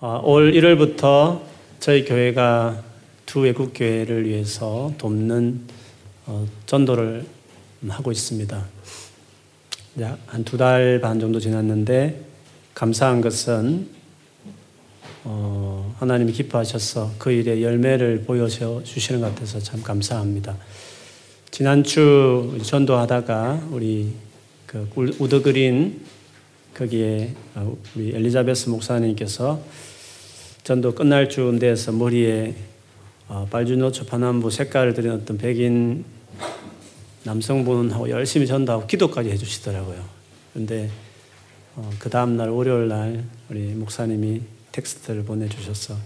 어, 0.00 0.20
올 0.24 0.52
1월부터 0.52 1.40
저희 1.78 2.04
교회가 2.06 2.82
두 3.26 3.40
외국 3.40 3.72
교회를 3.74 4.26
위해서 4.26 4.92
돕는 4.96 5.60
어, 6.26 6.46
전도를 6.66 7.26
하고 7.88 8.10
있습니다. 8.10 8.64
한 10.26 10.44
두 10.44 10.56
달 10.56 11.00
반 11.02 11.20
정도 11.20 11.38
지났는데 11.38 12.24
감사한 12.74 13.20
것은 13.20 13.88
어, 15.24 15.94
하나님이 15.98 16.32
기뻐하셔서 16.32 17.12
그 17.18 17.30
일에 17.30 17.60
열매를 17.60 18.22
보여주시는 18.24 19.20
것 19.20 19.34
같아서 19.34 19.58
참 19.60 19.82
감사합니다. 19.82 20.56
지난주 21.50 22.58
전도하다가 22.62 23.68
우리 23.70 24.12
그 24.64 24.88
우드그린 25.18 26.00
거기에 26.74 27.34
어, 27.56 27.76
우리 27.94 28.14
엘리자베스 28.14 28.70
목사님께서 28.70 29.60
전도 30.70 30.94
끝날 30.94 31.28
즈음에서 31.28 31.90
머리에 31.90 32.54
어, 33.26 33.44
빨주노 33.50 33.90
초 33.90 34.06
파남부 34.06 34.52
색깔을 34.52 34.94
들인 34.94 35.10
어떤 35.10 35.36
백인 35.36 36.04
남성분하고 37.24 38.08
열심히 38.08 38.46
전도하고 38.46 38.86
기도까지 38.86 39.30
해주시더라고요. 39.30 40.00
그런데 40.52 40.88
어, 41.74 41.90
그 41.98 42.08
다음날 42.08 42.50
월요일 42.50 42.86
날 42.86 43.24
우리 43.48 43.62
목사님이 43.74 44.42
텍스트를 44.70 45.24
보내주셔서 45.24 45.96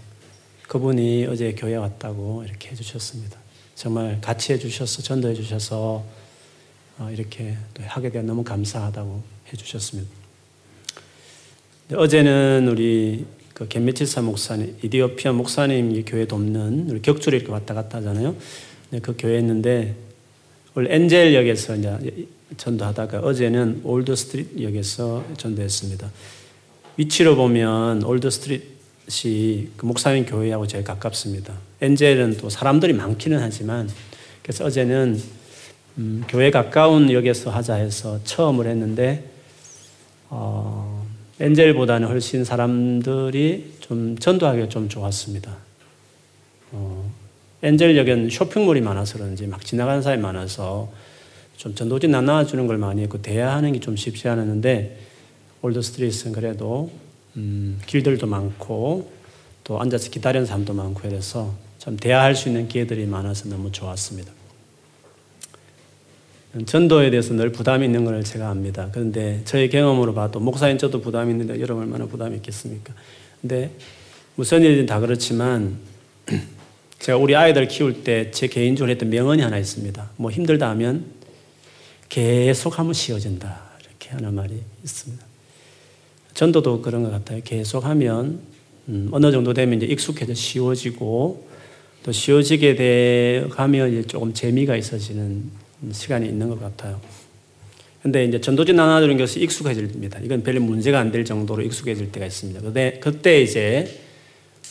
그분이 0.67 1.27
어제 1.27 1.53
교회 1.53 1.75
왔다고 1.75 2.43
이렇게 2.43 2.71
해주셨습니다. 2.71 3.37
정말 3.75 4.19
같이 4.19 4.53
해주셔서 4.53 5.03
전도해 5.03 5.35
주셔서 5.35 6.03
이렇게 7.11 7.55
하게 7.81 8.09
되 8.09 8.23
너무 8.23 8.43
감사하다고 8.43 9.21
해주셨습니다. 9.53 10.09
어제는 11.93 12.67
우리 12.67 13.27
그 13.55 13.69
겐메치사 13.69 14.21
목사님, 14.21 14.75
이디오피아 14.81 15.31
목사님 15.31 16.03
교회 16.05 16.27
돕는 16.27 16.89
우리 16.89 17.01
격주로 17.01 17.37
이렇게 17.37 17.53
왔다 17.53 17.73
갔다 17.73 17.99
하잖아요. 17.99 18.35
네, 18.89 18.99
그 18.99 19.15
교회 19.17 19.39
있는데 19.39 19.95
원래 20.73 20.93
엔젤역에서 20.93 21.75
이제 21.77 22.27
전도하다가 22.57 23.19
어제는 23.19 23.79
올드 23.85 24.13
스트리트 24.13 24.61
역에서 24.61 25.23
전도했습니다. 25.37 26.11
위치로 26.97 27.37
보면 27.37 28.03
올드 28.03 28.29
스트리트이 28.29 29.69
그 29.77 29.85
목사님 29.85 30.25
교회하고 30.25 30.67
제일 30.67 30.83
가깝습니다. 30.83 31.53
엔젤은 31.79 32.35
또 32.35 32.49
사람들이 32.49 32.91
많기는 32.91 33.39
하지만 33.39 33.89
그래서 34.43 34.65
어제는 34.65 35.17
음, 35.97 36.25
교회 36.27 36.51
가까운 36.51 37.09
역에서 37.09 37.51
하자 37.51 37.75
해서 37.75 38.19
처음을 38.25 38.67
했는데 38.67 39.31
어, 40.29 40.94
엔젤보다는 41.39 42.07
훨씬 42.07 42.43
사람들이 42.45 43.73
좀 43.81 44.17
전도하기가 44.17 44.69
좀 44.69 44.87
좋았습니다. 44.87 45.55
어, 46.71 47.11
엔젤역엔 47.61 48.29
쇼핑몰이 48.29 48.81
많아서 48.81 49.17
그런지 49.17 49.45
막 49.47 49.63
지나가는 49.65 50.01
사람이 50.01 50.21
많아서 50.21 50.91
좀 51.57 51.73
전도지 51.75 52.07
나눠주는 52.07 52.67
걸 52.67 52.77
많이 52.77 53.01
했고 53.01 53.21
대화하는 53.21 53.73
게 53.73 53.79
좀 53.79 53.95
쉽지 53.95 54.27
않았는데 54.27 54.97
올드 55.61 55.81
스트리트는 55.81 56.33
그래도 56.33 56.91
음, 57.37 57.81
길들도 57.85 58.27
많고 58.27 59.11
또 59.63 59.79
앉아서 59.81 60.11
기다리는 60.11 60.45
사람도 60.45 60.73
많고 60.73 61.07
이래서 61.07 61.53
참 61.79 61.97
대화할 61.97 62.35
수 62.35 62.49
있는 62.49 62.67
기회들이 62.67 63.05
많아서 63.05 63.49
너무 63.49 63.71
좋았습니다. 63.71 64.31
전도에 66.65 67.09
대해서 67.09 67.33
늘 67.33 67.51
부담이 67.51 67.85
있는 67.85 68.05
걸 68.05 68.23
제가 68.23 68.49
압니다. 68.49 68.89
그런데 68.93 69.41
저의 69.43 69.69
경험으로 69.69 70.13
봐도 70.13 70.39
목사인 70.39 70.77
저도 70.77 71.01
부담이 71.01 71.31
있는데 71.31 71.59
여러분 71.59 71.83
얼마나 71.83 72.05
부담이 72.05 72.37
있겠습니까? 72.37 72.93
근데 73.41 73.71
무슨 74.35 74.61
일이든 74.61 74.85
다 74.85 74.99
그렇지만 74.99 75.77
제가 76.99 77.17
우리 77.17 77.35
아이들 77.35 77.67
키울 77.67 78.03
때 78.03 78.31
제 78.31 78.47
개인적으로 78.47 78.89
했던 78.91 79.09
명언이 79.09 79.41
하나 79.41 79.57
있습니다. 79.57 80.11
뭐 80.15 80.31
힘들다 80.31 80.69
하면 80.69 81.05
계속 82.07 82.79
하면 82.79 82.93
쉬워진다. 82.93 83.61
이렇게 83.81 84.09
하는 84.11 84.33
말이 84.33 84.61
있습니다. 84.83 85.25
전도도 86.33 86.81
그런 86.81 87.03
것 87.03 87.11
같아요. 87.11 87.41
계속 87.43 87.85
하면 87.85 88.39
음, 88.87 89.09
어느 89.11 89.31
정도 89.31 89.53
되면 89.53 89.77
이제 89.77 89.85
익숙해져 89.87 90.33
쉬워지고 90.33 91.47
또 92.03 92.11
쉬워지게 92.11 92.75
돼 92.75 93.47
가면 93.49 94.07
조금 94.07 94.33
재미가 94.33 94.75
있어지는 94.75 95.64
시간이 95.91 96.27
있는 96.27 96.49
것 96.49 96.59
같아요. 96.59 96.99
근데 98.01 98.23
이제 98.23 98.39
전도진 98.39 98.75
나눠주는 98.75 99.17
것이 99.17 99.39
익숙해집니다. 99.41 100.19
이건 100.19 100.43
별 100.43 100.59
문제가 100.59 100.99
안 100.99 101.11
될 101.11 101.25
정도로 101.25 101.63
익숙해질 101.63 102.11
때가 102.11 102.25
있습니다. 102.25 102.61
근데 102.61 102.99
그때 103.01 103.41
이제 103.41 104.01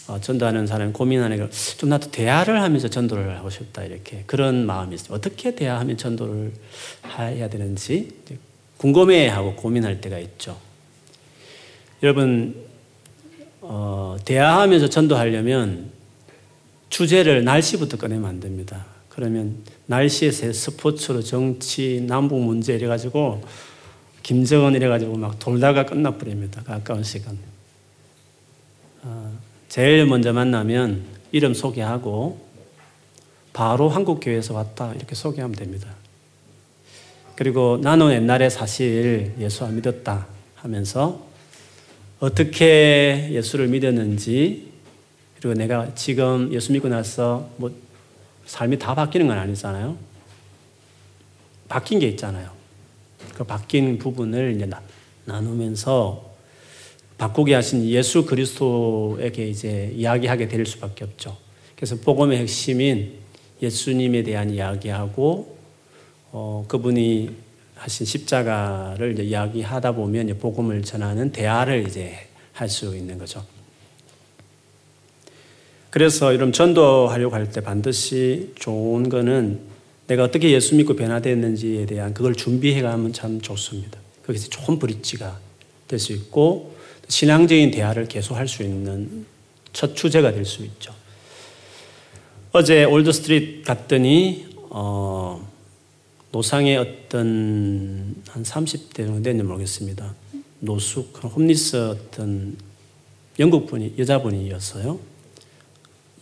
어, 0.06 0.20
전도하는 0.20 0.66
사람이 0.66 0.92
고민하는 0.92 1.38
걸 1.38 1.50
좀 1.78 1.88
나도 1.88 2.10
대화를 2.10 2.62
하면서 2.62 2.88
전도를 2.88 3.36
하고 3.38 3.50
싶다 3.50 3.84
이렇게 3.84 4.22
그런 4.26 4.66
마음이 4.66 4.94
있어요. 4.94 5.14
어떻게 5.16 5.54
대화하면 5.54 5.96
전도를 5.96 6.52
해야 7.18 7.48
되는지 7.48 8.10
궁금해하고 8.76 9.56
고민할 9.56 10.00
때가 10.00 10.18
있죠. 10.20 10.56
여러분 12.02 12.54
어, 13.60 14.16
대화하면서 14.24 14.88
전도하려면 14.90 15.90
주제를 16.90 17.44
날씨부터 17.44 17.96
꺼내면 17.96 18.26
안 18.28 18.40
됩니다. 18.40 18.84
그러면 19.08 19.56
날씨에서 19.86 20.52
스포츠로 20.52 21.22
정치, 21.22 22.02
남북 22.06 22.40
문제 22.40 22.74
이래가지고 22.74 23.42
김정은 24.22 24.74
이래가지고 24.74 25.16
막 25.16 25.38
돌다가 25.38 25.84
끝나버립니다. 25.84 26.62
가까운 26.62 27.04
시간. 27.04 27.38
어, 29.02 29.38
제일 29.68 30.06
먼저 30.06 30.32
만나면 30.32 31.04
이름 31.30 31.52
소개하고 31.52 32.40
바로 33.52 33.88
한국교회에서 33.88 34.54
왔다 34.54 34.94
이렇게 34.94 35.14
소개하면 35.14 35.54
됩니다. 35.54 35.88
그리고 37.36 37.78
나는 37.82 38.12
옛날에 38.12 38.48
사실 38.48 39.34
예수 39.38 39.64
안 39.64 39.76
믿었다 39.76 40.26
하면서 40.54 41.26
어떻게 42.20 43.28
예수를 43.32 43.68
믿었는지 43.68 44.72
그리고 45.36 45.54
내가 45.54 45.94
지금 45.94 46.50
예수 46.52 46.72
믿고 46.72 46.88
나서 46.88 47.50
뭐 47.56 47.70
삶이 48.46 48.78
다 48.78 48.94
바뀌는 48.94 49.26
건 49.26 49.38
아니잖아요. 49.38 49.96
바뀐 51.68 51.98
게 51.98 52.08
있잖아요. 52.08 52.50
그 53.34 53.44
바뀐 53.44 53.98
부분을 53.98 54.54
이제 54.56 54.68
나누면서 55.24 56.32
바꾸게 57.18 57.54
하신 57.54 57.84
예수 57.88 58.26
그리스도에게 58.26 59.48
이제 59.48 59.92
이야기하게 59.94 60.48
될 60.48 60.66
수밖에 60.66 61.04
없죠. 61.04 61.36
그래서 61.76 61.96
복음의 61.96 62.38
핵심인 62.38 63.18
예수님에 63.62 64.22
대한 64.22 64.50
이야기하고 64.50 65.56
어, 66.32 66.64
그분이 66.68 67.30
하신 67.76 68.06
십자가를 68.06 69.18
이야기하다 69.20 69.92
보면 69.92 70.38
복음을 70.38 70.82
전하는 70.82 71.32
대화를 71.32 71.86
이제 71.86 72.28
할 72.52 72.68
수 72.68 72.96
있는 72.96 73.18
거죠. 73.18 73.44
그래서 75.94 76.32
이런 76.32 76.50
전도하려고 76.50 77.36
할 77.36 77.52
때 77.52 77.60
반드시 77.60 78.50
좋은 78.56 79.08
거는 79.08 79.60
내가 80.08 80.24
어떻게 80.24 80.50
예수 80.50 80.74
믿고 80.74 80.96
변화됐는지에 80.96 81.86
대한 81.86 82.12
그걸 82.12 82.34
준비해 82.34 82.82
가면 82.82 83.12
참 83.12 83.40
좋습니다. 83.40 84.00
거기서 84.26 84.48
좋은 84.48 84.80
브릿지가 84.80 85.38
될 85.86 86.00
수 86.00 86.12
있고 86.12 86.74
신앙적인 87.06 87.70
대화를 87.70 88.08
계속 88.08 88.34
할 88.34 88.48
수 88.48 88.64
있는 88.64 89.24
첫 89.72 89.94
주제가 89.94 90.32
될 90.32 90.44
수 90.44 90.64
있죠. 90.64 90.92
어제 92.50 92.82
올드 92.82 93.12
스트리트 93.12 93.62
갔더니 93.62 94.46
어, 94.70 95.48
노상의 96.32 96.76
어떤 96.76 98.16
한 98.30 98.42
30대 98.42 98.96
정도 98.96 99.22
됐는지 99.22 99.46
모르겠습니다. 99.46 100.12
노숙, 100.58 101.22
homeless 101.22 101.76
어떤 101.76 102.56
영국 103.38 103.68
분이 103.68 103.94
여자분이었어요. 103.96 105.13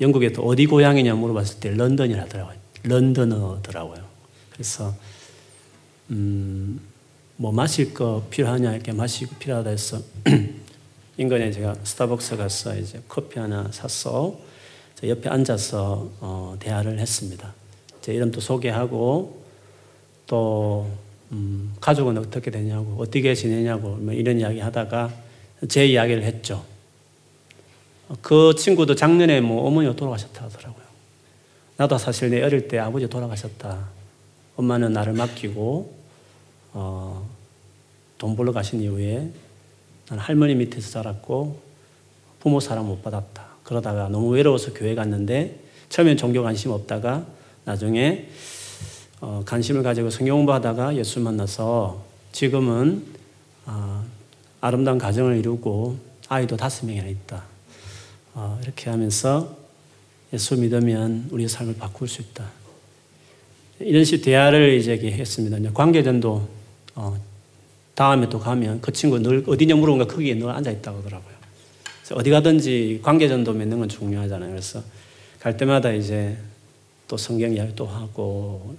영국에 0.02 0.32
또 0.32 0.42
어디 0.42 0.66
고향이냐 0.66 1.14
물어봤을 1.14 1.60
때 1.60 1.70
런던이라더라고요. 1.70 2.56
런던어더라고요. 2.82 4.04
그래서 4.52 4.92
음, 6.10 6.80
뭐 7.36 7.52
마실 7.52 7.94
거 7.94 8.26
필요하냐 8.28 8.74
이렇게 8.74 8.92
마시고 8.92 9.36
필요하다 9.36 9.70
해서 9.70 10.00
인근에 11.16 11.52
제가 11.52 11.76
스타벅스 11.84 12.36
가서 12.36 12.76
이제 12.76 13.00
커피 13.08 13.38
하나 13.38 13.70
샀어. 13.70 14.38
옆에 15.04 15.28
앉아서 15.28 16.10
어, 16.20 16.56
대화를 16.60 16.98
했습니다. 16.98 17.52
제 18.02 18.14
이름도 18.14 18.40
소개하고 18.40 19.42
또 20.26 20.88
음, 21.32 21.74
가족은 21.80 22.18
어떻게 22.18 22.50
되냐고 22.50 22.96
어떻게 22.98 23.34
지내냐고 23.34 23.96
뭐 23.96 24.12
이런 24.12 24.38
이야기 24.38 24.60
하다가 24.60 25.12
제 25.68 25.86
이야기를 25.86 26.22
했죠. 26.22 26.64
그 28.20 28.54
친구도 28.54 28.94
작년에 28.94 29.40
뭐 29.40 29.66
어머니가 29.66 29.96
돌아가셨다 29.96 30.44
하더라고요. 30.44 30.82
나도 31.76 31.98
사실 31.98 32.30
내 32.30 32.42
어릴 32.42 32.68
때 32.68 32.78
아버지 32.78 33.08
돌아가셨다. 33.08 33.88
엄마는 34.56 34.92
나를 34.92 35.14
맡기고 35.14 35.94
어, 36.74 37.28
돈 38.18 38.36
벌러 38.36 38.52
가신 38.52 38.80
이후에 38.80 39.30
난 40.08 40.18
할머니 40.18 40.54
밑에서 40.54 40.90
자랐고 40.90 41.60
부모 42.40 42.60
사랑 42.60 42.86
못 42.86 43.02
받았다. 43.02 43.46
그러다가 43.62 44.08
너무 44.08 44.28
외로워서 44.28 44.72
교회 44.74 44.94
갔는데 44.94 45.60
처음엔 45.88 46.16
종교 46.16 46.42
관심 46.42 46.70
없다가 46.70 47.24
나중에 47.64 48.28
어, 49.20 49.42
관심을 49.46 49.82
가지고 49.82 50.10
성경 50.10 50.36
공부하다가 50.38 50.96
예수 50.96 51.20
만나서 51.20 52.02
지금은 52.32 53.04
어, 53.66 54.04
아름다운 54.60 54.98
가정을 54.98 55.38
이루고 55.38 55.96
아이도 56.28 56.56
다섯 56.56 56.86
명이나 56.86 57.06
있다. 57.06 57.51
어, 58.34 58.58
이렇게 58.62 58.90
하면서 58.90 59.56
예수 60.32 60.56
믿으면 60.56 61.28
우리의 61.30 61.48
삶을 61.48 61.76
바꿀 61.76 62.08
수 62.08 62.22
있다. 62.22 62.50
이런 63.80 64.04
식 64.04 64.22
대화를 64.22 64.74
이제 64.74 64.92
했습니다. 64.94 65.72
관계전도 65.72 66.48
어, 66.94 67.20
다음에 67.94 68.28
또 68.28 68.38
가면 68.38 68.80
그 68.80 68.92
친구 68.92 69.18
늘 69.18 69.44
어디냐 69.46 69.74
물어보니까 69.74 70.12
거기에 70.12 70.34
늘 70.34 70.48
앉아 70.50 70.70
있다고 70.70 70.98
하더라고요. 70.98 71.32
어디 72.12 72.30
가든지 72.30 73.00
관계전도 73.02 73.52
맺는 73.54 73.78
건 73.78 73.88
중요하잖아요. 73.88 74.50
그래서 74.50 74.82
갈 75.40 75.56
때마다 75.56 75.92
이제 75.92 76.36
또 77.08 77.16
성경 77.16 77.52
이야기 77.54 77.74
또 77.74 77.86
하고 77.86 78.76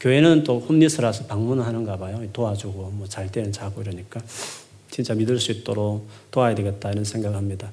교회는 0.00 0.44
또 0.44 0.60
홈리스라서 0.60 1.26
방문하는가 1.26 1.96
봐요. 1.98 2.22
도와주고 2.32 2.90
뭐 2.92 3.06
잘 3.06 3.30
때는 3.30 3.52
자고 3.52 3.82
이러니까 3.82 4.20
진짜 4.90 5.14
믿을 5.14 5.38
수 5.38 5.52
있도록 5.52 6.08
도와야 6.30 6.54
되겠다 6.54 6.90
이런 6.90 7.04
생각합니다. 7.04 7.70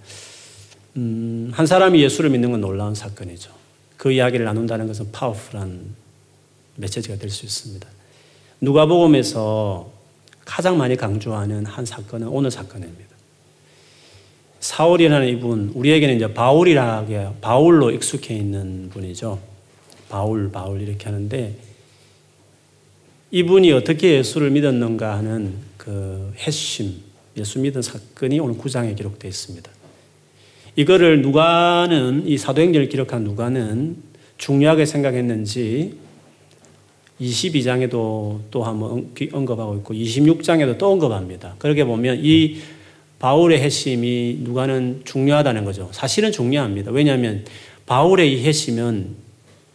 음, 0.98 1.52
한 1.54 1.66
사람이 1.66 2.02
예수를 2.02 2.30
믿는 2.32 2.52
건 2.52 2.62
놀라운 2.62 2.96
사건이죠. 2.96 3.52
그 3.98 4.12
이야기를 4.12 4.46
나눈다는 4.46 4.88
것은 4.88 5.12
파워풀한 5.12 5.96
메시지가 6.76 7.18
될 7.18 7.30
수 7.30 7.46
있습니다. 7.46 7.88
누가복음에서 8.62 9.92
가장 10.46 10.78
많이 10.78 10.96
강조하는 10.96 11.66
한 11.66 11.86
사건은 11.86 12.28
오늘 12.28 12.50
사건입니다. 12.52 13.16
사울이라는 14.60 15.28
이분, 15.28 15.72
우리에게는 15.76 16.16
이제 16.16 16.34
바울이라게 16.34 17.30
바울로 17.42 17.92
익숙해 17.92 18.36
있는 18.36 18.90
분이죠. 18.90 19.40
바울, 20.10 20.52
바울 20.52 20.82
이렇게 20.82 21.06
하는데 21.06 21.56
이분이 23.30 23.72
어떻게 23.74 24.18
예수를 24.18 24.50
믿었는가 24.52 25.18
하는 25.18 25.54
그 25.78 26.34
핵심, 26.38 27.02
예수 27.36 27.60
믿은 27.60 27.82
사건이 27.82 28.40
오늘 28.40 28.56
9장에 28.56 28.96
기록되어 28.96 29.30
있습니다. 29.30 29.77
이거를 30.78 31.24
누가는, 31.24 32.28
이 32.28 32.38
사도행전을 32.38 32.88
기록한 32.88 33.24
누가는 33.24 33.98
중요하게 34.38 34.86
생각했는지 34.86 35.98
22장에도 37.20 38.42
또 38.52 38.64
한번 38.64 39.12
언급하고 39.34 39.76
있고 39.78 39.96
26장에도 39.96 40.78
또 40.78 40.92
언급합니다. 40.92 41.56
그렇게 41.58 41.84
보면 41.84 42.20
이 42.22 42.58
바울의 43.18 43.60
핵심이 43.60 44.38
누가는 44.42 45.02
중요하다는 45.04 45.66
거죠. 45.66 45.90
사실은 45.92 46.32
중요합니다. 46.32 46.92
왜냐하면 46.92 47.44
바울의 47.88 48.32
이 48.32 48.44
핵심은 48.44 49.16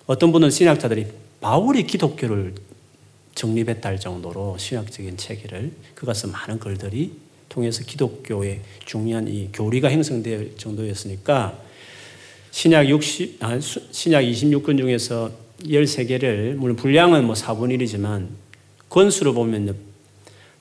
어떤 0.06 0.30
분은 0.30 0.50
신학자들이 0.50 1.06
바울이 1.40 1.84
기독교를 1.88 2.54
정립했다 3.34 3.88
할 3.88 3.98
정도로 3.98 4.56
신학적인 4.56 5.16
체계를 5.16 5.72
그것은 5.96 6.30
많은 6.30 6.60
글들이 6.60 7.10
통해서 7.52 7.84
기독교의 7.84 8.60
중요한 8.86 9.28
이 9.28 9.50
교리가 9.52 9.90
형성될 9.90 10.56
정도였으니까 10.56 11.58
신약 12.50 12.88
60, 12.88 13.42
아, 13.44 13.58
신약 13.60 14.24
26권 14.24 14.78
중에서 14.78 15.30
13개를, 15.62 16.54
물론 16.54 16.76
분량은 16.76 17.24
뭐 17.24 17.34
4분의 17.34 17.78
1이지만, 17.80 18.28
권수로 18.88 19.32
보면 19.32 19.74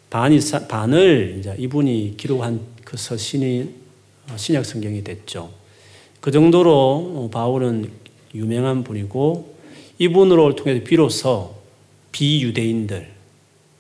반이, 0.09 0.39
반을 0.67 1.37
이제 1.39 1.55
이분이 1.57 2.15
기록한 2.17 2.61
그 2.83 2.97
서신이 2.97 3.69
어, 4.31 4.37
신약 4.37 4.65
성경이 4.65 5.03
됐죠. 5.03 5.51
그 6.19 6.31
정도로 6.31 6.71
어, 6.71 7.29
바울은 7.31 7.89
유명한 8.35 8.83
분이고, 8.83 9.55
이분으로 9.97 10.55
통해서 10.55 10.83
비로소 10.83 11.55
비유대인들, 12.11 13.09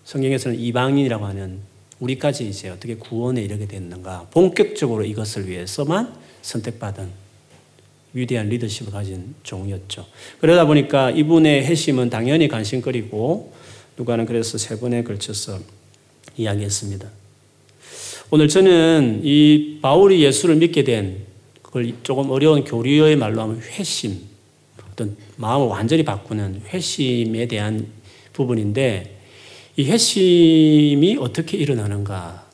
성경에서는 0.03 0.59
이방인이라고 0.59 1.25
하는 1.25 1.70
우리까지 2.01 2.49
이제 2.49 2.69
어떻게 2.69 2.95
구원에 2.95 3.41
이르게 3.41 3.67
됐는가, 3.67 4.27
본격적으로 4.31 5.05
이것을 5.05 5.47
위해서만 5.47 6.13
선택받은 6.41 7.07
위대한 8.13 8.49
리더십을 8.49 8.91
가진 8.91 9.35
종이었죠. 9.43 10.05
그러다 10.39 10.65
보니까 10.65 11.11
이분의 11.11 11.63
핵심은 11.63 12.09
당연히 12.09 12.47
관심거리고 12.47 13.53
누가는 13.97 14.25
그래서 14.25 14.57
세 14.57 14.79
번에 14.79 15.03
걸쳐서 15.03 15.59
이야기했습니다. 16.37 17.07
오늘 18.31 18.47
저는 18.47 19.21
이 19.23 19.79
바울이 19.81 20.23
예수를 20.23 20.55
믿게 20.55 20.83
된 20.83 21.19
그걸 21.61 21.93
조금 22.03 22.31
어려운 22.31 22.63
교리의 22.63 23.15
말로 23.15 23.41
하면 23.41 23.61
회심, 23.61 24.19
어떤 24.91 25.15
마음을 25.37 25.67
완전히 25.67 26.03
바꾸는 26.03 26.63
회심에 26.67 27.47
대한 27.47 27.87
부분인데 28.33 29.20
이 29.77 29.85
회심이 29.85 31.17
어떻게 31.19 31.57
일어나는가 31.57 32.45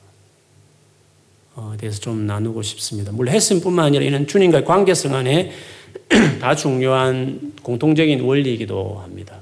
어, 1.55 1.75
대해서 1.79 1.99
좀 1.99 2.27
나누고 2.27 2.61
싶습니다. 2.61 3.11
물론 3.11 3.33
헬스뿐만 3.33 3.85
아니라 3.85 4.05
이는 4.05 4.27
주님과의 4.27 4.63
관계성 4.63 5.15
안에 5.15 5.51
다 6.39 6.55
중요한 6.55 7.53
공통적인 7.63 8.21
원리이기도 8.21 8.99
합니다. 9.03 9.41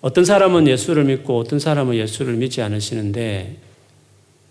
어떤 0.00 0.24
사람은 0.24 0.66
예수를 0.66 1.04
믿고 1.04 1.38
어떤 1.38 1.58
사람은 1.58 1.94
예수를 1.94 2.34
믿지 2.34 2.60
않으시는데 2.60 3.56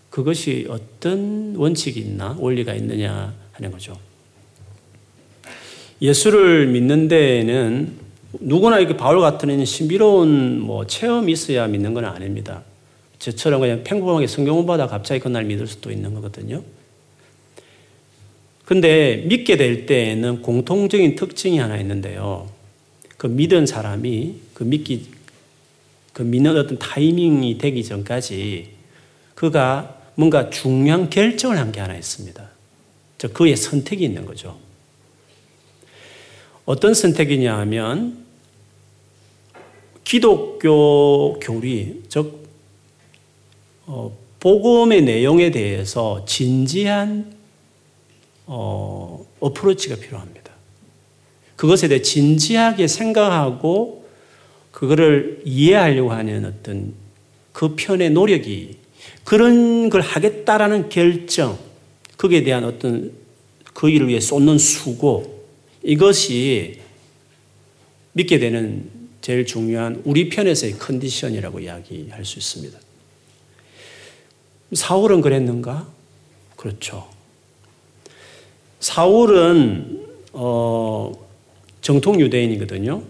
그것이 0.08 0.66
어떤 0.70 1.54
원칙이 1.56 2.00
있나 2.00 2.36
원리가 2.38 2.74
있느냐 2.74 3.34
하는 3.52 3.70
거죠. 3.70 3.98
예수를 6.00 6.68
믿는 6.68 7.08
데에는 7.08 8.03
누구나 8.40 8.78
이렇게 8.78 8.96
바울 8.96 9.20
같은 9.20 9.64
신비로운 9.64 10.60
뭐 10.60 10.86
체험이 10.86 11.32
있어야 11.32 11.66
믿는 11.66 11.94
건 11.94 12.04
아닙니다. 12.04 12.62
저처럼 13.18 13.60
그냥 13.60 13.84
평범하게 13.84 14.26
성경 14.26 14.56
공부하다 14.56 14.88
갑자기 14.88 15.20
그날 15.20 15.44
믿을 15.44 15.66
수도 15.66 15.90
있는 15.90 16.14
거거든요. 16.14 16.62
근데 18.64 19.24
믿게 19.28 19.56
될 19.56 19.86
때에는 19.86 20.42
공통적인 20.42 21.16
특징이 21.16 21.58
하나 21.58 21.76
있는데요. 21.78 22.48
그 23.16 23.26
믿은 23.26 23.66
사람이 23.66 24.36
그 24.54 24.64
믿기, 24.64 25.06
그 26.12 26.22
믿는 26.22 26.56
어떤 26.56 26.78
타이밍이 26.78 27.58
되기 27.58 27.84
전까지 27.84 28.70
그가 29.34 30.00
뭔가 30.14 30.50
중요한 30.50 31.10
결정을 31.10 31.58
한 31.58 31.72
게 31.72 31.80
하나 31.80 31.94
있습니다. 31.96 32.50
저 33.18 33.28
그의 33.28 33.56
선택이 33.56 34.04
있는 34.04 34.24
거죠. 34.24 34.56
어떤 36.64 36.94
선택이냐 36.94 37.58
하면 37.58 38.23
기독교 40.04 41.38
교리, 41.40 42.02
즉 42.08 42.46
어, 43.86 44.16
복음의 44.40 45.02
내용에 45.02 45.50
대해서 45.50 46.24
진지한 46.26 47.34
어, 48.46 49.26
어프로치가 49.40 49.96
필요합니다. 49.96 50.52
그것에 51.56 51.88
대해 51.88 52.02
진지하게 52.02 52.86
생각하고 52.86 54.04
그거를 54.70 55.40
이해하려고 55.44 56.12
하는 56.12 56.44
어떤 56.44 56.92
그 57.52 57.74
편의 57.76 58.10
노력이 58.10 58.76
그런 59.22 59.88
걸 59.88 60.00
하겠다라는 60.00 60.88
결정, 60.90 61.58
거기에 62.18 62.42
대한 62.42 62.64
어떤 62.64 63.12
그 63.72 63.88
일을 63.88 64.08
위해 64.08 64.20
쏟는 64.20 64.58
수고, 64.58 65.44
이것이 65.82 66.80
믿게 68.12 68.38
되는 68.38 68.90
제일 69.24 69.46
중요한 69.46 70.02
우리 70.04 70.28
편에서의 70.28 70.74
컨디션이라고 70.74 71.60
이야기할 71.60 72.26
수 72.26 72.38
있습니다. 72.38 72.78
사울은 74.74 75.22
그랬는가? 75.22 75.88
그렇죠. 76.56 77.08
사울은 78.80 80.04
어, 80.34 81.10
정통 81.80 82.20
유대인이거든요. 82.20 83.02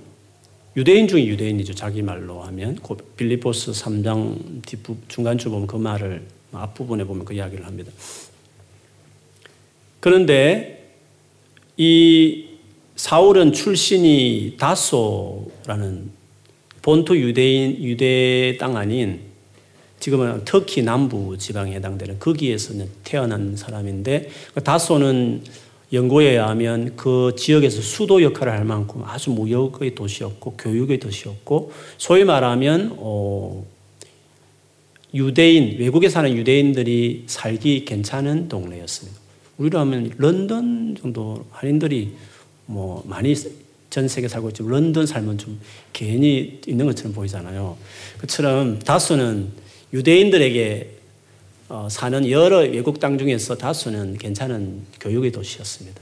유대인 0.76 1.08
중에 1.08 1.26
유대인이죠. 1.26 1.74
자기 1.74 2.00
말로 2.00 2.42
하면 2.42 2.78
빌리포스 3.16 3.72
3장 3.72 4.64
뒷부 4.64 4.96
중간쯤 5.08 5.50
보면 5.50 5.66
그 5.66 5.74
말을 5.74 6.22
앞부분에 6.52 7.02
보면 7.02 7.24
그 7.24 7.34
이야기를 7.34 7.66
합니다. 7.66 7.90
그런데 9.98 10.94
이 11.76 12.53
사울은 13.04 13.52
출신이 13.52 14.54
다소라는 14.58 16.10
본토 16.80 17.14
유대인 17.14 17.76
유대 17.82 18.56
땅 18.58 18.78
아닌 18.78 19.20
지금은 20.00 20.46
터키 20.46 20.82
남부 20.82 21.36
지방에 21.36 21.74
해당되는 21.74 22.18
거기에서 22.18 22.72
태어난 23.04 23.56
사람인데 23.56 24.30
그 24.54 24.62
다소는 24.62 25.42
연구에 25.92 26.30
의하면 26.30 26.96
그 26.96 27.34
지역에서 27.36 27.82
수도 27.82 28.22
역할을 28.22 28.50
할 28.50 28.64
만큼 28.64 29.02
아주 29.04 29.32
무역의 29.32 29.94
도시였고 29.94 30.52
교육의 30.56 30.98
도시였고 30.98 31.72
소위 31.98 32.24
말하면 32.24 32.96
어, 32.96 33.66
유대인 35.12 35.78
외국에 35.78 36.08
사는 36.08 36.34
유대인들이 36.34 37.24
살기 37.26 37.84
괜찮은 37.84 38.48
동네였습니다. 38.48 39.20
우리로 39.58 39.78
하면 39.80 40.10
런던 40.16 40.96
정도 40.98 41.44
한인들이 41.50 42.14
뭐 42.66 43.02
많이 43.06 43.34
전 43.90 44.08
세계 44.08 44.26
살고 44.26 44.48
있지만 44.48 44.72
런던 44.72 45.06
살면 45.06 45.38
좀 45.38 45.60
괜히 45.92 46.60
있는 46.66 46.86
것처럼 46.86 47.12
보이잖아요. 47.12 47.76
그처럼 48.18 48.78
다수는 48.80 49.50
유대인들에게 49.92 50.90
어, 51.68 51.88
사는 51.90 52.28
여러 52.28 52.58
외국 52.58 53.00
땅 53.00 53.16
중에서 53.16 53.56
다수는 53.56 54.18
괜찮은 54.18 54.82
교육의 55.00 55.32
도시였습니다. 55.32 56.00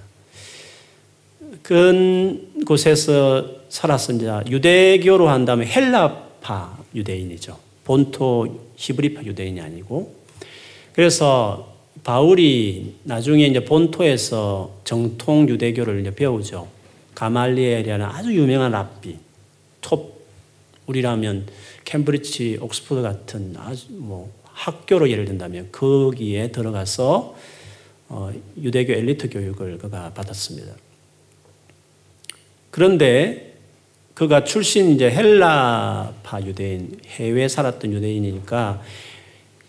그 1.62 2.62
곳에서 2.66 3.46
살았은 3.68 4.20
자 4.20 4.42
유대교로 4.48 5.28
한다면 5.28 5.66
헬라파 5.66 6.78
유대인이죠. 6.94 7.58
본토 7.84 8.72
히브리파 8.76 9.24
유대인이 9.24 9.60
아니고 9.60 10.14
그래서 10.94 11.71
바울이 12.04 12.96
나중에 13.04 13.46
이제 13.46 13.64
본토에서 13.64 14.80
정통 14.84 15.48
유대교를 15.48 16.00
이제 16.00 16.14
배우죠. 16.14 16.68
가말리엘이라는 17.14 18.04
아주 18.04 18.34
유명한 18.34 18.72
랍비, 18.72 19.18
톱 19.80 20.20
우리라면 20.86 21.46
캠브리지, 21.84 22.58
옥스퍼드 22.60 23.02
같은 23.02 23.54
아주 23.56 23.86
뭐 23.90 24.32
학교로 24.44 25.10
예를 25.10 25.26
든다면 25.26 25.70
거기에 25.70 26.50
들어가서 26.50 27.36
어, 28.08 28.30
유대교 28.60 28.92
엘리트 28.92 29.30
교육을 29.30 29.78
그가 29.78 30.12
받았습니다. 30.12 30.74
그런데 32.70 33.54
그가 34.14 34.44
출신 34.44 34.90
이제 34.90 35.10
헬라파 35.10 36.42
유대인, 36.42 37.00
해외 37.06 37.48
살았던 37.48 37.92
유대인이니까 37.92 38.82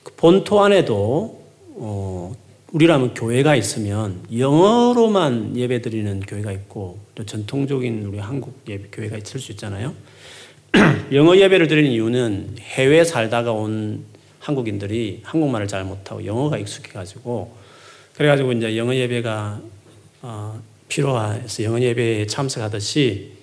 그 0.04 0.14
본토 0.16 0.62
안에도 0.62 1.43
어, 1.76 2.36
우리라면 2.72 3.14
교회가 3.14 3.56
있으면 3.56 4.24
영어로만 4.36 5.56
예배 5.56 5.82
드리는 5.82 6.20
교회가 6.22 6.52
있고 6.52 7.00
또 7.16 7.26
전통적인 7.26 8.06
우리 8.06 8.18
한국 8.18 8.62
예배 8.68 8.90
교회가 8.92 9.18
있을 9.18 9.40
수 9.40 9.52
있잖아요. 9.52 9.94
영어 11.14 11.38
예배를 11.38 11.68
드리는 11.68 11.92
이유는 11.92 12.56
해외 12.60 13.04
살다가 13.04 13.52
온 13.52 14.06
한국인들이 14.40 15.22
한국말을 15.24 15.68
잘 15.68 15.84
못하고 15.84 16.26
영어가 16.26 16.58
익숙해가지고 16.58 17.56
그래가지고 18.16 18.54
이제 18.54 18.76
영어 18.78 18.94
예배가 18.96 19.62
어, 20.24 20.62
필요해서 20.88 21.64
영어 21.64 21.80
예배에 21.80 22.28
참석하듯이 22.28 23.34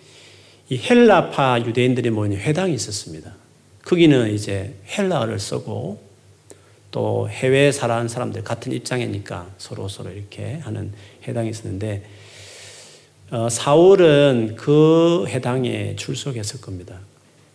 이 0.68 0.78
헬라파 0.78 1.62
유대인들이 1.66 2.10
모이는 2.10 2.37
회당이 2.37 2.75
있었습니다. 2.75 3.34
거기는 3.84 4.32
이제 4.32 4.75
헬라어를 4.87 5.38
쓰고 5.38 6.10
또 6.90 7.28
해외에 7.28 7.73
살아온 7.73 8.09
사람들 8.09 8.42
같은 8.42 8.73
입장이니까 8.73 9.49
서로 9.59 9.88
서로 9.88 10.11
이렇게 10.11 10.59
하는 10.62 10.92
해당이 11.26 11.50
있었는데 11.50 12.04
어, 13.30 13.49
사울은 13.49 14.56
그 14.56 15.25
해당에 15.28 15.94
출석했을 15.97 16.61
겁니다. 16.61 16.99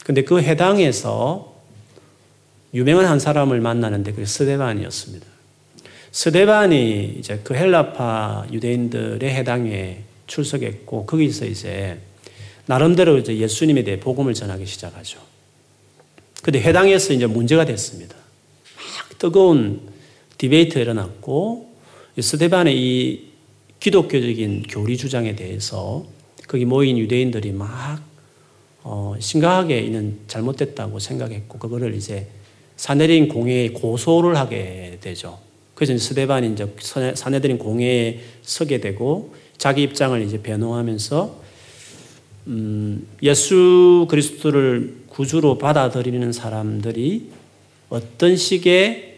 근데 0.05 0.23
그 0.23 0.41
해당에서 0.41 1.53
유명한 2.73 3.05
한 3.07 3.19
사람을 3.19 3.59
만나는데 3.59 4.11
그게 4.11 4.25
스데반이었습니다. 4.25 5.25
스데반이 6.11 7.15
이제 7.19 7.41
그 7.43 7.55
헬라파 7.55 8.47
유대인들의 8.51 9.29
해당에 9.29 10.03
출석했고 10.27 11.05
거기서 11.05 11.45
이제 11.45 11.99
나름대로 12.67 13.17
이제 13.17 13.37
예수님에 13.37 13.83
대해 13.83 13.99
복음을 13.99 14.33
전하기 14.33 14.65
시작하죠. 14.65 15.19
근데 16.41 16.61
해당에서 16.61 17.13
이제 17.13 17.25
문제가 17.25 17.65
됐습니다. 17.65 18.15
막 19.15 19.19
뜨거운 19.19 19.81
디베이트가 20.37 20.81
일어났고 20.81 21.69
스데반의 22.19 22.77
이 22.77 23.29
기독교적인 23.79 24.63
교리 24.69 24.97
주장에 24.97 25.35
대해서 25.35 26.05
거기 26.47 26.65
모인 26.65 26.97
유대인들이 26.97 27.51
막 27.51 28.01
어, 28.83 29.15
심각하게 29.19 29.79
이는 29.79 30.19
잘못됐다고 30.27 30.99
생각했고 30.99 31.57
그거를 31.57 31.95
이제 31.95 32.27
사내린 32.77 33.27
공회에 33.29 33.69
고소를 33.69 34.37
하게 34.37 34.97
되죠. 35.01 35.39
그래서 35.73 35.97
스데반이 35.97 36.53
이제 36.53 36.67
사내들인 37.15 37.57
공회에 37.57 38.19
서게 38.43 38.79
되고 38.79 39.33
자기 39.57 39.83
입장을 39.83 40.21
이제 40.21 40.41
변호하면서 40.41 41.45
음, 42.47 43.07
예수 43.23 44.05
그리스도를 44.09 44.95
구주로 45.07 45.57
받아들이는 45.57 46.31
사람들이 46.31 47.29
어떤 47.89 48.35
식의 48.35 49.15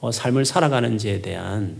어, 0.00 0.12
삶을 0.12 0.44
살아가는지에 0.44 1.22
대한 1.22 1.76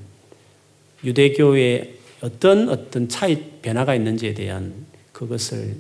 유대교의 1.04 1.94
어떤 2.20 2.68
어떤 2.68 3.08
차이 3.08 3.38
변화가 3.62 3.94
있는지에 3.94 4.34
대한 4.34 4.86
그것을 5.12 5.76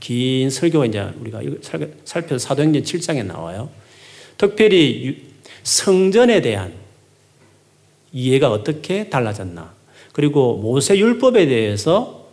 긴 0.00 0.50
설교가 0.50 0.86
이제 0.86 1.00
우리가 1.20 1.40
살펴서 2.04 2.38
사도행전 2.38 2.82
7장에 2.82 3.24
나와요. 3.24 3.70
특별히 4.38 5.22
성전에 5.62 6.40
대한 6.40 6.72
이해가 8.12 8.50
어떻게 8.50 9.08
달라졌나. 9.08 9.72
그리고 10.12 10.56
모세 10.56 10.96
율법에 10.98 11.46
대해서 11.46 12.28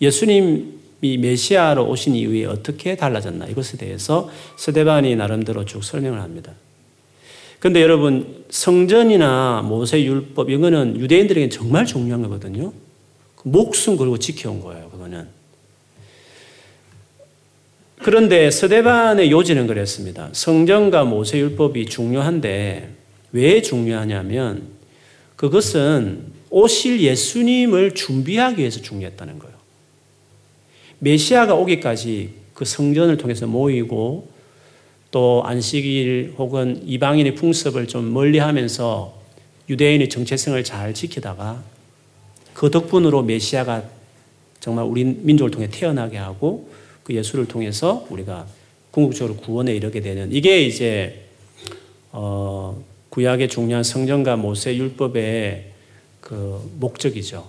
예수님 0.00 0.79
이 1.02 1.18
메시아로 1.18 1.88
오신 1.88 2.14
이후에 2.14 2.44
어떻게 2.44 2.96
달라졌나. 2.96 3.46
이것에 3.46 3.76
대해서 3.76 4.30
스데반이 4.56 5.16
나름대로 5.16 5.64
쭉 5.64 5.82
설명을 5.82 6.20
합니다. 6.20 6.52
근데 7.58 7.82
여러분, 7.82 8.44
성전이나 8.48 9.62
모세 9.62 10.02
율법, 10.02 10.50
이거는 10.50 10.98
유대인들에게 10.98 11.50
정말 11.50 11.84
중요한 11.84 12.22
거거든요. 12.22 12.72
목숨 13.44 13.96
걸고 13.96 14.18
지켜온 14.18 14.60
거예요, 14.60 14.88
그거는. 14.90 15.28
그런데 18.02 18.50
서대반의 18.50 19.30
요지는 19.30 19.66
그랬습니다. 19.66 20.30
성전과 20.32 21.04
모세 21.04 21.38
율법이 21.38 21.86
중요한데 21.86 22.94
왜 23.32 23.62
중요하냐면 23.62 24.68
그것은 25.36 26.32
오실 26.48 27.00
예수님을 27.00 27.94
준비하기 27.94 28.58
위해서 28.58 28.80
중요했다는 28.80 29.38
거예요. 29.38 29.59
메시아가 31.00 31.54
오기까지 31.54 32.30
그 32.54 32.64
성전을 32.64 33.16
통해서 33.16 33.46
모이고 33.46 34.28
또 35.10 35.42
안식일 35.44 36.34
혹은 36.38 36.82
이방인의 36.86 37.34
풍습을 37.34 37.88
좀 37.88 38.12
멀리 38.12 38.38
하면서 38.38 39.18
유대인의 39.68 40.08
정체성을 40.08 40.62
잘 40.62 40.94
지키다가 40.94 41.62
그 42.54 42.70
덕분으로 42.70 43.22
메시아가 43.22 43.82
정말 44.60 44.84
우리 44.84 45.04
민족을 45.04 45.50
통해 45.50 45.68
태어나게 45.70 46.18
하고 46.18 46.70
그 47.02 47.14
예수를 47.14 47.46
통해서 47.46 48.06
우리가 48.10 48.46
궁극적으로 48.90 49.36
구원에 49.36 49.74
이르게 49.74 50.00
되는 50.00 50.32
이게 50.32 50.62
이제 50.62 51.24
어 52.12 52.82
구약의 53.08 53.48
중요한 53.48 53.82
성전과 53.82 54.36
모세 54.36 54.76
율법의 54.76 55.70
그 56.20 56.70
목적이죠. 56.78 57.46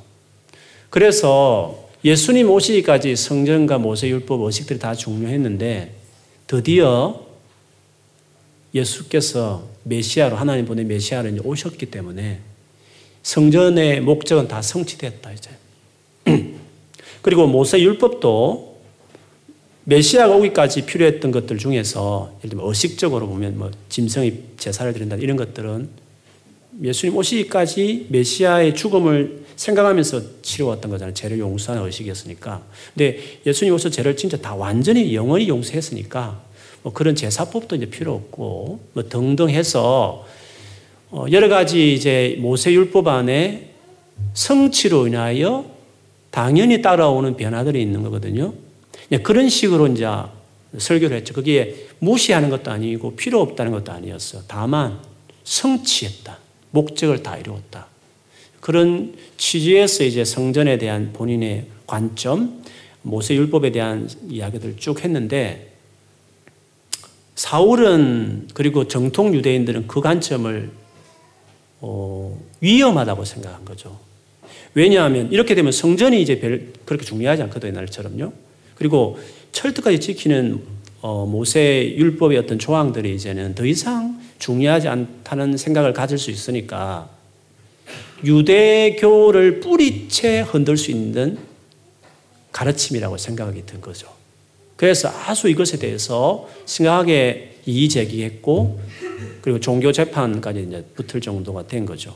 그래서 0.89 1.80
예수님 2.03 2.50
오시기까지 2.50 3.15
성전과 3.15 3.77
모세 3.77 4.10
율법 4.10 4.41
의식들이 4.41 4.79
다 4.79 4.96
중요했는데 4.96 5.93
드디어 6.48 7.25
예수께서 8.74 9.67
메시아로 9.84 10.36
하나님 10.36 10.65
보낸 10.65 10.88
메시아로 10.88 11.29
이제 11.29 11.39
오셨기 11.43 11.88
때문에 11.88 12.39
성전의 13.22 14.01
목적은 14.01 14.48
다 14.48 14.62
성취됐다 14.62 15.31
이제. 15.34 15.51
그리고 17.22 17.46
모세 17.46 17.79
율법도 17.79 18.72
메시아가 19.84 20.36
오기까지 20.36 20.86
필요했던 20.86 21.31
것들 21.31 21.58
중에서 21.58 22.34
예를 22.39 22.50
들면 22.51 22.67
의식적으로 22.67 23.27
보면 23.27 23.58
뭐 23.58 23.72
짐승의 23.89 24.43
제사를 24.58 24.91
드린다 24.93 25.17
이런 25.17 25.38
것들은 25.38 25.89
예수님 26.81 27.15
오시기까지 27.17 28.07
메시아의 28.09 28.75
죽음을 28.75 29.41
생각하면서 29.55 30.41
치러왔던 30.41 30.89
거잖아요. 30.91 31.13
죄를 31.13 31.39
용서하는 31.39 31.85
의식이었으니까. 31.85 32.63
근데 32.93 33.19
예수님 33.45 33.73
오셔서 33.73 33.89
죄를 33.89 34.15
진짜 34.15 34.37
다 34.37 34.55
완전히 34.55 35.13
영원히 35.13 35.47
용서했으니까 35.49 36.41
뭐 36.83 36.93
그런 36.93 37.15
제사법도 37.15 37.75
이제 37.75 37.85
필요 37.85 38.13
없고 38.13 38.79
뭐 38.93 39.03
등등 39.09 39.49
해서 39.49 40.25
어 41.11 41.25
여러 41.31 41.49
가지 41.49 41.93
이제 41.93 42.37
모세율법 42.39 43.07
안에 43.07 43.71
성취로 44.33 45.07
인하여 45.07 45.65
당연히 46.31 46.81
따라오는 46.81 47.35
변화들이 47.35 47.81
있는 47.81 48.01
거거든요. 48.03 48.53
네, 49.09 49.17
그런 49.17 49.49
식으로 49.49 49.87
이제 49.87 50.07
설교를 50.77 51.17
했죠. 51.17 51.33
거기에 51.33 51.87
무시하는 51.99 52.49
것도 52.49 52.71
아니고 52.71 53.15
필요 53.15 53.41
없다는 53.41 53.73
것도 53.73 53.91
아니었어. 53.91 54.43
다만 54.47 54.99
성취했다. 55.43 56.40
목적을 56.71 57.23
다 57.23 57.37
이루었다. 57.37 57.87
그런 58.59 59.15
취지에서 59.37 60.03
이제 60.03 60.23
성전에 60.23 60.77
대한 60.77 61.11
본인의 61.13 61.65
관점, 61.87 62.63
모세율법에 63.01 63.71
대한 63.71 64.09
이야기들을 64.29 64.77
쭉 64.77 65.03
했는데 65.03 65.73
사울은 67.35 68.49
그리고 68.53 68.87
정통 68.87 69.33
유대인들은 69.33 69.87
그 69.87 69.99
관점을 69.99 70.69
어, 71.81 72.39
위험하다고 72.59 73.25
생각한 73.25 73.65
거죠. 73.65 73.99
왜냐하면 74.75 75.31
이렇게 75.31 75.55
되면 75.55 75.71
성전이 75.71 76.21
이제 76.21 76.39
별 76.39 76.71
그렇게 76.85 77.03
중요하지 77.03 77.41
않거든요, 77.43 77.71
옛날처럼요. 77.71 78.31
그리고 78.75 79.17
철저까지 79.51 79.99
지키는 79.99 80.61
어, 81.01 81.25
모세 81.25 81.95
율법의 81.97 82.37
어떤 82.37 82.59
조항들이 82.59 83.15
이제는 83.15 83.55
더 83.55 83.65
이상 83.65 84.20
중요하지 84.41 84.88
않다는 84.88 85.55
생각을 85.55 85.93
가질 85.93 86.17
수 86.17 86.31
있으니까 86.31 87.10
유대교를 88.24 89.60
뿌리채 89.60 90.41
흔들 90.41 90.77
수 90.77 90.91
있는 90.91 91.38
가르침이라고 92.51 93.17
생각하게 93.17 93.65
된 93.65 93.81
거죠. 93.81 94.07
그래서 94.75 95.10
아주 95.10 95.48
이것에 95.48 95.77
대해서 95.77 96.50
심각하게 96.65 97.60
이의 97.67 97.88
제기했고 97.88 98.79
그리고 99.41 99.60
종교 99.60 99.91
재판까지 99.91 100.65
이제 100.67 100.86
붙을 100.95 101.21
정도가 101.21 101.67
된 101.67 101.86
거죠. 101.86 102.15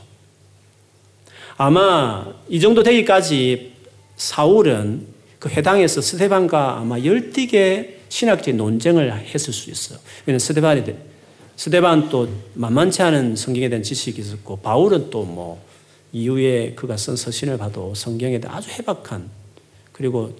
아마 1.56 2.34
이 2.48 2.58
정도 2.58 2.82
되기까지 2.82 3.72
사울은 4.16 5.06
그 5.38 5.48
회당에서 5.48 6.00
스테반과 6.00 6.78
아마 6.78 6.98
열띠게 6.98 8.00
신학적인 8.08 8.56
논쟁을 8.56 9.12
했을 9.12 9.52
수 9.52 9.70
있어요. 9.70 9.98
왜냐하면 10.26 10.38
스테반이 10.40 10.84
스테반 11.56 12.08
또 12.10 12.28
만만치 12.54 13.02
않은 13.02 13.36
성경에 13.36 13.68
대한 13.68 13.82
지식이 13.82 14.20
있었고 14.20 14.58
바울은 14.58 15.10
또 15.10 15.24
뭐 15.24 15.66
이후에 16.12 16.72
그가 16.74 16.96
쓴 16.96 17.14
서신을 17.14 17.58
봐도 17.58 17.94
성경에 17.94 18.40
대한 18.40 18.56
아주 18.56 18.70
해박한 18.70 19.28
그리고 19.92 20.34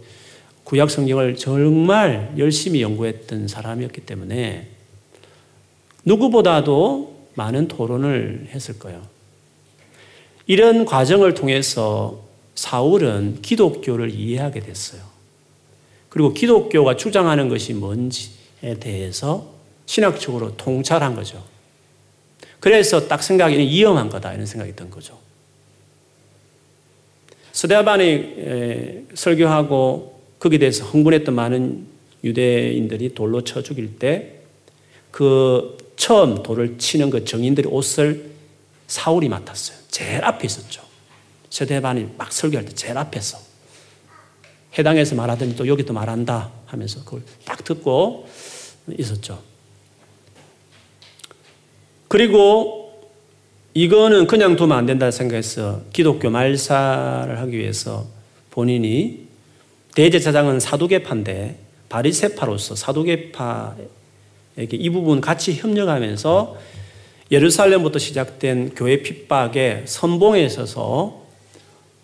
구약 0.64 0.90
성경을 0.90 1.37
정말 1.37 2.32
열심히 2.38 2.82
연구했던 2.82 3.46
사람이었기 3.46 4.00
때문에 4.02 4.68
누구보다도 6.04 7.26
많은 7.35 7.68
토론을 7.68 8.49
했을 8.52 8.78
거예요. 8.78 9.02
이런 10.46 10.85
과정을 10.85 11.35
통해서 11.35 12.25
사울은 12.54 13.42
기독교를 13.42 14.11
이해하게 14.11 14.61
됐어요. 14.61 15.02
그리고 16.08 16.32
기독교가 16.32 16.96
주장하는 16.96 17.49
것이 17.49 17.75
뭔지에 17.75 18.78
대해서 18.80 19.56
신학적으로 19.87 20.57
통찰한 20.57 21.14
거죠. 21.14 21.43
그래서 22.61 23.09
딱 23.09 23.23
생각이 23.23 23.57
위험한 23.57 24.09
거다 24.09 24.35
이런 24.35 24.47
생각이 24.47 24.75
든 24.76 24.90
거죠. 24.90 25.19
스데반이 27.52 29.07
설교하고 29.14 30.21
거기에 30.38 30.59
대해서 30.59 30.85
흥분했던 30.85 31.35
많은 31.35 31.87
유대인들이 32.23 33.14
돌로 33.14 33.43
쳐 33.43 33.62
죽일 33.62 33.99
때 33.99 34.37
그 35.16 35.78
처음 35.97 36.43
돌을 36.43 36.76
치는 36.76 37.09
그 37.09 37.25
정인들의 37.25 37.73
옷을 37.73 38.33
사울이 38.87 39.31
맡았어요. 39.31 39.78
제일 39.88 40.23
앞에 40.23 40.45
있었죠. 40.45 40.83
스데반이 41.49 42.09
막 42.19 42.31
설교할 42.31 42.66
때 42.66 42.75
제일 42.75 42.99
앞에서 42.99 43.38
해당해서 44.78 45.14
말하더니 45.14 45.57
또 45.57 45.66
여기 45.66 45.85
또 45.87 45.95
말한다 45.95 46.52
하면서 46.66 47.02
그걸 47.02 47.23
딱 47.47 47.64
듣고 47.64 48.28
있었죠. 48.99 49.43
그리고 52.09 52.87
이거는 53.75 54.27
그냥 54.27 54.57
두면 54.57 54.77
안 54.77 54.87
된다 54.87 55.11
생각해서 55.11 55.83
기독교 55.93 56.31
말사를 56.31 57.39
하기 57.39 57.59
위해서 57.59 58.07
본인이 58.51 59.27
대제사장은 59.95 60.61
사두개파인데 60.61 61.59
바리세파로서 61.89 62.75
사두개파에게 62.75 63.87
이 64.73 64.91
부분 64.91 65.21
같이 65.21 65.55
협력하면서 65.55 66.57
예루살렘부터 67.31 67.99
시작된 67.99 68.75
교회 68.75 69.03
핍박에 69.03 69.83
선봉에 69.87 70.49
서서 70.49 71.27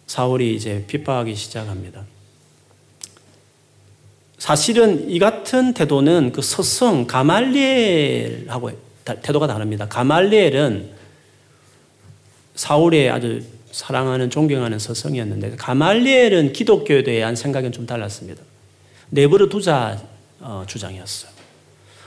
사울이 0.06 0.54
이제 0.54 0.84
핍박하기 0.88 1.34
시작합니다. 1.34 2.04
사실은 4.36 5.08
이 5.08 5.18
같은 5.18 5.72
태도는 5.72 6.32
그 6.32 6.42
서성 6.42 7.06
가말리엘하고 7.06 8.72
태도가 9.04 9.46
다릅니다. 9.46 9.88
가말리엘은 9.88 10.90
사울의 12.54 13.10
아주 13.10 13.42
사랑하는 13.70 14.30
존경하는 14.30 14.78
서성이었는데 14.78 15.56
가말리엘은 15.56 16.52
기독교에 16.52 17.02
대한 17.02 17.34
생각은 17.34 17.72
좀 17.72 17.86
달랐습니다. 17.86 18.42
내버려 19.10 19.48
두자 19.48 20.00
어, 20.40 20.64
주장이었어요. 20.66 21.30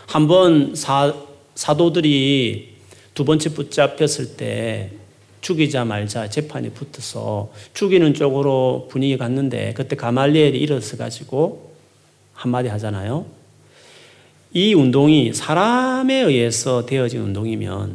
한번 0.08 0.75
사, 0.75 1.13
사도들이 1.55 2.75
두 3.13 3.25
번째 3.25 3.49
붙잡혔을 3.49 4.36
때 4.36 4.91
죽이자 5.41 5.86
말자 5.86 6.29
재판이 6.29 6.71
붙어서 6.71 7.51
죽이는 7.73 8.13
쪽으로 8.13 8.88
분위기 8.89 9.17
갔는데 9.17 9.73
그때 9.73 9.95
가말리엘이 9.95 10.58
일어서 10.58 10.97
가지고 10.97 11.71
한마디 12.34 12.67
하잖아요. 12.69 13.25
이 14.57 14.73
운동이 14.73 15.33
사람에 15.33 16.21
의해서 16.21 16.85
되어진 16.85 17.19
운동이면 17.19 17.93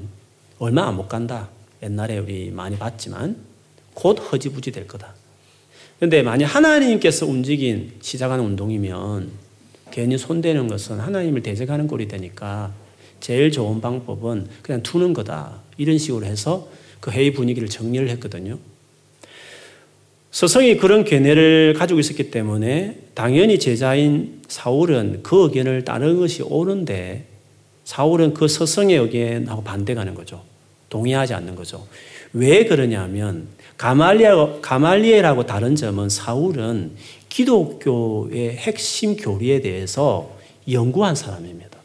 얼마 0.59 0.87
안 0.87 0.94
못 0.94 1.09
간다. 1.09 1.49
옛날에 1.83 2.18
우리 2.18 2.51
많이 2.51 2.77
봤지만 2.77 3.38
곧 3.94 4.18
허지부지 4.31 4.70
될 4.70 4.87
거다. 4.87 5.14
그런데 5.96 6.23
만약 6.23 6.49
하나님께서 6.55 7.25
움직인 7.25 7.92
시작하는 8.03 8.44
운동이면 8.44 9.31
괜히 9.90 10.18
손대는 10.18 10.68
것은 10.68 11.01
하나님을 11.01 11.42
대적하는 11.42 11.87
꼴이 11.87 12.09
되니까 12.09 12.75
제일 13.20 13.51
좋은 13.51 13.81
방법은 13.81 14.46
그냥 14.61 14.83
두는 14.83 15.14
거다. 15.14 15.62
이런 15.79 15.96
식으로 15.96 16.27
해서 16.27 16.68
그 17.01 17.11
회의 17.11 17.33
분위기를 17.33 17.70
정리를 17.70 18.07
했거든요. 18.11 18.59
서성이 20.31 20.77
그런 20.77 21.05
견해를 21.05 21.75
가지고 21.77 22.01
있었기 22.01 22.31
때문에 22.31 22.97
당연히 23.14 23.59
제자인 23.59 24.40
사울은 24.49 25.21
그 25.23 25.45
의견을 25.45 25.85
따르는 25.85 26.21
것이 26.21 26.43
옳은데 26.43 27.27
사울은 27.85 28.35
그 28.35 28.47
서성의 28.47 28.97
의견하고 28.97 29.64
반대가는 29.64 30.14
거죠. 30.14 30.43
동의하지 30.88 31.35
않는 31.35 31.57
거죠. 31.57 31.87
왜 32.33 32.64
그러냐면 32.64 33.49
가말리엘, 33.77 34.61
가말리엘하고 34.61 35.47
다른 35.47 35.75
점은 35.75 36.09
사울은 36.09 36.93
기독교의 37.29 38.57
핵심 38.57 39.16
교리에 39.16 39.61
대해서 39.61 40.37
연구한 40.71 41.14
사람입니다. 41.14 41.79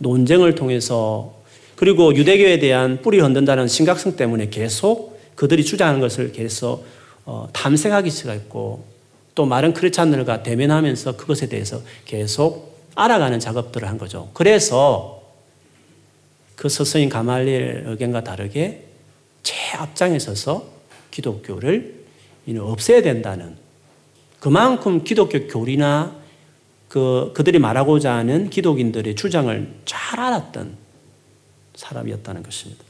논쟁을 0.00 0.54
통해서 0.54 1.34
그리고 1.76 2.14
유대교에 2.14 2.58
대한 2.58 3.00
뿌리 3.00 3.20
흔든다는 3.20 3.68
심각성 3.68 4.16
때문에 4.16 4.50
계속 4.50 5.18
그들이 5.34 5.64
주장하는 5.64 6.00
것을 6.00 6.32
계속 6.32 6.84
어, 7.24 7.48
탐색하기 7.52 8.10
시작했고 8.10 8.84
또 9.34 9.46
마른 9.46 9.72
크리찬들과 9.72 10.42
대면하면서 10.42 11.16
그것에 11.16 11.48
대해서 11.48 11.80
계속 12.04 12.70
알아가는 12.94 13.38
작업들을 13.40 13.88
한 13.88 13.98
거죠. 13.98 14.30
그래서 14.34 15.22
그 16.56 16.68
서서인 16.68 17.08
가말리엘 17.08 17.84
의견과 17.86 18.24
다르게 18.24 18.86
최앞장에 19.42 20.18
서서 20.18 20.66
기독교를 21.10 22.00
없애야 22.58 23.02
된다는 23.02 23.56
그만큼 24.40 25.04
기독교 25.04 25.46
교리나 25.46 26.16
그, 26.88 27.32
그들이 27.34 27.58
말하고자 27.60 28.12
하는 28.12 28.50
기독인들의 28.50 29.14
주장을 29.14 29.74
잘 29.84 30.18
알았던 30.18 30.76
사람이었다는 31.76 32.42
것입니다. 32.42 32.89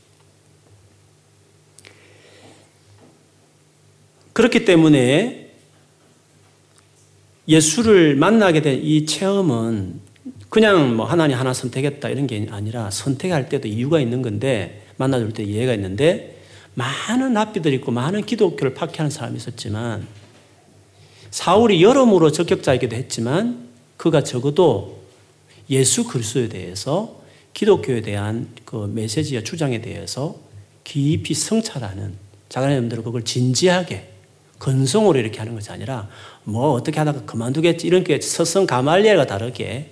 그렇기 4.41 4.65
때문에 4.65 5.51
예수를 7.47 8.17
만나게 8.17 8.63
된 8.63 8.81
이 8.83 9.05
체험은 9.05 10.01
그냥 10.49 10.97
뭐 10.97 11.05
하나님 11.05 11.37
하나 11.37 11.53
선택했다 11.53 12.09
이런 12.09 12.27
게 12.27 12.47
아니라 12.51 12.91
선택할 12.91 13.51
때도 13.51 13.69
이유가 13.69 14.01
있는 14.01 14.23
건데 14.23 14.87
만나줄 14.97 15.35
때 15.35 15.43
이해가 15.43 15.75
있는데 15.75 16.41
많은 16.75 17.35
랍비들이 17.35 17.77
있고 17.77 17.93
많은 17.93 18.25
기독교를 18.25 18.73
파괴하는 18.73 19.11
사람이 19.11 19.37
있었지만 19.37 20.07
사울이 21.31 21.83
여러모로 21.83 22.33
적격자이기도 22.33 22.97
했지만 22.97 23.69
그가 23.99 24.23
적어도 24.25 25.03
예수 25.69 26.05
그리스도에 26.05 26.49
대해서 26.49 27.21
기독교에 27.53 28.01
대한 28.01 28.49
그 28.65 28.91
메시지와 28.93 29.43
주장에 29.43 29.83
대해서 29.83 30.37
깊이 30.83 31.35
성찰하는 31.35 32.15
자가님들은 32.49 33.05
그걸 33.05 33.23
진지하게 33.23 34.11
건성으로 34.61 35.19
이렇게 35.19 35.39
하는 35.39 35.55
것이 35.55 35.73
아니라 35.73 36.09
뭐 36.45 36.71
어떻게 36.73 36.99
하다가 36.99 37.25
그만두겠지 37.25 37.87
이런 37.87 38.05
게 38.05 38.21
서성 38.21 38.67
가말리엘과 38.67 39.27
다르게 39.27 39.91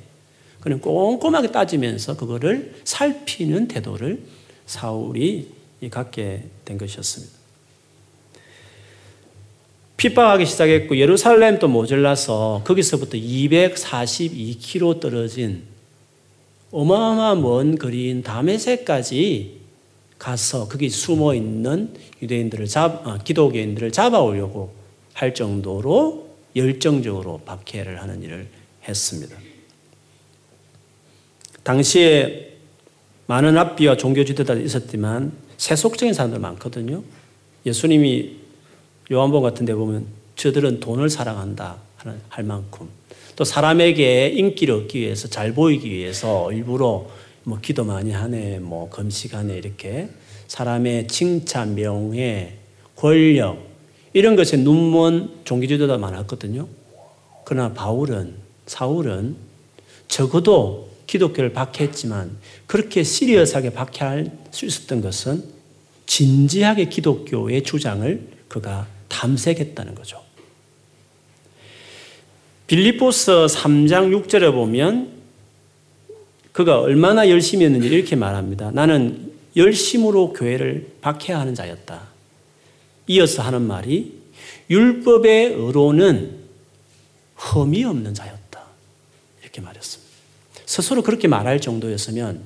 그냥 0.60 0.78
꼼꼼하게 0.80 1.50
따지면서 1.50 2.16
그거를 2.16 2.76
살피는 2.84 3.66
태도를 3.66 4.22
사울이 4.66 5.48
갖게 5.90 6.44
된 6.64 6.78
것이었습니다. 6.78 7.38
핍박하기 9.96 10.46
시작했고 10.46 10.96
예루살렘도 10.96 11.66
모질라서 11.66 12.62
거기서부터 12.64 13.16
242km 13.16 15.00
떨어진 15.00 15.64
어마어마한 16.70 17.42
먼 17.42 17.78
거리인 17.78 18.22
다메섹까지 18.22 19.57
가서 20.18 20.68
거기 20.68 20.88
숨어 20.90 21.34
있는 21.34 21.94
유대인들을 22.20 22.66
잡, 22.66 23.06
아, 23.06 23.18
기독교인들을 23.18 23.92
잡아오려고 23.92 24.72
할 25.14 25.34
정도로 25.34 26.28
열정적으로 26.56 27.40
박해를 27.44 28.00
하는 28.02 28.22
일을 28.22 28.48
했습니다. 28.86 29.36
당시에 31.62 32.56
많은 33.26 33.56
합비와 33.58 33.96
종교 33.96 34.24
지도자들이 34.24 34.64
있었지만 34.64 35.32
세속적인 35.56 36.14
사람들 36.14 36.40
많거든요. 36.40 37.02
예수님이 37.66 38.36
요한복 39.12 39.42
같은 39.42 39.66
데 39.66 39.74
보면 39.74 40.06
저들은 40.36 40.80
돈을 40.80 41.10
사랑한다 41.10 41.76
할 42.28 42.44
만큼 42.44 42.88
또 43.36 43.44
사람에게 43.44 44.28
인기를 44.28 44.74
얻기 44.74 45.00
위해서 45.00 45.28
잘 45.28 45.52
보이기 45.52 45.90
위해서 45.90 46.50
일부러 46.52 47.06
뭐 47.48 47.58
기도 47.62 47.82
많이 47.82 48.12
하네, 48.12 48.58
뭐 48.58 48.90
금식하네 48.90 49.56
이렇게 49.56 50.10
사람의 50.48 51.08
칭찬, 51.08 51.74
명예, 51.74 52.58
권력 52.94 53.66
이런 54.12 54.36
것에 54.36 54.58
눈먼 54.58 55.30
종교지도자 55.44 55.96
많았거든요. 55.96 56.68
그러나 57.44 57.72
바울은 57.72 58.34
사울은 58.66 59.36
적어도 60.08 60.90
기독교를 61.06 61.54
박해했지만 61.54 62.36
그렇게 62.66 63.02
시리어스하게 63.02 63.70
박해할 63.70 64.30
수 64.50 64.66
있었던 64.66 65.00
것은 65.00 65.42
진지하게 66.04 66.90
기독교의 66.90 67.62
주장을 67.62 68.28
그가 68.48 68.86
탐색했다는 69.08 69.94
거죠. 69.94 70.22
빌리포스 72.66 73.32
3장 73.46 74.26
6절에 74.26 74.52
보면 74.52 75.17
그가 76.58 76.80
얼마나 76.80 77.28
열심히 77.28 77.64
했는지 77.66 77.86
이렇게 77.86 78.16
말합니다. 78.16 78.72
나는 78.72 79.30
열심으로 79.54 80.32
교회를 80.32 80.90
박해하는 81.00 81.54
자였다. 81.54 82.08
이어서 83.06 83.44
하는 83.44 83.62
말이 83.62 84.18
율법의 84.68 85.52
의로는 85.52 86.36
흠이 87.36 87.84
없는 87.84 88.12
자였다. 88.12 88.60
이렇게 89.40 89.60
말했습니다. 89.60 90.12
스스로 90.66 91.02
그렇게 91.02 91.28
말할 91.28 91.60
정도였으면 91.60 92.42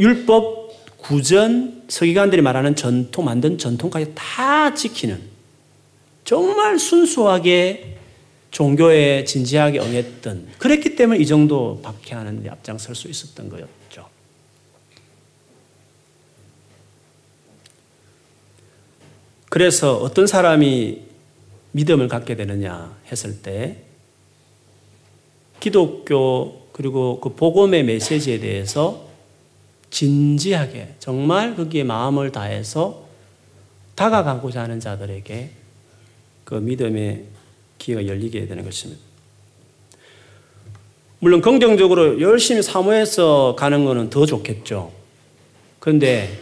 율법 0.00 0.96
구전 0.96 1.84
서기관들이 1.86 2.42
말하는 2.42 2.74
전통 2.74 3.26
만든 3.26 3.58
전통까지 3.58 4.10
다 4.16 4.74
지키는 4.74 5.20
정말 6.24 6.80
순수하게 6.80 7.98
종교에 8.52 9.24
진지하게 9.24 9.80
응했던 9.80 10.52
그랬기 10.58 10.94
때문에 10.94 11.18
이 11.18 11.26
정도 11.26 11.80
박해하는 11.82 12.42
데 12.42 12.50
앞장설 12.50 12.94
수 12.94 13.08
있었던 13.08 13.48
거였죠. 13.48 14.06
그래서 19.48 19.96
어떤 19.96 20.26
사람이 20.26 21.02
믿음을 21.72 22.08
갖게 22.08 22.36
되느냐 22.36 22.94
했을 23.10 23.40
때 23.42 23.84
기독교 25.58 26.68
그리고 26.72 27.20
그 27.20 27.30
복음의 27.34 27.84
메시지에 27.84 28.38
대해서 28.38 29.08
진지하게 29.88 30.96
정말 30.98 31.56
거기에 31.56 31.84
마음을 31.84 32.32
다해서 32.32 33.06
다가가고자 33.94 34.62
하는 34.62 34.80
자들에게 34.80 35.50
그 36.44 36.54
믿음의 36.54 37.31
기회가 37.82 38.06
열리게 38.06 38.46
되는 38.46 38.64
것입니다. 38.64 39.02
물론 41.18 41.40
긍정적으로 41.40 42.20
열심히 42.20 42.62
사모해서 42.62 43.56
가는 43.58 43.84
것은 43.84 44.08
더 44.08 44.24
좋겠죠. 44.24 44.92
그런데 45.80 46.38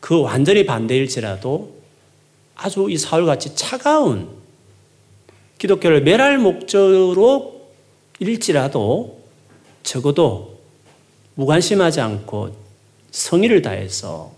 그 0.00 0.20
완전히 0.20 0.66
반대일지라도 0.66 1.76
아주 2.56 2.88
이 2.90 2.98
사울같이 2.98 3.54
차가운 3.54 4.28
기독교를 5.58 6.02
멸할 6.02 6.38
목적으로 6.38 7.70
일지라도 8.18 9.20
적어도 9.84 10.58
무관심하지 11.34 12.00
않고 12.00 12.56
성의를 13.12 13.62
다해서 13.62 14.32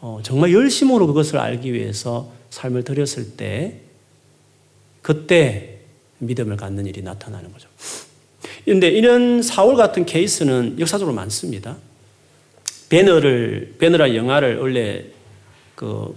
어, 0.00 0.20
정말 0.22 0.52
열심으로 0.52 1.06
그것을 1.06 1.38
알기 1.38 1.72
위해서 1.72 2.28
삶을 2.56 2.84
들였을 2.84 3.36
때 3.36 3.80
그때 5.02 5.80
믿음을 6.18 6.56
갖는 6.56 6.86
일이 6.86 7.02
나타나는 7.02 7.52
거죠. 7.52 7.68
그런데 8.64 8.88
이런 8.88 9.42
사울 9.42 9.76
같은 9.76 10.06
케이스는 10.06 10.80
역사적으로 10.80 11.14
많습니다. 11.14 11.76
배너를 12.88 13.74
배너라 13.78 14.14
영화를 14.14 14.58
원래 14.58 15.04
그 15.74 16.16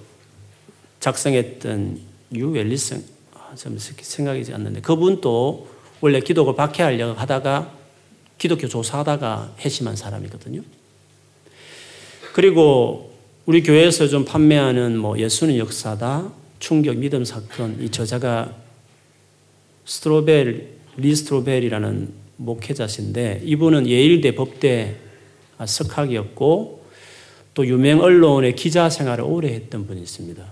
작성했던 1.02 2.00
유 2.36 2.50
웰리슨 2.52 3.04
아, 3.34 3.54
생각이 3.56 4.54
안 4.54 4.64
나는데 4.64 4.82
그분도 4.82 5.68
원래 6.00 6.22
기독을 6.22 6.56
박해하려고 6.56 7.20
하다가 7.20 7.74
기독교 8.38 8.70
조사하다가 8.70 9.56
회심한 9.60 9.98
사람이거든요. 9.98 10.62
그리고 12.32 13.09
우리 13.50 13.64
교회에서 13.64 14.08
좀 14.08 14.26
판매하는 14.26 15.00
뭐 15.00 15.18
예수는 15.18 15.58
역사다, 15.58 16.32
충격 16.60 16.98
믿음 16.98 17.26
사건, 17.26 17.82
이 17.82 17.90
저자가 17.90 18.54
스트로벨, 19.86 20.68
리 20.98 21.09
스트로벨이라는 21.09 22.14
목회자신데 22.38 23.42
이분은 23.44 23.88
예일대 23.88 24.36
법대 24.36 24.98
석학이었고 25.66 26.86
또 27.56 27.66
유명 27.66 28.02
언론의 28.02 28.56
기자 28.56 28.88
생활을 28.88 29.24
오래 29.24 29.52
했던 29.52 29.88
분이 29.88 30.00
있습니다. 30.00 30.44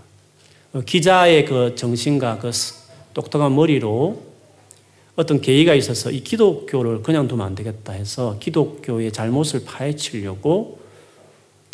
어, 0.74 0.82
기자의 0.82 1.46
그 1.46 1.76
정신과 1.76 2.40
그 2.40 2.50
똑똑한 3.14 3.54
머리로 3.54 4.24
어떤 5.16 5.40
계기가 5.40 5.76
있어서 5.76 6.10
이 6.10 6.24
기독교를 6.24 7.04
그냥 7.04 7.28
두면 7.28 7.46
안 7.46 7.54
되겠다 7.54 7.94
해서 7.94 8.38
기독교의 8.40 9.12
잘못을 9.12 9.66
파헤치려고 9.66 10.87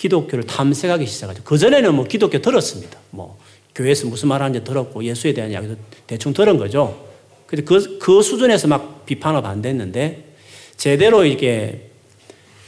기독교를 0.03 0.43
탐색하기 0.45 1.05
시작하죠. 1.05 1.43
그전에는 1.43 1.95
뭐 1.95 2.05
기독교 2.05 2.41
들었습니다. 2.41 2.99
뭐 3.09 3.37
교회에서 3.73 4.07
무슨 4.07 4.27
말 4.27 4.41
하는지 4.41 4.65
들었고 4.65 5.01
예수에 5.03 5.33
대한 5.33 5.49
이야기도 5.49 5.77
대충 6.05 6.33
들은 6.33 6.57
거죠. 6.57 7.07
그, 7.47 7.63
그 7.99 8.21
수준에서 8.21 8.67
막 8.67 9.05
비판을 9.05 9.41
반대했는데 9.41 10.35
제대로 10.75 11.23
이게 11.23 11.89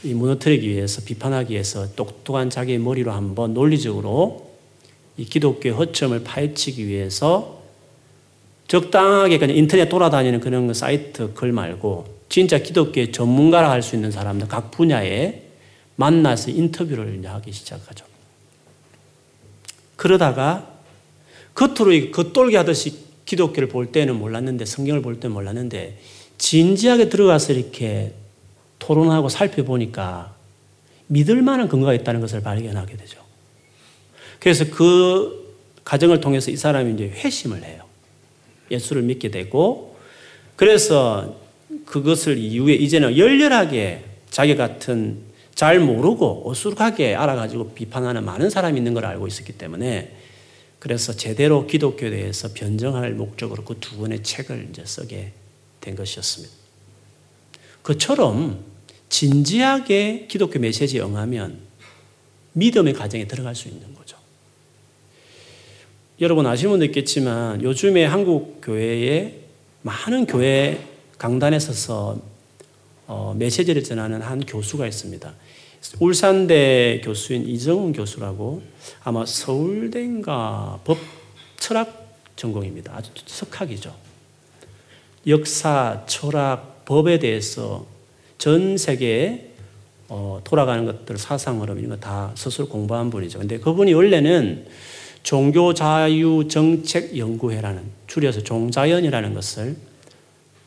이 0.02 0.14
무너뜨리기 0.14 0.66
위해서 0.66 1.02
비판하기 1.04 1.52
위해서 1.52 1.94
똑똑한 1.94 2.48
자기의 2.48 2.78
머리로 2.78 3.12
한번 3.12 3.52
논리적으로 3.52 4.50
이 5.18 5.24
기독교의 5.26 5.74
허점을 5.74 6.22
파헤치기 6.24 6.86
위해서 6.86 7.60
적당하게 8.66 9.38
그냥 9.38 9.56
인터넷 9.56 9.88
돌아다니는 9.88 10.40
그런 10.40 10.72
사이트 10.72 11.34
글 11.34 11.52
말고 11.52 12.06
진짜 12.30 12.58
기독교의 12.58 13.12
전문가라 13.12 13.70
할 13.70 13.82
수 13.82 13.94
있는 13.94 14.10
사람들 14.10 14.48
각 14.48 14.70
분야에 14.70 15.45
만나서 15.96 16.50
인터뷰를 16.50 17.24
하기 17.26 17.52
시작하죠. 17.52 18.04
그러다가 19.96 20.70
겉으로 21.54 22.10
겉돌게 22.10 22.56
하듯이 22.56 23.06
기독교를 23.24 23.68
볼 23.68 23.90
때는 23.90 24.16
몰랐는데 24.16 24.64
성경을 24.66 25.02
볼 25.02 25.18
때는 25.18 25.34
몰랐는데 25.34 25.98
진지하게 26.38 27.08
들어가서 27.08 27.54
이렇게 27.54 28.12
토론하고 28.78 29.28
살펴보니까 29.28 30.34
믿을 31.08 31.42
만한 31.42 31.68
근거가 31.68 31.94
있다는 31.94 32.20
것을 32.20 32.42
발견하게 32.42 32.96
되죠. 32.96 33.20
그래서 34.38 34.64
그 34.70 35.56
과정을 35.84 36.20
통해서 36.20 36.50
이 36.50 36.56
사람이 36.56 36.94
이제 36.94 37.08
회심을 37.08 37.64
해요. 37.64 37.84
예수를 38.70 39.02
믿게 39.02 39.30
되고 39.30 39.96
그래서 40.56 41.36
그것을 41.84 42.38
이후에 42.38 42.74
이제는 42.74 43.16
열렬하게 43.16 44.04
자기 44.30 44.56
같은 44.56 45.25
잘 45.56 45.80
모르고 45.80 46.48
어수룩하게 46.48 47.16
알아가지고 47.16 47.70
비판하는 47.72 48.24
많은 48.24 48.50
사람이 48.50 48.78
있는 48.78 48.92
걸 48.94 49.06
알고 49.06 49.26
있었기 49.26 49.54
때문에 49.54 50.14
그래서 50.78 51.14
제대로 51.14 51.66
기독교에 51.66 52.10
대해서 52.10 52.50
변정할 52.52 53.14
목적으로 53.14 53.64
그 53.64 53.74
두 53.80 53.96
권의 53.98 54.22
책을 54.22 54.68
이제 54.70 54.84
쓰게 54.84 55.32
된 55.80 55.96
것이었습니다. 55.96 56.54
그처럼 57.82 58.62
진지하게 59.08 60.26
기독교 60.28 60.58
메시지에 60.58 61.00
응하면 61.00 61.58
믿음의 62.52 62.92
가정에 62.92 63.26
들어갈 63.26 63.54
수 63.54 63.68
있는 63.68 63.94
거죠. 63.94 64.18
여러분 66.20 66.44
분도 66.44 66.84
있겠지만 66.84 67.62
요즘에 67.62 68.04
한국 68.04 68.60
교회에 68.60 69.40
많은 69.82 70.26
교회 70.26 70.86
강단에 71.16 71.58
서서 71.58 72.20
어, 73.06 73.34
메시지를 73.38 73.84
전하는 73.84 74.20
한 74.20 74.44
교수가 74.44 74.86
있습니다. 74.86 75.32
울산대 76.00 77.00
교수인 77.04 77.46
이정훈 77.48 77.92
교수라고 77.92 78.62
아마 79.04 79.26
서울대인가 79.26 80.80
법 80.84 80.98
철학 81.58 82.06
전공입니다. 82.36 82.94
아주 82.94 83.10
석학이죠. 83.24 83.94
역사, 85.26 86.04
철학, 86.06 86.84
법에 86.84 87.18
대해서 87.18 87.86
전 88.38 88.76
세계에 88.76 89.50
어, 90.08 90.40
돌아가는 90.44 90.84
것들 90.84 91.18
사상 91.18 91.60
흐름 91.60 91.78
이런 91.78 91.90
거 91.90 91.96
다 91.96 92.30
스스로 92.36 92.68
공부한 92.68 93.10
분이죠. 93.10 93.40
근데 93.40 93.58
그분이 93.58 93.92
원래는 93.92 94.68
종교자유정책연구회라는 95.24 97.82
줄여서 98.06 98.42
종자연이라는 98.42 99.34
것을 99.34 99.76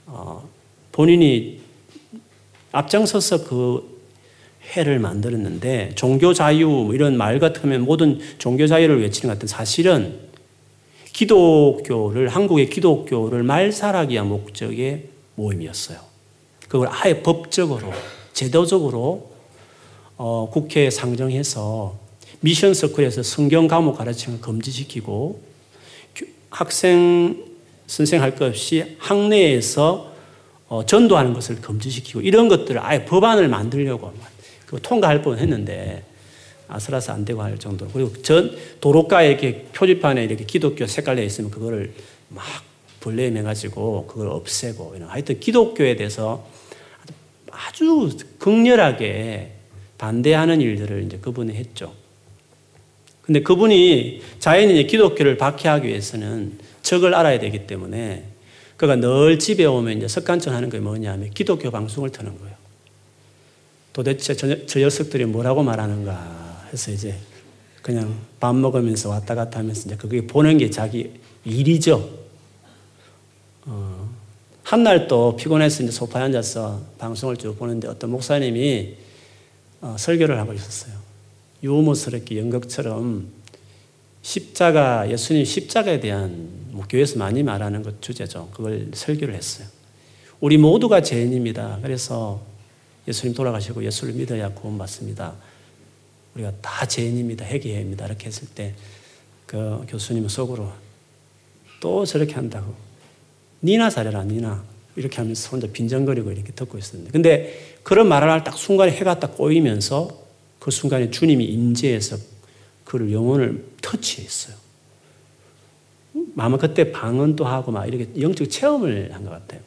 어, 0.07 0.45
본인이 0.91 1.61
앞장서서 2.73 3.45
그 3.45 3.98
해를 4.69 4.99
만들었는데 4.99 5.91
종교 5.95 6.33
자유 6.33 6.67
뭐 6.67 6.93
이런 6.93 7.17
말 7.17 7.39
같으면 7.39 7.81
모든 7.81 8.19
종교 8.37 8.67
자유를 8.67 9.01
외치는 9.01 9.29
것 9.33 9.35
같은 9.35 9.47
사실은 9.47 10.19
기독교를 11.13 12.29
한국의 12.29 12.69
기독교를 12.69 13.43
말살하기 13.43 14.13
위한 14.13 14.27
목적의 14.29 15.05
모임이었어요. 15.35 15.99
그걸 16.67 16.87
아예 16.91 17.21
법적으로 17.21 17.91
제도적으로 18.33 19.31
어, 20.17 20.49
국회에 20.51 20.89
상정해서 20.89 21.97
미션 22.41 22.73
서클에서 22.73 23.23
성경 23.23 23.67
과목 23.67 23.97
가르치는 23.97 24.39
걸 24.39 24.53
금지시키고 24.53 25.41
학생 26.49 27.43
선생 27.87 28.21
할 28.21 28.35
것 28.35 28.45
없이 28.45 28.95
학내에서 28.99 30.13
어, 30.67 30.85
전도하는 30.85 31.33
것을 31.33 31.59
금지시키고 31.59 32.21
이런 32.21 32.47
것들을 32.47 32.79
아예 32.83 33.03
법안을 33.03 33.47
만들려고 33.49 34.11
그 34.11 34.19
통과할 34.77 35.21
뻔 35.21 35.39
했는데 35.39 36.03
아슬아슬 36.67 37.11
안 37.11 37.25
되고 37.25 37.41
할 37.41 37.57
정도로 37.57 37.89
그리고 37.91 38.21
전 38.21 38.55
도로가에 38.79 39.29
이렇게 39.29 39.63
표지판에 39.73 40.23
이렇게 40.23 40.45
기독교 40.45 40.85
색깔 40.85 41.15
내 41.15 41.25
있으면 41.25 41.49
그거를 41.49 41.93
막 42.29 42.45
벌레 42.99 43.31
매가지고 43.31 44.05
그걸 44.05 44.27
없애고 44.27 44.93
이런 44.95 45.09
하여튼 45.09 45.39
기독교에 45.39 45.95
대해서 45.95 46.47
아주 47.51 48.15
극렬하게 48.37 49.53
반대하는 49.97 50.61
일들을 50.61 51.03
이제 51.03 51.17
그분이 51.17 51.53
했죠. 51.53 51.93
근데 53.23 53.41
그분이 53.41 54.21
자연히 54.39 54.85
기독교를 54.87 55.37
박해하기 55.37 55.87
위해서는 55.87 56.59
적을 56.81 57.13
알아야 57.13 57.39
되기 57.39 57.67
때문에 57.67 58.25
그가 58.77 58.95
늘 58.95 59.39
집에 59.39 59.65
오면 59.65 59.97
이제 59.97 60.07
석간천 60.07 60.53
하는 60.53 60.69
게 60.69 60.79
뭐냐면 60.79 61.29
기독교 61.31 61.69
방송을 61.69 62.11
트는 62.11 62.37
거예요. 62.39 62.58
도대체 63.93 64.35
저, 64.35 64.65
저 64.65 64.79
녀석들이 64.79 65.25
뭐라고 65.25 65.63
말하는가 65.63 66.67
해서 66.71 66.91
이제 66.91 67.15
그냥 67.81 68.19
밥 68.39 68.55
먹으면서 68.55 69.09
왔다 69.09 69.35
갔다 69.35 69.59
하면서 69.59 69.87
이제 69.87 69.95
그게 69.95 70.25
보는 70.25 70.57
게 70.57 70.69
자기 70.69 71.11
일이죠. 71.45 72.09
어. 73.65 74.09
한날 74.63 75.07
또 75.07 75.35
피곤해서 75.35 75.83
이제 75.83 75.91
소파에 75.91 76.23
앉아서 76.23 76.81
방송을 76.99 77.37
쭉 77.37 77.57
보는데 77.57 77.87
어떤 77.87 78.11
목사님이 78.11 78.95
어, 79.81 79.95
설교를 79.97 80.37
하고 80.37 80.53
있었어요. 80.53 80.93
유머스럽게 81.63 82.37
연극처럼 82.37 83.27
십자가, 84.21 85.09
예수님 85.09 85.45
십자가에 85.45 85.99
대한 85.99 86.49
뭐 86.71 86.85
교회에서 86.87 87.17
많이 87.17 87.41
말하는 87.41 87.81
것 87.81 88.01
주제죠. 88.01 88.49
그걸 88.53 88.89
설교를 88.93 89.33
했어요. 89.33 89.67
우리 90.39 90.57
모두가 90.57 91.01
죄인입니다. 91.01 91.79
그래서 91.81 92.41
예수님 93.09 93.35
돌아가시고 93.35 93.83
예수를 93.83 94.13
믿어야 94.13 94.49
구원받습니다. 94.53 95.33
우리가 96.35 96.53
다 96.61 96.85
죄인입니다. 96.85 97.43
회개입니다. 97.45 98.05
이렇게 98.05 98.27
했을 98.27 98.47
때 98.49 98.73
그 99.49 99.83
교수님은 99.87 100.29
속으로 100.29 100.71
또 101.79 102.05
저렇게 102.05 102.35
한다고. 102.35 102.75
니나 103.63 103.89
잘해라, 103.89 104.23
니나. 104.25 104.63
이렇게 104.95 105.17
하면서 105.17 105.49
혼자 105.49 105.65
빈정거리고 105.65 106.31
이렇게 106.31 106.51
듣고 106.53 106.77
있었는데. 106.77 107.11
근데 107.11 107.75
그런 107.81 108.07
말을 108.07 108.29
할 108.29 108.43
딱 108.43 108.55
순간에 108.55 108.91
해가 108.91 109.19
딱 109.19 109.35
꼬이면서 109.35 110.23
그 110.59 110.69
순간에 110.69 111.09
주님이 111.09 111.45
임재해서 111.45 112.17
그를 112.85 113.11
영혼을 113.11 113.65
터치했어요. 113.81 114.55
아마 116.37 116.57
그때 116.57 116.91
방언도 116.91 117.43
하고 117.43 117.71
막 117.71 117.87
이렇게 117.87 118.07
영적 118.21 118.51
체험을 118.51 119.15
한 119.15 119.23
것 119.23 119.31
같아요. 119.31 119.61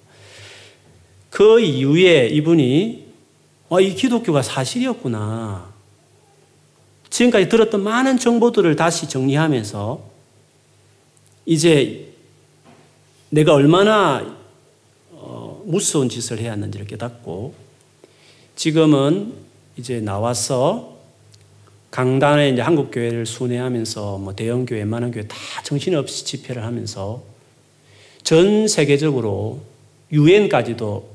그 1.28 1.59
이후에 1.59 2.28
이분이 2.28 3.12
와, 3.72 3.80
이 3.80 3.94
기독교가 3.94 4.42
사실이었구나. 4.42 5.72
지금까지 7.08 7.48
들었던 7.48 7.82
많은 7.82 8.18
정보들을 8.18 8.76
다시 8.76 9.08
정리하면서 9.08 9.98
이제 11.46 12.12
내가 13.30 13.54
얼마나 13.54 14.37
어, 15.12 15.62
무서운 15.64 16.11
짓을 16.11 16.38
해야 16.38 16.52
하는지를 16.52 16.87
깨닫고 16.87 17.54
지금은 18.56 19.32
이제 19.78 20.00
나와서 20.00 20.98
강단에 21.90 22.50
이제 22.50 22.61
한국 22.61 22.90
교회를 22.90 23.24
순회하면서 23.24 24.18
뭐 24.18 24.35
대형 24.35 24.66
교회, 24.66 24.85
많은 24.85 25.12
교회 25.12 25.26
다 25.26 25.35
정신없이 25.64 26.26
집회를 26.26 26.62
하면서 26.62 27.22
전 28.22 28.68
세계적으로 28.68 29.62
유엔까지도 30.12 31.12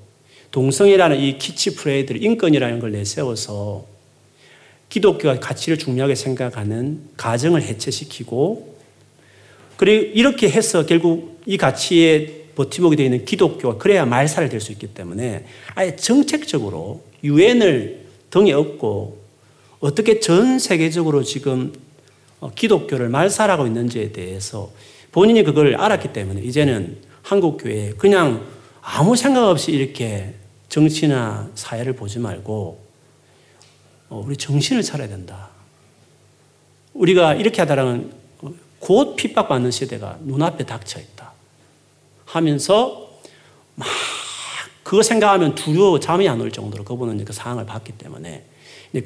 동성애라는 0.51 1.19
이 1.19 1.37
키치 1.37 1.75
프레이드를 1.75 2.23
인권이라는 2.23 2.79
걸 2.79 2.91
내세워서 2.91 3.85
기독교가 4.89 5.39
가치를 5.39 5.77
중요하게 5.77 6.15
생각하는 6.15 7.01
가정을 7.17 7.61
해체시키고 7.61 8.77
그리고 9.75 10.05
이렇게 10.13 10.49
해서 10.49 10.85
결국 10.85 11.41
이 11.45 11.57
가치에 11.57 12.45
버티목이 12.55 12.95
되어 12.95 13.05
있는 13.05 13.25
기독교가 13.25 13.77
그래야 13.77 14.05
말살을 14.05 14.49
될 14.49 14.59
수 14.61 14.71
있기 14.71 14.87
때문에 14.87 15.45
아예 15.75 15.95
정책적으로 15.95 17.03
유엔을 17.23 18.05
등에 18.31 18.51
업고 18.53 19.19
어떻게 19.79 20.19
전 20.19 20.57
세계적으로 20.57 21.23
지금 21.23 21.73
어, 22.39 22.51
기독교를 22.55 23.09
말살하고 23.09 23.67
있는지에 23.67 24.11
대해서 24.11 24.71
본인이 25.11 25.43
그걸 25.43 25.75
알았기 25.75 26.13
때문에 26.13 26.41
이제는 26.41 26.97
한국 27.21 27.57
교회에 27.57 27.91
그냥 27.97 28.45
아무 28.89 29.17
생각 29.17 29.49
없이 29.49 29.73
이렇게 29.73 30.33
정치나 30.69 31.49
사회를 31.55 31.91
보지 31.93 32.19
말고 32.19 32.87
어, 34.07 34.23
우리 34.25 34.37
정신을 34.37 34.81
차려야 34.81 35.09
된다. 35.09 35.49
우리가 36.93 37.33
이렇게 37.33 37.61
하다라는 37.61 38.13
곧 38.79 39.17
핍박받는 39.17 39.71
시대가 39.71 40.17
눈앞에 40.21 40.65
닥쳐 40.65 41.01
있다. 41.01 41.33
하면서 42.23 43.11
막 43.75 43.89
그거 44.83 45.03
생각하면 45.03 45.53
두려워 45.53 45.99
잠이 45.99 46.29
안 46.29 46.39
올 46.39 46.49
정도로 46.53 46.85
그분은 46.85 47.25
그 47.25 47.33
상황을 47.33 47.65
봤기 47.65 47.91
때문에 47.97 48.45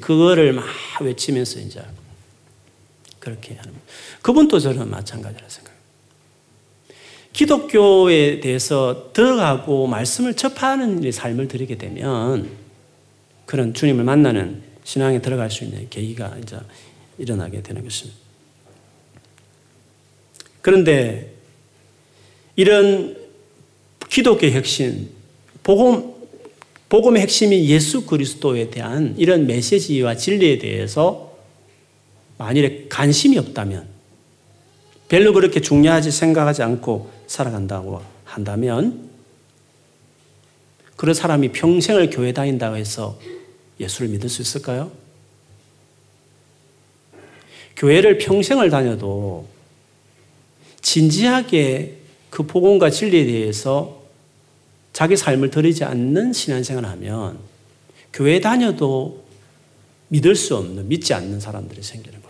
그거를 0.00 0.52
막 0.52 0.64
외치면서 1.00 1.58
이제 1.58 1.82
그렇게 3.18 3.56
하는 3.56 3.74
그분도 4.22 4.60
저는 4.60 4.88
마찬가지라 4.88 5.48
생각해요. 5.48 5.71
기독교에 7.32 8.40
대해서 8.40 9.10
들어가고 9.12 9.86
말씀을 9.86 10.34
접하는 10.34 11.10
삶을 11.10 11.48
들이게 11.48 11.78
되면 11.78 12.50
그런 13.46 13.72
주님을 13.72 14.04
만나는 14.04 14.62
신앙에 14.84 15.20
들어갈 15.20 15.50
수 15.50 15.64
있는 15.64 15.88
계기가 15.88 16.36
이제 16.42 16.56
일어나게 17.18 17.62
되는 17.62 17.82
것입니다. 17.82 18.20
그런데 20.60 21.32
이런 22.56 23.16
기독교의 24.08 24.52
핵심, 24.52 25.08
복음, 25.62 26.12
복음의 26.88 27.22
핵심이 27.22 27.68
예수 27.68 28.04
그리스도에 28.04 28.70
대한 28.70 29.14
이런 29.16 29.46
메시지와 29.46 30.16
진리에 30.16 30.58
대해서 30.58 31.34
만일에 32.36 32.86
관심이 32.88 33.38
없다면, 33.38 33.91
별로 35.12 35.34
그렇게 35.34 35.60
중요하지 35.60 36.10
생각하지 36.10 36.62
않고 36.62 37.10
살아간다고 37.26 38.00
한다면, 38.24 39.10
그런 40.96 41.14
사람이 41.14 41.52
평생을 41.52 42.08
교회 42.08 42.32
다닌다고 42.32 42.76
해서 42.76 43.20
예수를 43.78 44.08
믿을 44.08 44.30
수 44.30 44.40
있을까요? 44.40 44.90
교회를 47.76 48.16
평생을 48.16 48.70
다녀도 48.70 49.46
진지하게 50.80 51.98
그 52.30 52.44
복음과 52.44 52.88
진리에 52.88 53.26
대해서 53.26 54.02
자기 54.94 55.18
삶을 55.18 55.50
들이지 55.50 55.84
않는 55.84 56.32
신앙생활을 56.32 56.88
하면 56.88 57.38
교회 58.14 58.40
다녀도 58.40 59.22
믿을 60.08 60.36
수 60.36 60.56
없는, 60.56 60.88
믿지 60.88 61.12
않는 61.12 61.38
사람들이 61.38 61.82
생기는. 61.82 62.21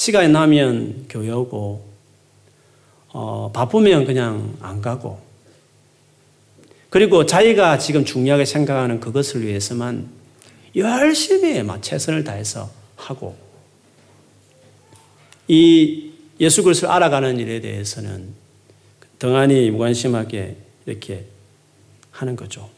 시간이 0.00 0.28
나면 0.28 1.04
교회 1.10 1.30
오고, 1.30 1.86
어, 3.08 3.50
바쁘면 3.52 4.06
그냥 4.06 4.56
안 4.62 4.80
가고, 4.80 5.20
그리고 6.88 7.26
자기가 7.26 7.76
지금 7.76 8.06
중요하게 8.06 8.46
생각하는 8.46 8.98
그것을 8.98 9.46
위해서만 9.46 10.08
열심히 10.74 11.62
막 11.62 11.82
최선을 11.82 12.24
다해서 12.24 12.70
하고, 12.96 13.36
이 15.48 16.12
예수 16.40 16.62
그리스도를 16.62 16.94
알아가는 16.94 17.38
일에 17.38 17.60
대해서는 17.60 18.32
등한히 19.18 19.70
무관심하게 19.70 20.56
이렇게 20.86 21.26
하는 22.10 22.36
거죠. 22.36 22.70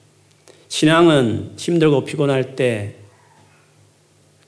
신앙은 0.66 1.52
힘들고 1.56 2.02
피곤할 2.02 2.56
때 2.56 2.96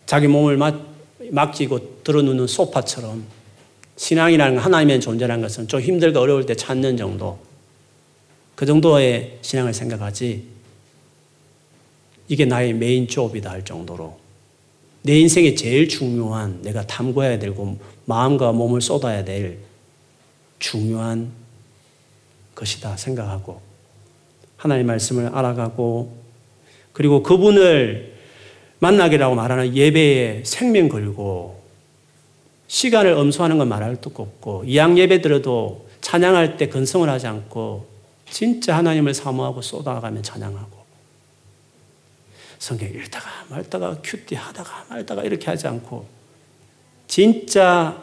자기 0.07 0.27
몸을 0.27 0.57
막, 0.57 0.93
막지고 1.31 2.03
들어누는 2.03 2.47
소파처럼 2.47 3.25
신앙이라는 3.97 4.59
하나님의 4.59 5.01
존재라는 5.01 5.43
것은 5.43 5.69
좀 5.69 5.81
힘들고 5.81 6.19
어려울 6.19 6.47
때 6.47 6.55
찾는 6.55 6.97
정도. 6.97 7.39
그 8.55 8.67
정도의 8.67 9.39
신앙을 9.43 9.73
생각하지. 9.73 10.45
이게 12.29 12.45
나의 12.45 12.73
메인 12.73 13.07
조업이다 13.07 13.51
할 13.51 13.65
정도로. 13.65 14.19
내 15.03 15.19
인생에 15.19 15.55
제일 15.55 15.89
중요한 15.89 16.63
내가 16.63 16.87
탐구해야 16.87 17.39
되고 17.39 17.79
마음과 18.07 18.53
몸을 18.53 18.81
쏟아야 18.81 19.23
될 19.23 19.59
중요한 20.59 21.31
것이다 22.55 22.97
생각하고 22.97 23.61
하나님의 24.57 24.87
말씀을 24.87 25.27
알아가고 25.27 26.17
그리고 26.93 27.23
그분을 27.23 28.14
만나기라고 28.85 29.35
말하는 29.35 29.75
예배에 29.75 30.43
생명 30.45 30.91
걸고 30.91 31.63
시간을 32.67 33.15
엄수하는 33.15 33.57
건 33.57 33.69
말할 33.69 33.97
것도 33.97 34.23
없고 34.23 34.65
이양 34.67 34.99
예배 34.99 35.23
들어도 35.23 35.89
찬양할 36.03 36.59
때 36.59 36.69
근성을 36.69 37.09
하지 37.09 37.27
않고 37.27 37.87
진짜 38.29 38.77
하나님을 38.77 39.15
사모하고 39.15 39.63
쏟아가며 39.63 40.21
찬양하고 40.21 40.85
성경 42.59 42.91
읽다가 42.91 43.27
말다가 43.49 43.97
큐티 44.03 44.35
하다가 44.35 44.87
말다가 44.91 45.23
이렇게 45.23 45.47
하지 45.47 45.67
않고 45.67 46.07
진짜 47.07 48.03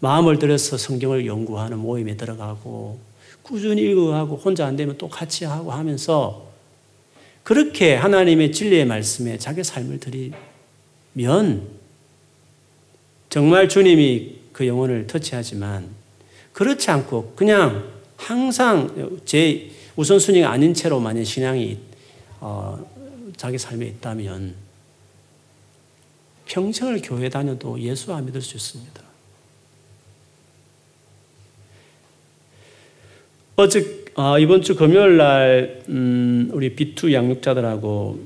마음을 0.00 0.38
들여서 0.38 0.78
성경을 0.78 1.26
연구하는 1.26 1.78
모임에 1.78 2.16
들어가고 2.16 2.98
꾸준히 3.42 3.82
읽어가고 3.82 4.36
혼자 4.36 4.66
안 4.66 4.76
되면 4.76 4.96
또 4.96 5.08
같이 5.08 5.44
하고 5.44 5.70
하면서 5.70 6.47
그렇게 7.48 7.94
하나님의 7.94 8.52
진리의 8.52 8.84
말씀에 8.84 9.38
자기 9.38 9.64
삶을 9.64 10.00
드리면 10.00 11.66
정말 13.30 13.70
주님이 13.70 14.40
그 14.52 14.66
영혼을 14.66 15.06
터치하지만 15.06 15.88
그렇지 16.52 16.90
않고 16.90 17.32
그냥 17.34 17.90
항상 18.18 19.22
제 19.24 19.70
우선순위가 19.96 20.50
아닌 20.50 20.74
채로 20.74 21.00
만약 21.00 21.24
신앙이 21.24 21.78
어, 22.40 22.86
자기 23.38 23.56
삶에 23.56 23.86
있다면 23.86 24.54
평생을 26.44 27.00
교회 27.02 27.30
다녀도 27.30 27.80
예수 27.80 28.12
안 28.12 28.26
믿을 28.26 28.42
수 28.42 28.58
있습니다. 28.58 29.02
어제 33.56 34.07
어, 34.20 34.36
이번 34.36 34.62
주 34.62 34.74
금요일 34.74 35.16
날 35.16 35.82
음, 35.88 36.50
우리 36.52 36.74
B2 36.74 37.12
양육자들하고 37.12 38.18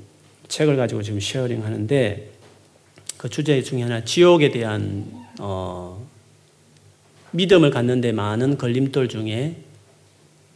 책을 0.48 0.76
가지고 0.76 1.02
지금 1.02 1.20
sharing 1.20 1.64
하는데 1.64 2.31
그 3.18 3.28
주제 3.28 3.62
중에 3.62 3.83
하나 3.83 4.02
지옥에 4.02 4.50
대한 4.50 5.05
어, 5.38 6.02
믿음을 7.33 7.70
갖는데 7.70 8.12
많은 8.12 8.57
걸림돌 8.57 9.09
중에 9.09 9.57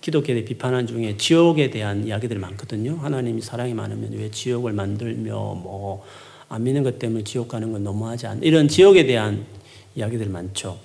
기독교에 0.01 0.45
비판한 0.45 0.87
중에 0.87 1.19
지옥에 1.19 1.69
대한 1.69 2.07
이야기들이 2.07 2.39
많거든요. 2.41 2.97
하나님이 2.97 3.43
사랑이 3.43 3.75
많으면 3.75 4.13
왜 4.15 4.31
지옥을 4.31 4.73
만들며 4.73 5.35
뭐 5.35 6.05
안 6.49 6.63
믿는 6.63 6.83
것 6.83 6.99
때문에 6.99 7.25
지옥 7.25 7.49
가는 7.49 7.73
건 7.73 7.83
너무하지 7.83 8.27
않 8.27 8.43
이런 8.43 8.69
지옥에 8.69 9.05
대한 9.07 9.45
이야기들 9.97 10.29
많죠. 10.29 10.79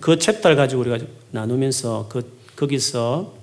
그 0.00 0.18
챕터를 0.18 0.56
가지고 0.56 0.82
우리가 0.82 0.98
나누면서 1.30 2.06
그 2.08 2.38
거기서 2.56 3.37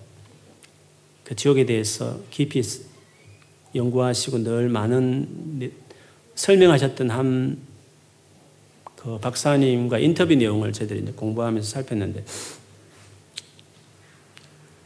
그 1.26 1.36
지옥에 1.36 1.66
대해서 1.66 2.20
깊이 2.32 2.62
연구하시고 3.76 4.44
늘 4.44 4.70
많은 4.70 5.72
설명하셨던 6.36 7.10
한 7.10 7.76
그 9.06 9.20
박사님과 9.20 10.00
인터뷰 10.00 10.34
내용을 10.34 10.74
저희들이 10.74 11.04
공부하면서 11.16 11.70
살폈는데 11.70 12.26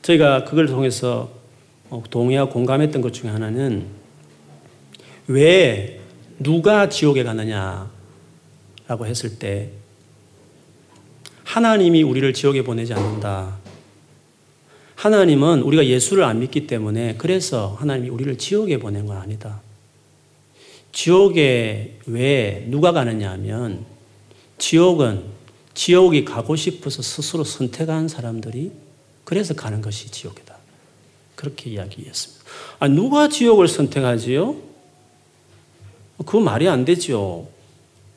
저희가 0.02 0.43
그걸 0.43 0.67
통해서 0.67 1.32
어, 1.89 2.04
동의하고 2.10 2.52
공감했던 2.52 3.02
것 3.02 3.13
중에 3.13 3.30
하나는 3.30 3.86
왜 5.28 6.02
누가 6.38 6.89
지옥에 6.89 7.23
가느냐라고 7.23 7.88
했을 9.06 9.39
때 9.39 9.71
하나님이 11.45 12.04
우리를 12.04 12.34
지옥에 12.34 12.62
보내지 12.62 12.93
않는다. 12.93 13.59
하나님은 14.99 15.62
우리가 15.62 15.85
예수를 15.85 16.25
안 16.25 16.39
믿기 16.39 16.67
때문에 16.67 17.15
그래서 17.17 17.77
하나님이 17.79 18.09
우리를 18.09 18.38
지옥에 18.38 18.79
보낸 18.79 19.05
건 19.05 19.15
아니다. 19.15 19.62
지옥에 20.91 21.99
왜 22.05 22.65
누가 22.67 22.91
가느냐 22.91 23.31
하면 23.31 23.85
지옥은 24.57 25.23
지옥이 25.73 26.25
가고 26.25 26.57
싶어서 26.57 27.01
스스로 27.01 27.45
선택한 27.45 28.09
사람들이 28.09 28.73
그래서 29.23 29.53
가는 29.53 29.81
것이 29.81 30.12
지옥이다. 30.12 30.57
그렇게 31.35 31.69
이야기했습니다. 31.69 32.43
아, 32.79 32.89
누가 32.89 33.29
지옥을 33.29 33.69
선택하지요? 33.69 34.57
그 36.25 36.35
말이 36.35 36.67
안 36.67 36.83
되죠. 36.83 37.47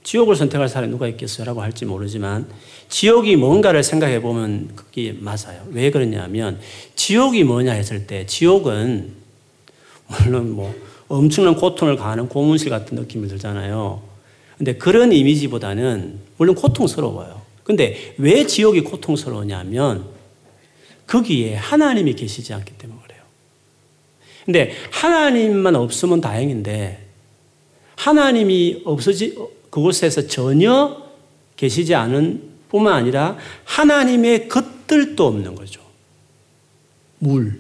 지옥을 0.02 0.36
선택할 0.36 0.68
사람이 0.68 0.90
누가 0.90 1.06
있겠어요? 1.08 1.46
라고 1.46 1.62
할지 1.62 1.84
모르지만, 1.84 2.46
지옥이 2.88 3.36
뭔가를 3.36 3.82
생각해 3.82 4.20
보면 4.20 4.70
그게 4.74 5.12
맞아요. 5.18 5.66
왜 5.70 5.90
그러냐면, 5.90 6.58
지옥이 6.96 7.44
뭐냐 7.44 7.72
했을 7.72 8.06
때, 8.06 8.26
지옥은, 8.26 9.12
물론 10.08 10.52
뭐, 10.52 10.74
엄청난 11.08 11.54
고통을 11.54 11.96
가하는 11.96 12.28
고문실 12.28 12.70
같은 12.70 12.96
느낌이 12.96 13.28
들잖아요. 13.28 14.02
근데 14.58 14.74
그런 14.74 15.12
이미지보다는, 15.12 16.18
물론 16.36 16.54
고통스러워요. 16.54 17.40
근데 17.62 18.14
왜 18.18 18.46
지옥이 18.46 18.80
고통스러우냐면, 18.80 20.06
거기에 21.06 21.54
하나님이 21.56 22.14
계시지 22.14 22.54
않기 22.54 22.78
때문에 22.78 23.00
그래요. 23.02 23.20
근데 24.44 24.72
하나님만 24.90 25.76
없으면 25.76 26.20
다행인데 26.20 27.06
하나님이 27.96 28.82
없어지 28.84 29.36
그곳에서 29.72 30.26
전혀 30.26 31.02
계시지 31.56 31.94
않은 31.94 32.42
뿐만 32.68 32.92
아니라 32.92 33.38
하나님의 33.64 34.48
것들도 34.48 35.26
없는 35.26 35.54
거죠. 35.54 35.80
물. 37.18 37.58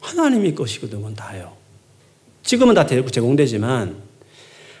하나님이 0.00 0.54
것이거든, 0.54 1.00
그건 1.00 1.14
다요. 1.14 1.54
지금은 2.42 2.74
다 2.74 2.86
제공되지만 2.86 3.94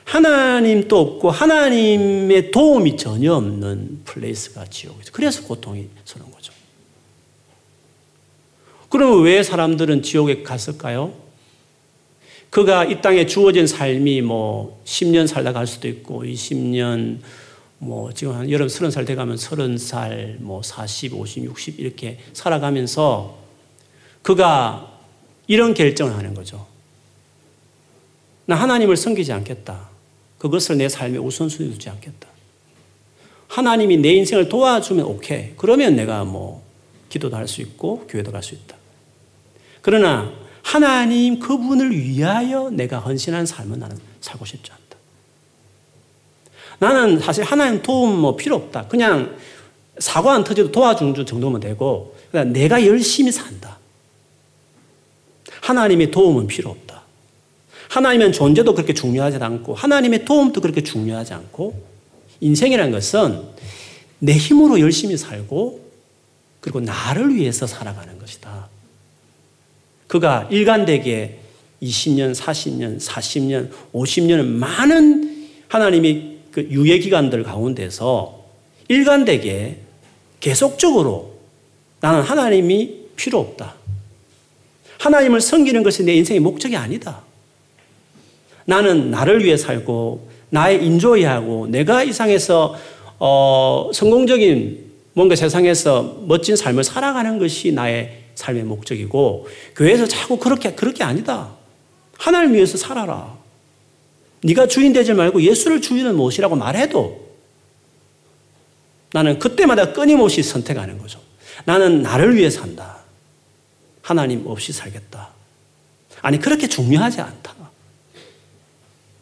하나님도 0.04 0.98
없고 0.98 1.30
하나님의 1.30 2.50
도움이 2.50 2.96
전혀 2.96 3.34
없는 3.34 4.04
플레이스가 4.06 4.64
지옥이죠. 4.66 5.12
그래서 5.12 5.42
고통이 5.42 5.88
서는 6.06 6.30
거죠. 6.30 6.54
그러면 8.88 9.22
왜 9.22 9.42
사람들은 9.42 10.02
지옥에 10.02 10.42
갔을까요? 10.42 11.25
그가 12.56 12.86
이 12.86 13.02
땅에 13.02 13.26
주어진 13.26 13.66
삶이 13.66 14.22
뭐 14.22 14.80
10년 14.86 15.26
살다 15.26 15.52
갈 15.52 15.66
수도 15.66 15.88
있고 15.88 16.24
20년 16.24 17.18
뭐 17.76 18.10
지금 18.14 18.34
한 18.34 18.50
여름 18.50 18.66
30살 18.66 19.06
돼가면 19.06 19.36
30살 19.36 20.38
뭐 20.38 20.62
40, 20.62 21.12
50, 21.12 21.44
60 21.44 21.78
이렇게 21.78 22.18
살아가면서 22.32 23.36
그가 24.22 24.90
이런 25.46 25.74
결정을 25.74 26.16
하는 26.16 26.32
거죠. 26.32 26.66
나 28.46 28.54
하나님을 28.54 28.96
섬기지 28.96 29.34
않겠다. 29.34 29.90
그것을 30.38 30.78
내 30.78 30.88
삶의 30.88 31.18
우선순위 31.18 31.72
두지 31.72 31.90
않겠다. 31.90 32.26
하나님이 33.48 33.98
내 33.98 34.14
인생을 34.14 34.48
도와주면 34.48 35.04
오케이. 35.04 35.52
그러면 35.58 35.94
내가 35.94 36.24
뭐 36.24 36.64
기도도 37.10 37.36
할 37.36 37.48
수 37.48 37.60
있고 37.60 38.06
교회도 38.06 38.32
갈 38.32 38.42
수 38.42 38.54
있다. 38.54 38.78
그러나 39.82 40.45
하나님 40.66 41.38
그분을 41.38 41.96
위하여 41.96 42.70
내가 42.70 42.98
헌신한 42.98 43.46
삶은 43.46 43.78
나는 43.78 43.96
살고 44.20 44.44
싶지 44.44 44.72
않다. 44.72 44.96
나는 46.80 47.20
사실 47.20 47.44
하나님 47.44 47.82
도움 47.82 48.18
뭐 48.18 48.34
필요 48.34 48.56
없다. 48.56 48.88
그냥 48.88 49.36
사고 50.00 50.28
안 50.28 50.42
터져도 50.42 50.72
도와주는 50.72 51.24
정도면 51.24 51.60
되고 51.60 52.16
그냥 52.32 52.52
내가 52.52 52.84
열심히 52.84 53.30
산다. 53.30 53.78
하나님의 55.60 56.10
도움은 56.10 56.48
필요 56.48 56.70
없다. 56.70 57.02
하나님의 57.88 58.32
존재도 58.32 58.74
그렇게 58.74 58.92
중요하지 58.92 59.36
않고 59.36 59.72
하나님의 59.72 60.24
도움도 60.24 60.60
그렇게 60.60 60.82
중요하지 60.82 61.32
않고 61.32 61.80
인생이라는 62.40 62.90
것은 62.90 63.40
내 64.18 64.32
힘으로 64.36 64.80
열심히 64.80 65.16
살고 65.16 65.86
그리고 66.58 66.80
나를 66.80 67.36
위해서 67.36 67.68
살아가는 67.68 68.18
것이다. 68.18 68.68
그가 70.16 70.48
일관되게 70.50 71.38
20년, 71.82 72.34
40년, 72.34 72.98
40년, 72.98 73.68
50년 73.92 74.46
많은 74.46 75.48
하나님이 75.68 76.38
그 76.50 76.62
유예 76.70 76.98
기간들 77.00 77.42
가운데서 77.42 78.44
일관되게 78.88 79.76
계속적으로 80.40 81.34
나는 82.00 82.22
하나님이 82.22 83.06
필요 83.16 83.40
없다. 83.40 83.74
하나님을 84.98 85.42
섬기는 85.42 85.82
것이 85.82 86.02
내 86.04 86.14
인생의 86.14 86.40
목적이 86.40 86.76
아니다. 86.76 87.20
나는 88.64 89.10
나를 89.10 89.44
위해 89.44 89.58
살고 89.58 90.30
나의 90.48 90.82
인조이하고 90.84 91.66
내가 91.66 92.04
이 92.04 92.12
상에서 92.12 92.74
어, 93.18 93.90
성공적인 93.92 94.86
뭔가 95.12 95.36
세상에서 95.36 96.22
멋진 96.26 96.56
삶을 96.56 96.84
살아가는 96.84 97.38
것이 97.38 97.72
나의 97.72 98.25
삶의 98.36 98.64
목적이고 98.64 99.48
교회에서 99.74 100.06
자꾸 100.06 100.38
그렇게 100.38 100.74
그렇게 100.74 101.02
아니다. 101.02 101.56
하나님 102.16 102.54
위해서 102.54 102.78
살아라. 102.78 103.36
네가 104.44 104.68
주인 104.68 104.92
되지 104.92 105.12
말고 105.12 105.42
예수를 105.42 105.82
주인은 105.82 106.14
무엇이라고 106.14 106.54
말해도 106.54 107.26
나는 109.12 109.38
그때마다 109.38 109.92
끊임없이 109.92 110.42
선택하는 110.42 110.98
거죠. 110.98 111.20
나는 111.64 112.02
나를 112.02 112.36
위해 112.36 112.50
산다. 112.50 112.98
하나님 114.02 114.46
없이 114.46 114.72
살겠다. 114.72 115.30
아니 116.22 116.38
그렇게 116.38 116.68
중요하지 116.68 117.20
않다. 117.20 117.54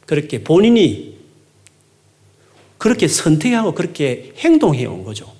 그렇게 0.06 0.42
본인이 0.42 1.18
그렇게 2.76 3.08
선택하고 3.08 3.72
그렇게 3.72 4.32
행동해 4.36 4.84
온 4.84 5.04
거죠. 5.04 5.33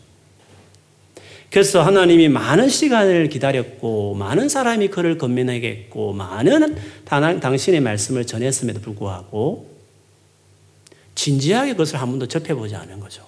그래서 1.55 1.83
하나님이 1.83 2.29
많은 2.31 2.69
시간을 2.69 3.29
기다렸고 3.29 4.15
많은 4.15 4.49
사람이 4.49 4.89
그를 4.89 5.19
건면하게 5.19 5.69
했고 5.69 6.13
많은 6.13 6.77
당신의 7.05 7.81
말씀을 7.81 8.27
전했음에도 8.27 8.81
불구하고 8.81 9.71
진지하게 11.15 11.75
그것을 11.75 12.01
한 12.01 12.11
번도 12.11 12.27
접해보지 12.27 12.75
않은 12.75 12.99
거죠. 12.99 13.25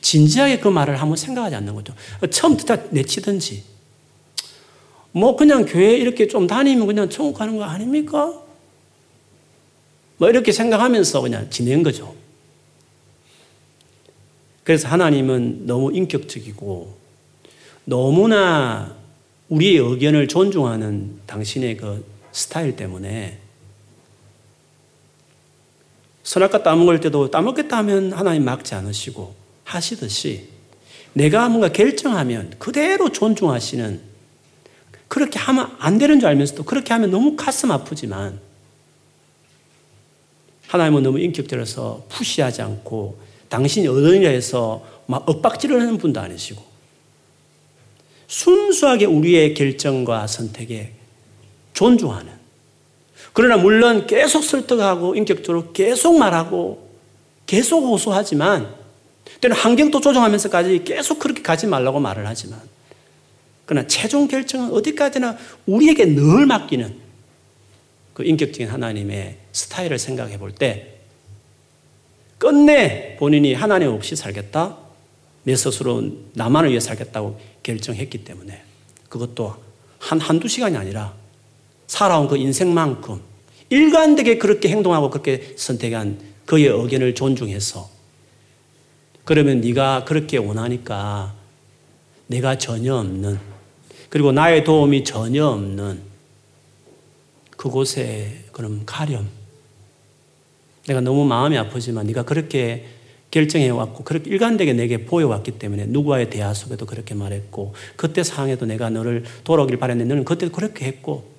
진지하게 0.00 0.60
그 0.60 0.68
말을 0.68 1.00
한번 1.00 1.16
생각하지 1.16 1.56
않는 1.56 1.74
거죠. 1.74 1.96
처음부터 2.30 2.76
다 2.76 2.82
내치든지 2.90 3.64
뭐 5.10 5.34
그냥 5.34 5.64
교회 5.66 5.96
이렇게 5.96 6.28
좀 6.28 6.46
다니면 6.46 6.86
그냥 6.86 7.10
천국 7.10 7.38
가는 7.38 7.56
거 7.56 7.64
아닙니까? 7.64 8.40
뭐 10.18 10.28
이렇게 10.28 10.52
생각하면서 10.52 11.22
그냥 11.22 11.50
지낸 11.50 11.82
거죠. 11.82 12.14
그래서 14.62 14.86
하나님은 14.86 15.66
너무 15.66 15.92
인격적이고 15.92 17.07
너무나 17.88 18.94
우리의 19.48 19.78
의견을 19.78 20.28
존중하는 20.28 21.20
당신의 21.26 21.78
그 21.78 22.04
스타일 22.32 22.76
때문에 22.76 23.38
선악과 26.22 26.62
따먹을 26.62 27.00
때도 27.00 27.30
따먹겠다 27.30 27.78
하면 27.78 28.12
하나님 28.12 28.44
막지 28.44 28.74
않으시고 28.74 29.34
하시듯이 29.64 30.48
내가 31.14 31.48
뭔가 31.48 31.72
결정하면 31.72 32.52
그대로 32.58 33.10
존중하시는 33.10 34.02
그렇게 35.08 35.38
하면 35.38 35.74
안 35.78 35.96
되는 35.96 36.20
줄 36.20 36.28
알면서도 36.28 36.64
그렇게 36.64 36.92
하면 36.92 37.10
너무 37.10 37.36
가슴 37.36 37.70
아프지만 37.70 38.38
하나님은 40.66 41.02
너무 41.02 41.20
인격적이라서 41.20 42.04
푸시하지 42.10 42.60
않고 42.60 43.18
당신이 43.48 43.88
어른이라 43.88 44.28
해서 44.28 44.84
막 45.06 45.26
엇박질을 45.26 45.80
하는 45.80 45.96
분도 45.96 46.20
아니시고 46.20 46.67
순수하게 48.28 49.06
우리의 49.06 49.54
결정과 49.54 50.26
선택에 50.26 50.92
존중하는 51.72 52.32
그러나 53.32 53.56
물론 53.56 54.06
계속 54.06 54.42
설득하고 54.42 55.14
인격적으로 55.14 55.72
계속 55.72 56.18
말하고 56.18 56.88
계속 57.46 57.84
호소하지만 57.86 58.74
때는 59.40 59.56
환경도 59.56 60.00
조정하면서까지 60.00 60.84
계속 60.84 61.18
그렇게 61.18 61.42
가지 61.42 61.66
말라고 61.66 62.00
말을 62.00 62.26
하지만 62.26 62.60
그러나 63.64 63.86
최종 63.86 64.28
결정은 64.28 64.72
어디까지나 64.72 65.36
우리에게 65.66 66.06
늘 66.06 66.46
맡기는 66.46 66.96
그 68.14 68.24
인격적인 68.24 68.68
하나님의 68.68 69.36
스타일을 69.52 69.98
생각해 69.98 70.38
볼 70.38 70.52
때 70.52 70.94
끝내 72.38 73.16
본인이 73.16 73.54
하나님 73.54 73.88
없이 73.88 74.16
살겠다? 74.16 74.78
내 75.48 75.56
스스로 75.56 76.02
나만을 76.34 76.68
위해 76.68 76.78
살겠다고 76.78 77.40
결정했기 77.62 78.22
때문에 78.22 78.62
그것도 79.08 79.54
한, 79.98 80.20
한두 80.20 80.46
시간이 80.46 80.76
아니라 80.76 81.14
살아온 81.86 82.28
그 82.28 82.36
인생만큼 82.36 83.22
일관되게 83.70 84.36
그렇게 84.36 84.68
행동하고 84.68 85.08
그렇게 85.08 85.54
선택한 85.56 86.20
그의 86.44 86.66
의견을 86.66 87.14
존중해서 87.14 87.88
그러면 89.24 89.62
네가 89.62 90.04
그렇게 90.04 90.36
원하니까 90.36 91.34
내가 92.26 92.58
전혀 92.58 92.96
없는 92.96 93.40
그리고 94.10 94.32
나의 94.32 94.64
도움이 94.64 95.04
전혀 95.04 95.46
없는 95.46 96.02
그곳에 97.56 98.44
그럼 98.52 98.82
가렴. 98.84 99.26
내가 100.86 101.00
너무 101.00 101.24
마음이 101.24 101.56
아프지만 101.56 102.06
네가 102.06 102.24
그렇게 102.24 102.97
결정해 103.30 103.68
왔고 103.68 104.04
그렇게 104.04 104.30
일관되게 104.30 104.72
내게 104.72 105.04
보여왔기 105.04 105.52
때문에 105.52 105.86
누구와의 105.86 106.30
대화 106.30 106.54
속에도 106.54 106.86
그렇게 106.86 107.14
말했고 107.14 107.74
그때 107.96 108.22
상황에도 108.22 108.64
내가 108.64 108.88
너를 108.88 109.24
돌아오길 109.44 109.78
바랬는데 109.78 110.08
너는 110.08 110.24
그때 110.24 110.48
그렇게 110.48 110.86
했고 110.86 111.30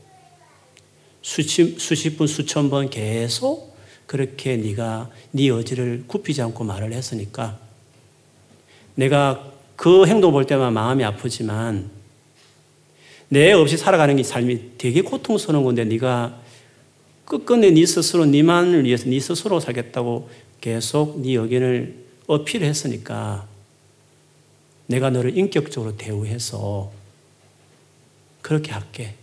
수십, 1.22 1.80
수십 1.80 2.18
분 2.18 2.28
수천 2.28 2.70
번 2.70 2.90
계속 2.90 3.76
그렇게 4.06 4.58
네가 4.58 5.10
네 5.32 5.48
의지를 5.48 6.04
굽히지 6.08 6.42
않고 6.42 6.64
말을 6.64 6.94
했으니까 6.94 7.60
내가 8.96 9.52
그 9.76 10.06
행동 10.06 10.32
볼 10.32 10.46
때만 10.46 10.74
마음이 10.74 11.04
아프지만 11.04 11.90
내 13.30 13.52
없이 13.52 13.78
살아가는 13.78 14.16
게 14.16 14.24
삶이 14.24 14.78
되게 14.78 15.02
고통스러운 15.02 15.64
건데 15.64 15.86
네가 15.86 16.40
끝끝내 17.26 17.70
네 17.70 17.86
스스로 17.86 18.26
네만을 18.26 18.86
위해서 18.86 19.08
네 19.08 19.20
스스로 19.20 19.60
살겠다고 19.60 20.30
계속 20.62 21.22
네 21.22 21.34
의견을 21.34 22.06
어필했으니까 22.28 23.48
내가 24.88 25.10
너를 25.10 25.38
인격적으로 25.38 25.98
대우해서 25.98 26.92
그렇게 28.42 28.72
할게. 28.72 29.16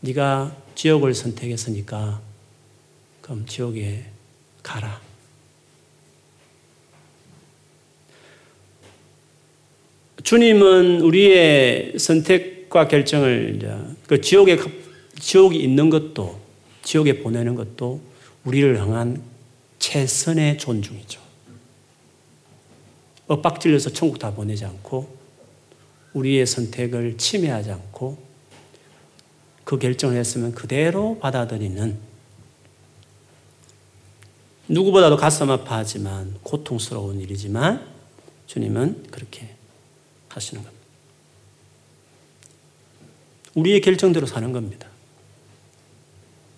네가 0.00 0.56
지옥을 0.74 1.14
선택했으니까 1.14 2.20
그럼 3.20 3.46
지옥에 3.46 4.04
가라. 4.62 5.00
주님은 10.22 11.00
우리의 11.00 11.98
선택과 11.98 12.88
결정을 12.88 13.96
그 14.06 14.20
지옥에 14.20 14.58
지옥이 15.18 15.58
있는 15.58 15.90
것도 15.90 16.40
지옥에 16.82 17.20
보내는 17.20 17.54
것도 17.54 18.00
우리를 18.44 18.78
향한 18.80 19.22
최선의 19.78 20.58
존중이죠. 20.58 21.20
엇박질려서 23.28 23.90
천국 23.92 24.18
다 24.18 24.32
보내지 24.34 24.64
않고 24.64 25.16
우리의 26.14 26.46
선택을 26.46 27.18
침해하지 27.18 27.70
않고 27.70 28.18
그 29.64 29.78
결정을 29.78 30.16
했으면 30.16 30.52
그대로 30.52 31.18
받아들이는 31.18 31.98
누구보다도 34.68 35.16
가슴 35.16 35.50
아파하지만 35.50 36.36
고통스러운 36.42 37.20
일이지만 37.20 37.86
주님은 38.46 39.08
그렇게 39.10 39.54
하시는 40.28 40.62
겁니다. 40.62 40.86
우리의 43.54 43.80
결정대로 43.80 44.26
사는 44.26 44.52
겁니다. 44.52 44.88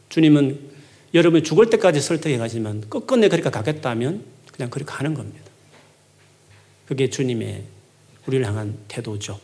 주님은 0.09 0.70
여러분이 1.13 1.43
죽을 1.43 1.71
때까지 1.71 2.01
설득해 2.01 2.39
가지만 2.39 2.83
끝끝내 2.89 3.29
그렇게 3.29 3.51
가겠다면 3.51 4.25
그냥 4.53 4.71
그렇게 4.71 4.91
가는 4.91 5.15
겁니다. 5.15 5.51
그게 6.87 7.11
주님의 7.11 7.65
우리를 8.27 8.47
향한 8.47 8.77
태도죠. 8.89 9.41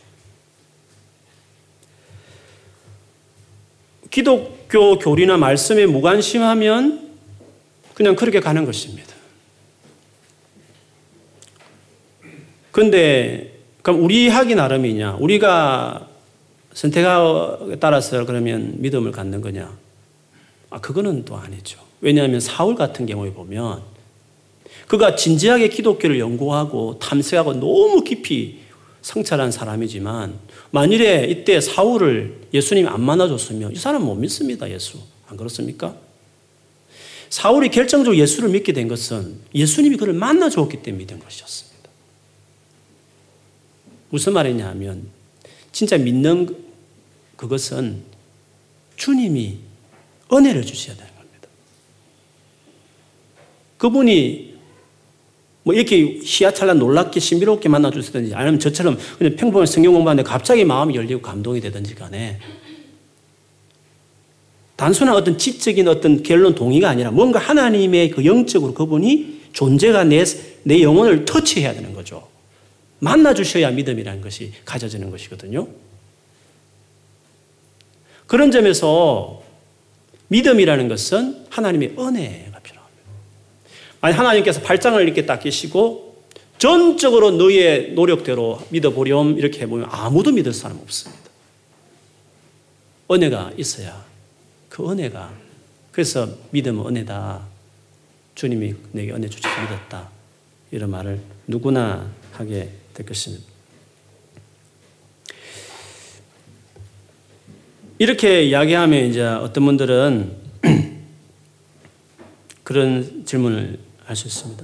기독교 4.09 4.97
교리나 4.97 5.37
말씀에 5.37 5.85
무관심하면 5.85 7.15
그냥 7.93 8.15
그렇게 8.15 8.39
가는 8.39 8.65
것입니다. 8.65 9.15
근데 12.71 13.59
그럼 13.81 14.03
우리 14.03 14.27
하기 14.27 14.55
나름이냐? 14.55 15.15
우리가 15.15 16.07
선택에 16.73 17.07
따라서 17.79 18.25
그러면 18.25 18.75
믿음을 18.81 19.11
갖는 19.11 19.41
거냐? 19.41 19.86
아, 20.69 20.79
그거는 20.79 21.25
또 21.25 21.37
아니죠. 21.37 21.79
왜냐하면 22.01 22.39
사울 22.39 22.75
같은 22.75 23.05
경우에 23.05 23.33
보면 23.33 23.81
그가 24.87 25.15
진지하게 25.15 25.69
기독교를 25.69 26.19
연구하고 26.19 26.99
탐색하고 26.99 27.53
너무 27.55 28.03
깊이 28.03 28.59
성찰한 29.01 29.51
사람이지만 29.51 30.39
만일에 30.71 31.25
이때 31.29 31.61
사울을 31.61 32.47
예수님이 32.53 32.87
안 32.87 33.01
만나줬으면 33.01 33.73
이 33.73 33.75
사람 33.75 34.03
못 34.03 34.15
믿습니다, 34.15 34.69
예수. 34.69 34.99
안 35.27 35.37
그렇습니까? 35.37 35.95
사울이 37.29 37.69
결정적으로 37.69 38.17
예수를 38.17 38.49
믿게 38.49 38.73
된 38.73 38.87
것은 38.87 39.39
예수님이 39.53 39.97
그를 39.97 40.13
만나줬기 40.13 40.81
때문에 40.83 41.03
믿은 41.03 41.19
것이었습니다. 41.19 41.89
무슨 44.09 44.33
말이냐 44.33 44.67
하면 44.69 45.09
진짜 45.71 45.97
믿는 45.97 46.55
그것은 47.35 48.03
주님이 48.95 49.59
은혜를 50.31 50.65
주셔야 50.65 50.95
되는 50.95 51.11
겁니다. 51.15 51.47
그분이 53.77 54.57
뭐 55.63 55.73
이렇게 55.73 56.19
희야찬란 56.23 56.79
놀랍게 56.79 57.19
신비롭게 57.19 57.67
만나 57.67 57.91
주시든지 57.91 58.33
아니면 58.33 58.59
저처럼 58.59 58.97
그냥 59.17 59.35
평범한 59.35 59.67
성경 59.67 59.93
공부하는데 59.93 60.27
갑자기 60.27 60.63
마음이 60.63 60.95
열리고 60.95 61.21
감동이 61.21 61.59
되든지 61.59 61.95
간에 61.95 62.39
단순한 64.77 65.15
어떤 65.15 65.37
지적인 65.37 65.87
어떤 65.87 66.23
결론 66.23 66.55
동의가 66.55 66.89
아니라 66.89 67.11
뭔가 67.11 67.39
하나님의 67.39 68.11
그 68.11 68.23
영적으로 68.25 68.73
그분이 68.73 69.41
존재가 69.51 70.05
내, 70.05 70.23
내 70.63 70.81
영혼을 70.81 71.25
터치해야 71.25 71.73
되는 71.73 71.93
거죠. 71.93 72.27
만나 72.99 73.33
주셔야 73.33 73.71
믿음이라는 73.71 74.21
것이 74.21 74.53
가져지는 74.65 75.09
것이거든요. 75.11 75.67
그런 78.27 78.51
점에서 78.51 79.41
믿음이라는 80.29 80.87
것은 80.87 81.45
하나님의 81.49 81.95
은혜가 81.97 82.59
필요합니다. 82.59 83.03
아니, 84.01 84.13
하나님께서 84.13 84.61
발장을 84.61 85.01
이렇게 85.01 85.25
딱 85.25 85.39
끼시고 85.39 86.25
전적으로 86.57 87.31
너의 87.31 87.91
노력대로 87.93 88.61
믿어보렴 88.69 89.37
이렇게 89.37 89.61
해보면 89.61 89.87
아무도 89.91 90.31
믿을 90.31 90.53
사람 90.53 90.77
없습니다. 90.79 91.23
은혜가 93.09 93.53
있어야 93.57 94.05
그 94.69 94.89
은혜가 94.89 95.33
그래서 95.91 96.29
믿음은 96.51 96.85
은혜다. 96.85 97.41
주님이 98.35 98.75
내게 98.91 99.11
은혜 99.11 99.27
주셔서 99.27 99.61
믿었다. 99.61 100.09
이런 100.69 100.91
말을 100.91 101.19
누구나 101.47 102.11
하게 102.33 102.69
될 102.93 103.05
것입니다. 103.05 103.46
이렇게 107.99 108.43
이야기하면 108.43 109.05
이제 109.05 109.23
어떤 109.23 109.65
분들은 109.65 110.31
그런 112.63 113.25
질문을 113.25 113.79
할 114.03 114.15
수 114.15 114.27
있습니다. 114.27 114.63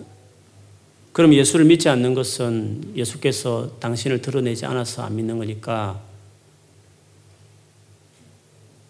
그럼 1.12 1.34
예수를 1.34 1.66
믿지 1.66 1.90
않는 1.90 2.14
것은 2.14 2.94
예수께서 2.96 3.78
당신을 3.80 4.22
드러내지 4.22 4.66
않아서 4.66 5.04
안 5.04 5.16
믿는 5.16 5.38
거니까 5.38 6.02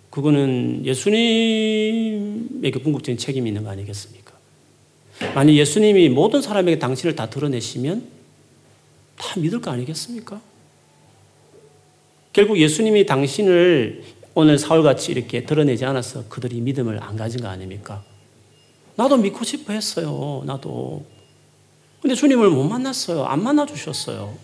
그거는 0.09 0.85
예수님에게 0.85 2.71
궁극적인 2.79 3.17
책임이 3.17 3.49
있는 3.49 3.63
거 3.63 3.71
아니겠습니까? 3.71 4.33
만약 5.33 5.53
예수님이 5.53 6.09
모든 6.09 6.41
사람에게 6.41 6.79
당신을 6.79 7.15
다 7.15 7.29
드러내시면 7.29 8.07
다 9.17 9.39
믿을 9.39 9.59
거 9.59 9.71
아니겠습니까? 9.71 10.39
결국 12.31 12.59
예수님이 12.59 13.05
당신을 13.05 14.03
오늘 14.35 14.57
사울같이 14.57 15.11
이렇게 15.11 15.45
드러내지 15.45 15.85
않아서 15.85 16.27
그들이 16.27 16.59
믿음을 16.61 17.01
안 17.03 17.15
가진 17.15 17.41
거 17.41 17.47
아닙니까? 17.47 18.03
나도 18.95 19.17
믿고 19.17 19.43
싶어 19.43 19.73
했어요. 19.73 20.43
나도. 20.45 21.05
근데 22.01 22.15
주님을 22.15 22.49
못 22.49 22.63
만났어요. 22.63 23.25
안 23.25 23.43
만나주셨어요. 23.43 24.35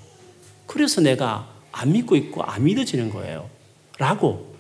그래서 0.68 1.02
내가 1.02 1.50
안 1.72 1.92
믿고 1.92 2.16
있고 2.16 2.44
안 2.44 2.64
믿어지는 2.64 3.10
거예요. 3.10 3.50
라고. 3.98 4.56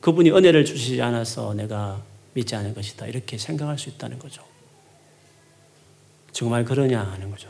그분이 0.00 0.30
은혜를 0.30 0.64
주시지 0.64 1.00
않아서 1.02 1.54
내가 1.54 2.02
믿지 2.34 2.54
않은 2.54 2.74
것이다. 2.74 3.06
이렇게 3.06 3.38
생각할 3.38 3.78
수 3.78 3.88
있다는 3.88 4.18
거죠. 4.18 4.42
정말 6.32 6.64
그러냐 6.64 7.00
하는 7.02 7.30
거죠. 7.30 7.48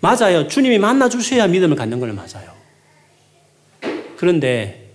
맞아요. 0.00 0.48
주님이 0.48 0.78
만나주셔야 0.78 1.46
믿음을 1.46 1.76
갖는 1.76 2.00
걸 2.00 2.12
맞아요. 2.12 2.57
그런데, 4.18 4.90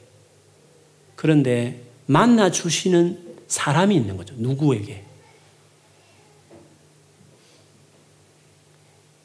그런데 1.16 1.80
만나 2.08 2.52
주시는 2.52 3.38
사람이 3.48 3.96
있는 3.96 4.18
거죠. 4.18 4.36
누구에게? 4.38 5.02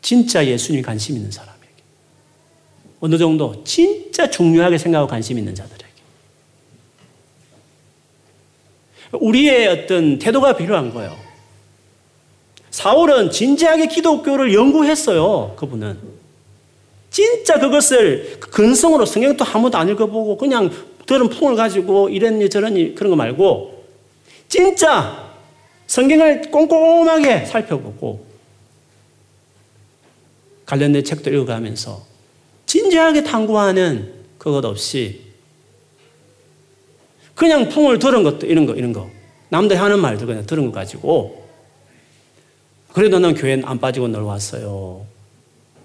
진짜 0.00 0.46
예수님이 0.46 0.84
관심 0.84 1.16
있는 1.16 1.32
사람에게. 1.32 1.66
어느 3.00 3.18
정도 3.18 3.64
진짜 3.64 4.30
중요하게 4.30 4.78
생각하고 4.78 5.10
관심 5.10 5.36
있는 5.36 5.52
자들에게. 5.56 5.92
우리의 9.14 9.66
어떤 9.66 10.20
태도가 10.20 10.56
필요한 10.56 10.94
거예요. 10.94 11.18
사울은 12.70 13.32
진지하게 13.32 13.88
기독교를 13.88 14.54
연구했어요. 14.54 15.56
그분은. 15.56 16.17
진짜 17.10 17.58
그것을 17.58 18.38
근성으로 18.40 19.06
성경도 19.06 19.44
한 19.44 19.62
번도 19.62 19.78
안 19.78 19.88
읽어보고 19.88 20.36
그냥 20.36 20.70
들은 21.06 21.28
풍을 21.28 21.56
가지고 21.56 22.08
이랬니 22.08 22.50
저랬니 22.50 22.94
그런 22.94 23.10
거 23.10 23.16
말고 23.16 23.84
진짜 24.48 25.32
성경을 25.86 26.50
꼼꼼하게 26.50 27.46
살펴보고 27.46 28.26
관련된 30.66 31.02
책도 31.02 31.30
읽어가면서 31.30 32.02
진지하게 32.66 33.24
탐구하는 33.24 34.12
그것 34.36 34.64
없이 34.66 35.22
그냥 37.34 37.68
풍을 37.70 37.98
들은 37.98 38.22
것도 38.22 38.46
이런 38.46 38.66
거 38.66 38.74
이런 38.74 38.92
거 38.92 39.08
남들이 39.48 39.78
하는 39.78 40.00
말들 40.00 40.26
그냥 40.26 40.44
들은 40.44 40.66
거 40.66 40.72
가지고 40.72 41.48
그래도 42.92 43.18
난 43.18 43.34
교회 43.34 43.60
안 43.64 43.78
빠지고 43.78 44.08
널 44.08 44.22
왔어요. 44.22 45.06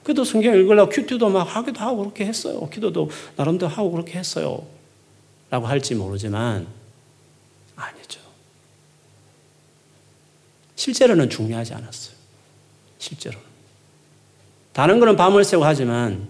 그래도 0.04 0.24
성경 0.24 0.54
읽으려고 0.54 0.92
큐티도 0.92 1.30
막 1.30 1.44
하기도 1.44 1.80
하고 1.80 1.98
그렇게 2.00 2.26
했어요. 2.26 2.70
기도도 2.70 3.10
나름대로 3.36 3.72
하고 3.72 3.92
그렇게 3.92 4.20
했어요. 4.20 4.66
라고 5.50 5.66
할지 5.66 5.96
모르지만 5.96 6.68
아니죠. 7.76 8.20
실제로는 10.76 11.30
중요하지 11.30 11.74
않았어요. 11.74 12.16
실제로는. 12.98 13.46
다른 14.74 15.00
거는 15.00 15.16
밤을 15.16 15.44
새고 15.44 15.64
하지만 15.64 16.28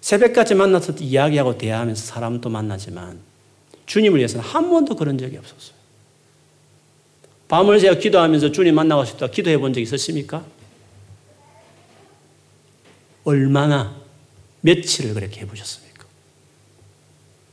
새벽까지 0.00 0.54
만나서 0.54 0.94
이야기하고 0.94 1.56
대화하면서 1.56 2.04
사람도 2.04 2.48
만나지만 2.50 3.20
주님을 3.86 4.18
위해서는 4.18 4.44
한 4.44 4.68
번도 4.68 4.96
그런 4.96 5.16
적이 5.16 5.38
없었어요. 5.38 5.74
밤을 7.48 7.80
새고 7.80 8.00
기도하면서 8.00 8.52
주님 8.52 8.74
만나고 8.74 9.04
싶다 9.04 9.28
기도해 9.28 9.58
본 9.58 9.72
적 9.72 9.80
있으십니까? 9.80 10.44
얼마나 13.24 14.00
며칠을 14.62 15.14
그렇게 15.14 15.40
해보셨습니까? 15.42 16.04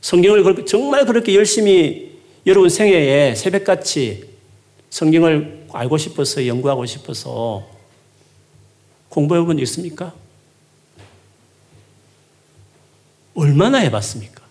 성경을 0.00 0.64
정말 0.66 1.04
그렇게 1.06 1.34
열심히 1.34 2.18
여러분 2.46 2.68
생애에 2.68 3.34
새벽같이 3.34 4.28
성경을 4.90 5.66
알고 5.72 5.98
싶어서 5.98 6.46
연구하고 6.46 6.86
싶어서 6.86 7.68
공부해 9.08 9.40
본 9.42 9.56
적 9.56 9.62
있습니까? 9.62 10.14
얼마나 13.34 13.78
해봤습니까? 13.78 14.42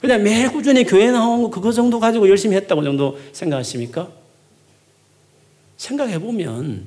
그냥 0.00 0.22
매일 0.22 0.50
꾸준히 0.50 0.84
교회 0.84 1.10
나온 1.10 1.42
거 1.42 1.50
그거 1.50 1.70
정도 1.70 2.00
가지고 2.00 2.28
열심히 2.28 2.56
했다고 2.56 2.82
정도 2.82 3.18
생각하십니까? 3.32 4.10
생각해 5.76 6.18
보면 6.18 6.86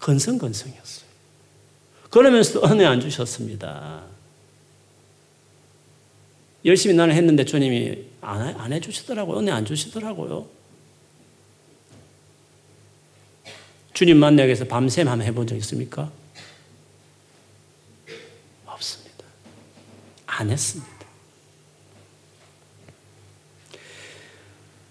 건성건성이었어요. 0.00 1.06
그러면서 2.10 2.62
은혜 2.64 2.84
안 2.84 3.00
주셨습니다. 3.00 4.04
열심히 6.64 6.94
나는 6.94 7.14
했는데 7.14 7.44
주님이 7.44 8.04
안, 8.20 8.42
안 8.58 8.72
해주시더라고요. 8.72 9.38
은혜 9.38 9.52
안 9.52 9.64
주시더라고요. 9.64 10.48
주님 13.94 14.18
만나기 14.18 14.48
위해서 14.48 14.64
밤샘 14.66 15.08
한번 15.08 15.26
해본 15.26 15.46
적 15.46 15.56
있습니까? 15.56 16.10
없습니다. 18.66 19.24
안 20.26 20.50
했습니다. 20.50 20.96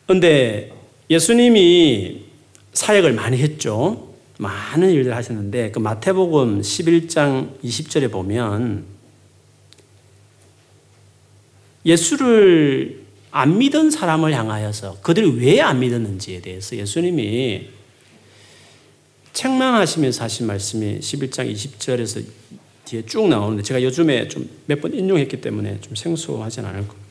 근데 0.08 0.72
예수님이 1.10 2.26
사역을 2.74 3.14
많이 3.14 3.38
했죠. 3.38 4.15
많은 4.38 4.92
일을 4.92 5.16
하셨는데 5.16 5.72
그 5.72 5.80
마태복음 5.80 6.62
11장 6.62 7.60
20절에 7.64 8.12
보면 8.12 8.86
예수를 11.86 13.04
안 13.32 13.58
믿은 13.58 13.92
사람을 13.92 14.34
향하여서 14.34 15.00
그들이 15.02 15.30
왜 15.40 15.62
안 15.62 15.80
믿었는지에 15.80 16.42
대해서 16.42 16.76
예수님이 16.76 17.70
책망하시면서 19.34 20.24
하신 20.24 20.48
말씀이 20.48 21.00
11장 21.00 21.52
20절에서 21.54 22.24
뒤에 22.86 23.06
쭉 23.06 23.28
나오는데 23.28 23.64
제가 23.64 23.82
요즘에 23.84 24.28
좀 24.28 24.48
몇 24.68 24.82
번 24.82 24.94
인용했기 24.94 25.42
때문에 25.42 25.80
좀 25.82 25.96
생소하진 25.96 26.66
않을 26.66 26.88
겁니다. 26.88 27.05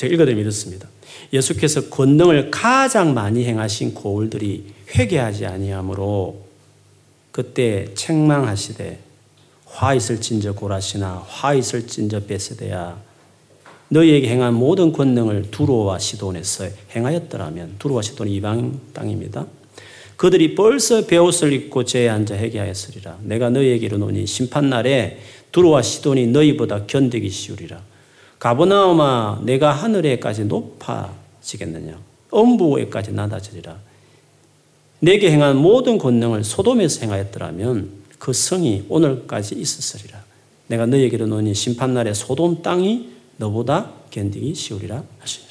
제가 0.00 0.14
읽어드리면 0.14 0.40
이렇습니다. 0.40 0.88
예수께서 1.30 1.90
권능을 1.90 2.50
가장 2.50 3.12
많이 3.12 3.44
행하신 3.44 3.92
고울들이 3.92 4.64
회개하지 4.96 5.44
아니하므로 5.44 6.40
그때 7.30 7.86
책망하시되 7.94 8.98
화 9.66 9.92
있을진저 9.92 10.54
고라시나 10.54 11.22
화 11.28 11.52
있을진저 11.52 12.20
베세데야 12.20 12.98
너희에게 13.88 14.28
행한 14.30 14.54
모든 14.54 14.90
권능을 14.92 15.50
두로와 15.50 15.98
시돈에서 15.98 16.68
행하였더라면 16.96 17.74
두로와 17.78 18.00
시돈이 18.00 18.34
이방 18.36 18.80
땅입니다. 18.94 19.46
그들이 20.16 20.54
벌써 20.54 21.04
베옷을 21.04 21.52
입고 21.52 21.84
제에 21.84 22.08
앉아 22.08 22.36
회개하였으리라. 22.36 23.18
내가 23.22 23.50
너희에게 23.50 23.84
이르노니 23.84 24.26
심판날에 24.26 25.18
두로와 25.52 25.82
시돈이 25.82 26.28
너희보다 26.28 26.86
견디기 26.86 27.28
쉬우리라. 27.28 27.89
가버나움아 28.40 29.42
내가 29.44 29.70
하늘에까지 29.70 30.46
높아지겠느냐 30.46 31.98
엄부에까지 32.30 33.12
낮아지리라. 33.12 33.78
내게 35.00 35.30
행한 35.30 35.56
모든 35.56 35.98
권능을 35.98 36.44
소돔에서 36.44 37.02
행하였더라면 37.02 37.90
그 38.18 38.32
성이 38.32 38.84
오늘까지 38.88 39.54
있었으리라. 39.54 40.22
내가 40.66 40.86
너희에게 40.86 41.16
이르노니 41.16 41.54
심판날에 41.54 42.14
소돔 42.14 42.62
땅이 42.62 43.10
너보다 43.36 43.92
견디기 44.10 44.54
쉬우리라 44.54 45.02
하시니라. 45.18 45.50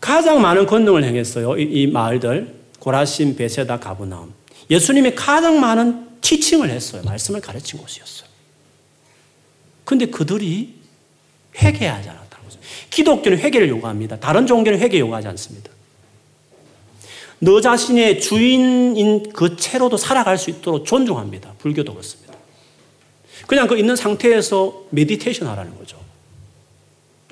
가장 0.00 0.40
많은 0.40 0.66
권능을 0.66 1.04
행했어요. 1.04 1.58
이, 1.58 1.62
이 1.62 1.86
마을들 1.86 2.60
고라신, 2.78 3.36
베세다, 3.36 3.78
가브나움. 3.78 4.32
예수님이 4.70 5.14
가장 5.14 5.60
많은 5.60 6.08
티칭을 6.20 6.70
했어요. 6.70 7.02
말씀을 7.04 7.40
가르친 7.40 7.78
곳이었어요. 7.78 8.28
근데 9.84 10.06
그들이 10.06 10.79
회개하지 11.56 12.08
않았다는 12.08 12.44
거죠. 12.44 12.58
기독교는 12.90 13.38
회개를 13.38 13.68
요구합니다. 13.68 14.18
다른 14.18 14.46
종교는 14.46 14.78
회개 14.78 14.98
요구하지 14.98 15.28
않습니다. 15.28 15.70
너 17.40 17.60
자신의 17.60 18.20
주인인 18.20 19.32
그 19.32 19.56
채로도 19.56 19.96
살아갈 19.96 20.36
수 20.36 20.50
있도록 20.50 20.84
존중합니다. 20.84 21.54
불교도 21.58 21.92
그렇습니다. 21.92 22.34
그냥 23.46 23.66
그 23.66 23.78
있는 23.78 23.96
상태에서 23.96 24.84
메디테이션 24.90 25.48
하라는 25.48 25.76
거죠. 25.76 25.98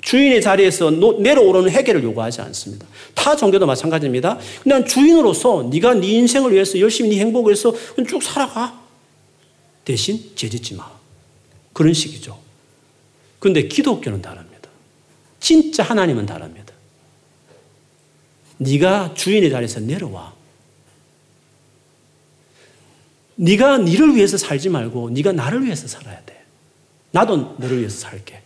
주인의 0.01 0.41
자리에서 0.41 0.91
내려오르는 0.91 1.69
회개를 1.69 2.03
요구하지 2.03 2.41
않습니다. 2.41 2.87
타 3.13 3.35
종교도 3.35 3.65
마찬가지입니다. 3.65 4.39
그냥 4.63 4.85
주인으로서 4.85 5.69
네가 5.71 5.95
네 5.95 6.07
인생을 6.07 6.53
위해서 6.53 6.79
열심히 6.79 7.09
네 7.11 7.19
행복을 7.19 7.51
위해서 7.51 7.73
쭉 8.07 8.23
살아가. 8.23 8.79
대신 9.85 10.31
죄짓지 10.35 10.75
마. 10.75 10.89
그런 11.73 11.93
식이죠. 11.93 12.37
근데 13.39 13.67
기독교는 13.67 14.21
다릅니다. 14.21 14.69
진짜 15.39 15.83
하나님은 15.83 16.25
다릅니다. 16.25 16.73
네가 18.57 19.13
주인의 19.15 19.49
자리에서 19.49 19.79
내려와. 19.79 20.33
네가 23.35 23.77
네를 23.79 24.15
위해서 24.15 24.37
살지 24.37 24.69
말고 24.69 25.11
네가 25.11 25.31
나를 25.31 25.63
위해서 25.63 25.87
살아야 25.87 26.21
돼. 26.25 26.43
나도 27.11 27.55
너를 27.57 27.79
위해서 27.79 27.97
살게. 27.99 28.41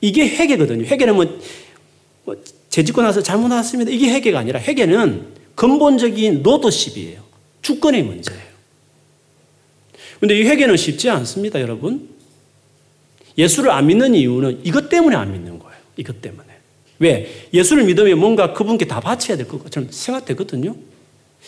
이게 0.00 0.28
회개거든요. 0.28 0.84
회개는 0.84 1.16
뭐, 1.16 1.40
뭐 2.24 2.36
재짓고 2.70 3.02
나서 3.02 3.22
잘못 3.22 3.48
나왔습니다. 3.48 3.90
이게 3.90 4.10
회개가 4.10 4.38
아니라 4.38 4.60
회개는 4.60 5.34
근본적인 5.56 6.42
노더십이에요. 6.42 7.24
주권의 7.62 8.04
문제예요. 8.04 8.46
근데 10.20 10.38
이 10.38 10.44
회개는 10.44 10.76
쉽지 10.76 11.10
않습니다, 11.10 11.60
여러분. 11.60 12.15
예수를 13.38 13.70
안 13.70 13.86
믿는 13.86 14.14
이유는 14.14 14.60
이것 14.64 14.88
때문에 14.88 15.16
안 15.16 15.32
믿는 15.32 15.58
거예요. 15.58 15.76
이것 15.96 16.20
때문에. 16.22 16.44
왜? 16.98 17.48
예수를 17.52 17.84
믿으면 17.84 18.18
뭔가 18.18 18.52
그분께 18.52 18.86
다 18.86 19.00
바쳐야 19.00 19.36
될 19.36 19.46
것처럼 19.46 19.90
생각되거든요. 19.90 20.74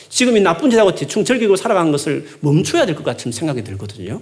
지금 0.09 0.37
이 0.37 0.41
나쁜 0.41 0.71
짓하고 0.71 0.95
대충 0.95 1.25
즐기고 1.25 1.57
살아가는 1.57 1.91
것을 1.91 2.29
멈춰야 2.41 2.87
될 2.87 2.95
것 2.95 3.05
같은 3.05 3.33
생각이 3.33 3.65
들거든요. 3.65 4.21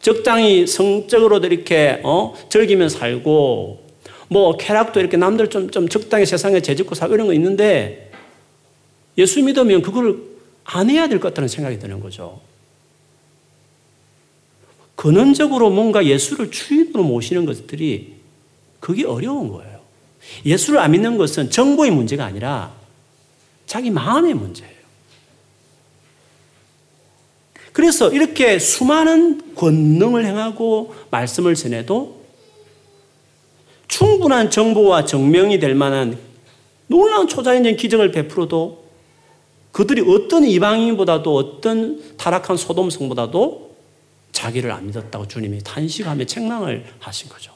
적당히 0.00 0.66
성적으로도 0.66 1.46
이렇게 1.46 2.00
어? 2.02 2.34
즐기면 2.48 2.88
살고 2.88 3.82
뭐 4.28 4.56
쾌락도 4.56 4.98
이렇게 4.98 5.16
남들 5.16 5.48
좀, 5.50 5.70
좀 5.70 5.88
적당히 5.88 6.26
세상에 6.26 6.60
재짓고 6.60 6.94
살고 6.94 7.14
이런 7.14 7.26
거 7.26 7.34
있는데 7.34 8.10
예수 9.18 9.42
믿으면 9.42 9.82
그걸 9.82 10.18
안 10.64 10.88
해야 10.90 11.06
될 11.08 11.18
것 11.20 11.28
같다는 11.28 11.48
생각이 11.48 11.78
드는 11.78 12.00
거죠. 12.00 12.40
근원적으로 15.02 15.70
뭔가 15.70 16.06
예수를 16.06 16.52
주인으로 16.52 17.02
모시는 17.02 17.44
것들이 17.44 18.12
그게 18.78 19.04
어려운 19.04 19.48
거예요. 19.48 19.80
예수를 20.46 20.78
안 20.78 20.92
믿는 20.92 21.18
것은 21.18 21.50
정보의 21.50 21.90
문제가 21.90 22.24
아니라 22.24 22.72
자기 23.66 23.90
마음의 23.90 24.34
문제예요. 24.34 24.72
그래서 27.72 28.12
이렇게 28.12 28.60
수많은 28.60 29.56
권능을 29.56 30.24
행하고 30.24 30.94
말씀을 31.10 31.56
전해도 31.56 32.22
충분한 33.88 34.50
정보와 34.50 35.04
정명이 35.04 35.58
될 35.58 35.74
만한 35.74 36.16
놀라운 36.86 37.26
초자연적 37.26 37.76
기적을 37.76 38.12
베풀어도 38.12 38.84
그들이 39.72 40.04
어떤 40.06 40.44
이방인보다도 40.44 41.34
어떤 41.34 42.16
타락한 42.16 42.56
소돔성보다도 42.56 43.71
자기를 44.32 44.70
안 44.72 44.86
믿었다고 44.86 45.28
주님이 45.28 45.60
탄식하며 45.62 46.24
책망을 46.24 46.84
하신 46.98 47.28
거죠. 47.28 47.52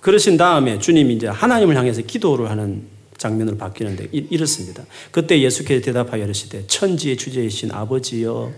그러신 0.00 0.36
다음에 0.36 0.78
주님이 0.78 1.14
이제 1.14 1.28
하나님을 1.28 1.76
향해서 1.76 2.02
기도를 2.02 2.50
하는 2.50 2.86
장면으로 3.16 3.56
바뀌는데 3.56 4.08
이렇습니다. 4.12 4.84
그때 5.10 5.40
예수께서 5.40 5.82
대답하여 5.82 6.24
이르시되 6.24 6.66
천지의 6.66 7.16
주제이신 7.16 7.70
아버지여 7.70 8.52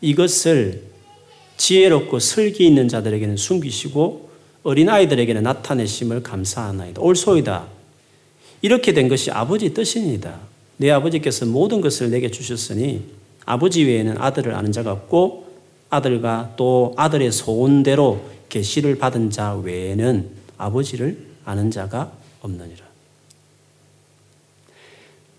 이것을 0.00 0.84
지혜롭고 1.58 2.18
슬기 2.18 2.66
있는 2.66 2.88
자들에게는 2.88 3.36
숨기시고 3.36 4.30
어린 4.62 4.88
아이들에게는 4.88 5.42
나타내심을 5.42 6.22
감사하나이다. 6.22 7.02
옳소이다. 7.02 7.68
이렇게 8.62 8.92
된 8.92 9.08
것이 9.08 9.30
아버지 9.30 9.74
뜻입니다. 9.74 10.40
내 10.82 10.90
아버지께서 10.90 11.46
모든 11.46 11.80
것을 11.80 12.10
내게 12.10 12.28
주셨으니 12.28 13.04
아버지 13.44 13.84
외에는 13.84 14.18
아들을 14.18 14.52
아는 14.52 14.72
자가 14.72 14.90
없고 14.90 15.46
아들과 15.90 16.54
또 16.56 16.92
아들의 16.96 17.30
소원대로 17.30 18.20
계시를 18.48 18.98
받은 18.98 19.30
자 19.30 19.54
외에는 19.54 20.28
아버지를 20.58 21.24
아는 21.44 21.70
자가 21.70 22.10
없느니라. 22.40 22.84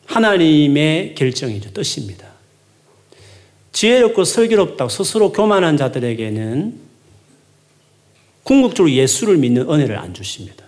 하나님의 0.06 1.16
결정이죠. 1.16 1.74
뜻입니다. 1.74 2.30
지혜롭고 3.74 4.24
슬기롭다고 4.24 4.88
스스로 4.88 5.34
교만한 5.34 5.76
자들에게는 5.76 6.80
궁극적으로 8.44 8.94
예수를 8.94 9.36
믿는 9.36 9.70
은혜를 9.70 9.98
안 9.98 10.14
주십니다. 10.14 10.64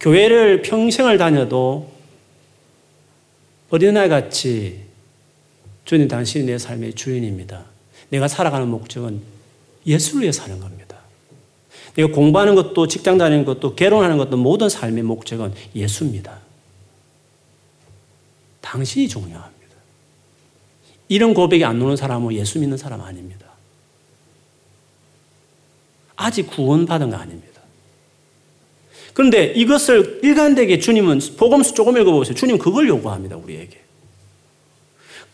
교회를 0.00 0.62
평생을 0.62 1.18
다녀도 1.18 1.90
어린아이 3.68 4.08
같이 4.08 4.80
주님 5.84 6.08
당신이 6.08 6.46
내 6.46 6.58
삶의 6.58 6.94
주인입니다. 6.94 7.64
내가 8.08 8.26
살아가는 8.26 8.66
목적은 8.68 9.20
예수를 9.86 10.22
위해 10.22 10.32
사는 10.32 10.58
겁니다. 10.58 10.96
내가 11.94 12.12
공부하는 12.12 12.54
것도 12.54 12.86
직장 12.86 13.18
다니는 13.18 13.44
것도 13.44 13.74
결혼하는 13.76 14.16
것도 14.16 14.36
모든 14.36 14.68
삶의 14.68 15.02
목적은 15.02 15.52
예수입니다. 15.74 16.38
당신이 18.60 19.08
중요합니다. 19.08 19.50
이런 21.08 21.34
고백이 21.34 21.64
안 21.64 21.80
오는 21.82 21.96
사람은 21.96 22.32
예수 22.34 22.58
믿는 22.58 22.76
사람 22.76 23.00
아닙니다. 23.00 23.46
아직 26.16 26.46
구원받은 26.48 27.10
거 27.10 27.16
아닙니다. 27.16 27.49
그런데 29.12 29.52
이것을 29.56 30.20
일관되게 30.22 30.78
주님은 30.78 31.20
복음서 31.36 31.74
조금 31.74 31.98
읽어보세요. 31.98 32.34
주님 32.34 32.58
그걸 32.58 32.88
요구합니다, 32.88 33.36
우리에게. 33.36 33.80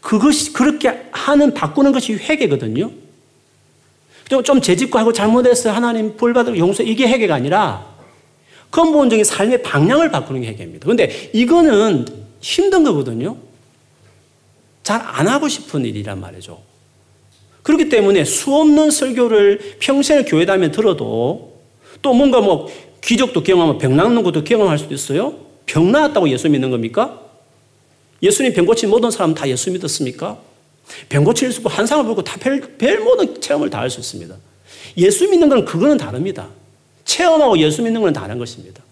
그것이 0.01 0.53
그렇게 0.53 1.09
하는 1.13 1.53
바꾸는 1.53 1.93
것이 1.93 2.15
회개거든요. 2.15 2.91
좀 4.45 4.61
재짓고 4.61 4.99
하고 4.99 5.13
잘못해서 5.13 5.71
하나님 5.71 6.17
벌 6.17 6.33
받을 6.33 6.57
용서 6.59 6.83
이게 6.83 7.07
회개가 7.07 7.35
아니라 7.35 7.87
근본적인 8.71 9.25
삶의 9.25 9.63
방향을 9.63 10.11
바꾸는 10.11 10.43
게 10.43 10.49
회개입니다. 10.49 10.85
그런데 10.85 11.31
이거는 11.33 12.07
힘든 12.41 12.85
거거든요. 12.85 13.37
잘 14.83 15.01
안 15.03 15.27
하고 15.27 15.49
싶은 15.49 15.85
일이란 15.85 16.21
말이죠. 16.21 16.61
그렇기 17.63 17.89
때문에 17.89 18.25
수없는 18.25 18.93
설교를 18.93 19.77
평생을 19.81 20.25
교회 20.27 20.47
다니면 20.47 20.71
들어도 20.71 21.61
또 22.03 22.15
뭔가 22.15 22.41
뭐 22.41 22.69
기적도 23.07 23.43
경험하면 23.45 23.79
병 23.79 23.97
낫는 23.97 24.25
것도 24.25 24.43
경험할 24.43 24.79
수도 24.79 24.93
있어요. 24.93 25.39
병 25.65 25.93
나았다고 25.93 26.29
예수 26.29 26.49
믿는 26.49 26.71
겁니까? 26.71 27.23
예수님 28.21 28.53
병 28.53 28.67
고친 28.67 28.91
모든 28.91 29.11
사람 29.13 29.33
다 29.33 29.49
예수 29.49 29.71
믿었습니까? 29.71 30.39
병 31.09 31.23
고칠 31.23 31.53
수 31.53 31.61
있고 31.61 31.69
한상을 31.69 32.05
보고 32.05 32.23
다 32.23 32.37
별, 32.39 32.61
별 32.77 33.01
모든 33.01 33.41
체험을 33.41 33.71
다 33.71 33.79
할 33.79 33.91
수 33.91 34.01
있습니다. 34.01 34.35
예수 34.99 35.29
믿는 35.29 35.49
건 35.49 35.65
그거는 35.65 35.97
다릅니다. 35.97 36.49
체험하고 37.05 37.59
예수 37.59 37.81
믿는 37.83 38.01
건 38.01 38.13
다른 38.13 38.39
것입니다. 38.39 38.83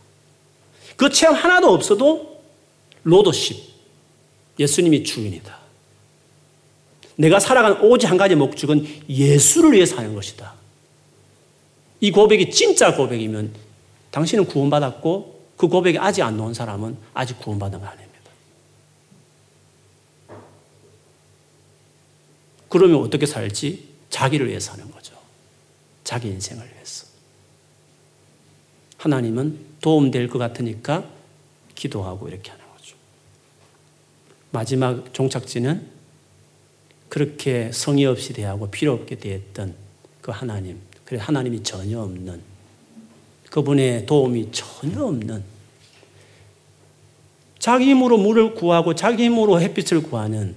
그 0.96 1.10
체험 1.10 1.34
하나도 1.34 1.72
없어도 1.72 2.40
로도십. 3.02 3.74
예수님이 4.60 5.02
주인이다. 5.02 5.58
내가 7.16 7.40
살아가는 7.40 7.80
오직 7.80 8.08
한 8.08 8.16
가지 8.16 8.36
목적은 8.36 8.86
예수를 9.08 9.72
위해 9.72 9.86
사는 9.86 10.14
것이다. 10.14 10.54
이 12.00 12.12
고백이 12.12 12.50
진짜 12.50 12.94
고백이면 12.94 13.64
당신은 14.14 14.46
구원받았고 14.46 15.40
그 15.56 15.66
고백이 15.66 15.98
아직 15.98 16.22
안 16.22 16.36
나온 16.36 16.54
사람은 16.54 16.96
아직 17.14 17.36
구원받은 17.40 17.80
거 17.80 17.86
아닙니다. 17.86 18.30
그러면 22.68 23.00
어떻게 23.00 23.26
살지? 23.26 23.88
자기를 24.10 24.46
위해 24.48 24.60
사는 24.60 24.88
거죠. 24.88 25.16
자기 26.04 26.28
인생을 26.28 26.64
위해서. 26.64 27.06
하나님은 28.98 29.58
도움될 29.80 30.28
것 30.28 30.38
같으니까 30.38 31.10
기도하고 31.74 32.28
이렇게 32.28 32.52
하는 32.52 32.64
거죠. 32.76 32.94
마지막 34.52 35.12
종착지는 35.12 35.90
그렇게 37.08 37.72
성의 37.72 38.06
없이 38.06 38.32
대하고 38.32 38.70
필요 38.70 38.92
없게 38.92 39.16
대했던 39.16 39.74
그 40.20 40.30
하나님. 40.30 40.80
그래 41.04 41.18
하나님이 41.18 41.64
전혀 41.64 41.98
없는 42.00 42.53
그분의 43.54 44.04
도움이 44.06 44.48
전혀 44.50 45.04
없는 45.04 45.44
자기 47.60 47.84
힘으로 47.84 48.18
물을 48.18 48.52
구하고 48.52 48.96
자기 48.96 49.26
힘으로 49.26 49.60
햇빛을 49.60 50.02
구하는 50.02 50.56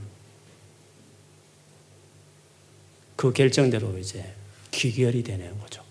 그 3.16 3.32
결정대로 3.34 4.00
이제 4.00 4.26
귀결이 4.72 5.22
되는 5.22 5.60
거죠. 5.60 5.84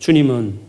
주님은 0.00 0.60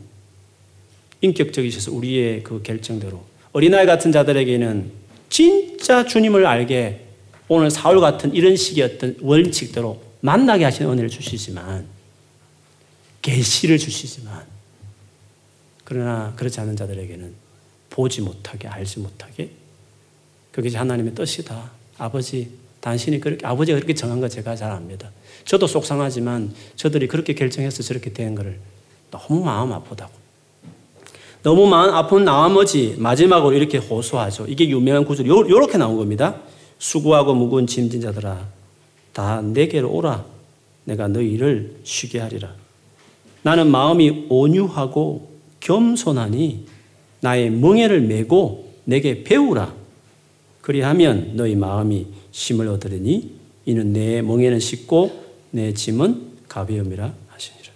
인격적이셔서 1.20 1.91
우리의 1.91 2.43
그 2.43 2.64
결정대로 2.64 3.22
어린아이 3.52 3.86
같은 3.86 4.14
자들에게는 4.14 4.93
진짜 5.30 6.06
주님을 6.06 6.45
알게 6.45 7.06
오늘 7.49 7.70
사울 7.70 7.99
같은 7.99 8.34
이런 8.34 8.56
식의 8.56 8.84
어떤 8.86 9.18
원칙대로 9.20 10.02
만나게 10.22 10.64
하시는 10.64 10.89
은혜를 10.89 11.10
주시지만 11.10 12.01
계시를 13.22 13.78
주시지만 13.78 14.45
그러나 15.84 16.34
그렇지 16.36 16.59
않은 16.61 16.76
자들에게는 16.76 17.34
보지 17.89 18.22
못하게 18.22 18.67
알지 18.67 18.99
못하게 18.99 19.51
그게 20.51 20.76
하나님의 20.76 21.15
뜻이다. 21.15 21.72
아버지 21.97 22.51
당신이 22.80 23.19
그렇게 23.19 23.45
아버지가 23.45 23.78
그렇게 23.78 23.93
정한 23.93 24.19
거 24.19 24.28
제가 24.28 24.55
잘 24.55 24.72
압니다. 24.72 25.11
저도 25.45 25.67
속상하지만 25.67 26.53
저들이 26.76 27.07
그렇게 27.07 27.34
결정해서 27.34 27.84
저렇게 27.84 28.11
된 28.13 28.36
거를 28.36 28.59
너무 29.11 29.43
마음 29.43 29.72
아프다고. 29.72 30.11
너무 31.43 31.67
마음 31.67 31.93
아픈 31.93 32.24
나머지 32.24 32.95
마지막으로 32.97 33.55
이렇게 33.55 33.78
호소하죠. 33.78 34.45
이게 34.47 34.67
유명한 34.69 35.05
구절 35.05 35.26
요렇게 35.28 35.78
나온 35.78 35.97
겁니다. 35.97 36.41
수고하고 36.80 37.34
무거운 37.34 37.67
짐진 37.67 38.01
자들아 38.01 38.47
다 39.13 39.41
내게로 39.41 39.91
오라. 39.91 40.26
내가 40.86 41.07
너희를 41.07 41.80
쉬게 41.84 42.19
하리라. 42.19 42.61
나는 43.44 43.70
마음이 43.72 44.28
온유하고 44.30 45.32
겸손하니 45.60 46.66
나의 47.22 47.50
멍에를 47.52 48.02
메고 48.02 48.74
내게 48.84 49.24
배우라. 49.24 49.74
그리하면 50.62 51.36
너희 51.36 51.56
마음이 51.56 52.08
심을 52.32 52.68
얻으리니 52.68 53.36
이는 53.66 53.94
내 53.94 54.22
멍에는 54.22 54.60
쉽고 54.60 55.24
내 55.52 55.74
짐은 55.74 56.32
가벼움이라 56.48 57.14
하시니라. 57.28 57.72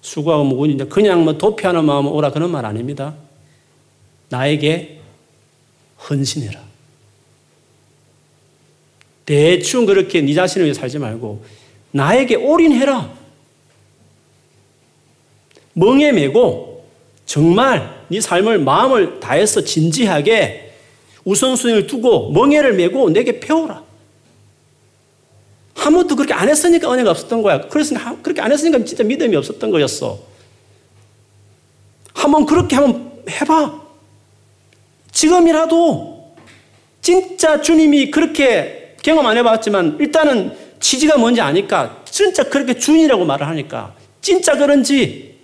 수고하고 0.00 0.44
무거운 0.44 0.70
이제 0.70 0.84
그냥 0.84 1.24
뭐 1.24 1.36
도피하는 1.36 1.84
마음 1.84 2.06
오라 2.06 2.30
그런 2.30 2.50
말 2.50 2.64
아닙니다. 2.64 3.14
나에게 4.28 5.00
헌신해라. 6.08 6.70
대충 9.26 9.86
그렇게 9.86 10.20
네 10.22 10.34
자신을 10.34 10.64
위해 10.64 10.74
살지 10.74 10.98
말고 10.98 11.44
나에게 11.92 12.36
올인해라. 12.36 13.10
멍에 15.74 16.12
메고 16.12 16.84
정말 17.26 18.04
네 18.08 18.20
삶을 18.20 18.58
마음을 18.58 19.20
다해서 19.20 19.62
진지하게 19.62 20.74
우선순위를 21.24 21.86
두고 21.86 22.32
멍에를 22.32 22.74
메고 22.74 23.08
내게 23.10 23.40
배우라. 23.40 23.84
한 25.74 25.94
번도 25.94 26.16
그렇게 26.16 26.34
안 26.34 26.48
했으니까 26.48 26.92
은혜가 26.92 27.10
없었던 27.10 27.42
거야. 27.42 27.62
그래서 27.68 27.94
그렇게 28.22 28.42
안 28.42 28.52
했으니까 28.52 28.84
진짜 28.84 29.02
믿음이 29.04 29.34
없었던 29.36 29.70
거였어. 29.70 30.18
한번 32.12 32.44
그렇게 32.44 32.76
한번 32.76 33.22
해봐. 33.28 33.80
지금이라도 35.12 36.34
진짜 37.00 37.60
주님이 37.60 38.10
그렇게 38.10 38.96
경험 39.02 39.26
안 39.26 39.38
해봤지만 39.38 39.96
일단은 40.00 40.56
취지가 40.80 41.18
뭔지 41.18 41.40
아니까 41.40 42.02
진짜 42.04 42.42
그렇게 42.44 42.78
주인이라고 42.78 43.24
말을 43.24 43.46
하니까 43.46 43.94
진짜 44.20 44.56
그런지 44.56 45.38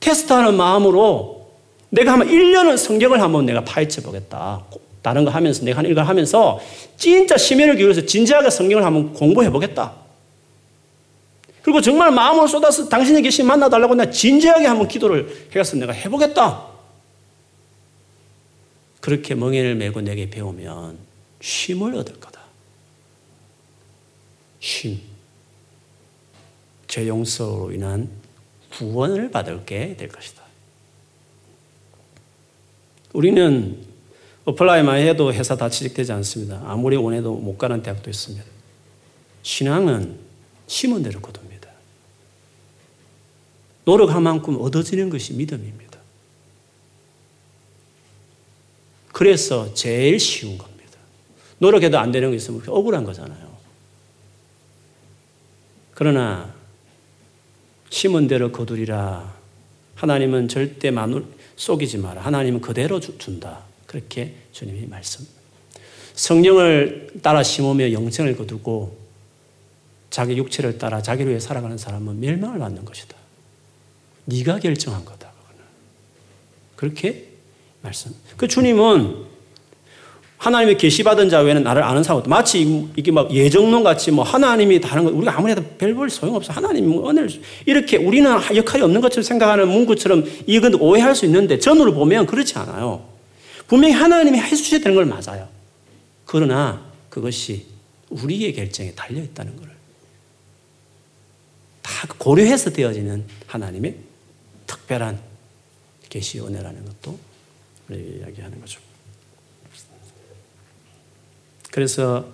테스트하는 0.00 0.54
마음으로 0.56 1.50
내가 1.90 2.12
한번 2.12 2.28
1년은 2.28 2.76
성경을 2.76 3.20
한번 3.20 3.46
내가 3.46 3.64
파헤쳐 3.64 4.02
보겠다. 4.02 4.64
다른 5.02 5.24
거 5.24 5.30
하면서 5.30 5.64
내가 5.64 5.82
이걸 5.82 6.04
하면서 6.04 6.60
진짜 6.96 7.36
심혈을 7.36 7.76
기울여서 7.76 8.06
진지하게 8.06 8.50
성경을 8.50 8.84
한번 8.84 9.12
공부해 9.12 9.50
보겠다. 9.50 9.92
그리고 11.62 11.80
정말 11.80 12.10
마음을 12.10 12.48
쏟아서 12.48 12.88
당신의 12.88 13.22
계신 13.22 13.46
만나달라고 13.46 13.94
내가 13.94 14.10
진지하게 14.10 14.66
한번 14.66 14.88
기도를 14.88 15.48
해서 15.54 15.76
내가 15.76 15.92
해보겠다. 15.92 16.66
그렇게 19.00 19.34
멍에를 19.34 19.74
메고 19.74 20.00
내게 20.00 20.30
배우면 20.30 20.98
쉼을 21.40 21.94
얻을 21.96 22.18
거다. 22.20 22.31
쉼. 24.62 25.00
죄 26.86 27.08
용서로 27.08 27.72
인한 27.72 28.08
구원을 28.70 29.30
받을게 29.30 29.96
될 29.96 30.08
것이다. 30.08 30.42
우리는 33.12 33.84
apply만 34.44 34.98
해도 35.00 35.32
회사 35.32 35.56
다 35.56 35.68
취직되지 35.68 36.12
않습니다. 36.12 36.62
아무리 36.64 36.96
원해도 36.96 37.34
못 37.34 37.58
가는 37.58 37.82
대학도 37.82 38.08
있습니다. 38.08 38.44
신앙은 39.42 40.18
심은 40.68 41.02
대로 41.02 41.20
거둡니다. 41.20 41.68
노력한 43.84 44.22
만큼 44.22 44.60
얻어지는 44.60 45.10
것이 45.10 45.34
믿음입니다. 45.34 45.98
그래서 49.12 49.74
제일 49.74 50.20
쉬운 50.20 50.56
겁니다. 50.56 50.98
노력해도 51.58 51.98
안 51.98 52.12
되는 52.12 52.30
게 52.30 52.36
있으면 52.36 52.62
억울한 52.66 53.04
거잖아요. 53.04 53.51
그러나 56.02 56.52
심은 57.88 58.26
대로 58.26 58.50
거두리라. 58.50 59.32
하나님은 59.94 60.48
절대 60.48 60.90
마누 60.90 61.24
속이지 61.54 61.98
마라. 61.98 62.22
하나님은 62.22 62.60
그대로 62.60 62.98
준다. 62.98 63.60
그렇게 63.86 64.34
주님이 64.50 64.88
말씀. 64.88 65.24
성령을 66.14 67.20
따라 67.22 67.44
심으며 67.44 67.92
영생을 67.92 68.36
거두고 68.36 68.98
자기 70.10 70.36
육체를 70.36 70.76
따라 70.76 71.00
자기를 71.00 71.30
위해 71.30 71.38
살아가는 71.38 71.78
사람은 71.78 72.18
멸망을 72.18 72.58
받는 72.58 72.84
것이다. 72.84 73.16
네가 74.24 74.58
결정한 74.58 75.04
거다. 75.04 75.30
그렇게 76.74 77.28
말씀. 77.80 78.12
그 78.36 78.48
주님은 78.48 79.24
하나님의 80.42 80.76
계시받은 80.76 81.28
자 81.28 81.38
외에는 81.38 81.62
나를 81.62 81.84
아는 81.84 82.02
사람 82.02 82.18
없다. 82.18 82.28
마치 82.28 82.62
이게 82.96 83.12
막 83.12 83.32
예정론 83.32 83.84
같이 83.84 84.10
뭐 84.10 84.24
하나님이 84.24 84.80
다른 84.80 85.04
거 85.04 85.10
우리가 85.12 85.38
아무리 85.38 85.52
해도 85.52 85.62
별볼 85.78 86.10
소용없어. 86.10 86.52
하나님 86.52 86.88
뭐 86.88 87.08
은혜를 87.08 87.30
이렇게 87.64 87.96
우리는 87.96 88.28
역할이 88.52 88.82
없는 88.82 89.00
것처럼 89.00 89.22
생각하는 89.22 89.68
문구처럼 89.68 90.24
이건 90.48 90.74
오해할 90.74 91.14
수 91.14 91.26
있는데 91.26 91.60
전으로 91.60 91.94
보면 91.94 92.26
그렇지 92.26 92.58
않아요. 92.58 93.08
분명히 93.68 93.94
하나님이 93.94 94.40
해주셔야 94.40 94.80
되는 94.80 94.96
걸 94.96 95.04
맞아요. 95.04 95.48
그러나 96.24 96.84
그것이 97.08 97.66
우리의 98.10 98.52
결정에 98.52 98.90
달려 98.96 99.22
있다는 99.22 99.56
것을 99.56 99.70
다 101.82 102.08
고려해서 102.18 102.70
되어지는 102.70 103.24
하나님의 103.46 103.94
특별한 104.66 105.20
계시 106.08 106.40
은혜라는 106.40 106.84
것도 106.84 107.16
이야기하는 107.90 108.60
거죠. 108.60 108.80
그래서 111.72 112.26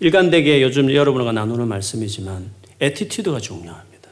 일관되게 0.00 0.62
요즘 0.62 0.92
여러분과 0.92 1.32
나누는 1.32 1.66
말씀이지만 1.66 2.52
attitude가 2.78 3.40
중요합니다. 3.40 4.10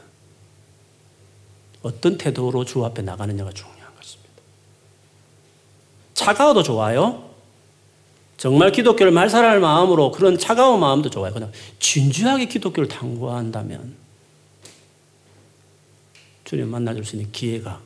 어떤 1.83 2.17
태도로 2.17 2.65
주 2.65 2.83
앞에 2.83 3.03
나가느냐가 3.03 3.51
중요한 3.51 3.95
것입니다. 3.95 4.31
차가워도 6.15 6.63
좋아요. 6.63 7.29
정말 8.37 8.71
기독교를 8.71 9.11
말살할 9.11 9.59
마음으로 9.59 10.11
그런 10.11 10.39
차가운 10.39 10.79
마음도 10.79 11.11
좋아요. 11.11 11.31
그냥 11.31 11.51
진지하게 11.77 12.47
기독교를 12.47 12.89
탐구한다면 12.89 13.95
주님 16.43 16.69
만나줄 16.69 17.05
수 17.05 17.17
있는 17.17 17.31
기회가 17.31 17.79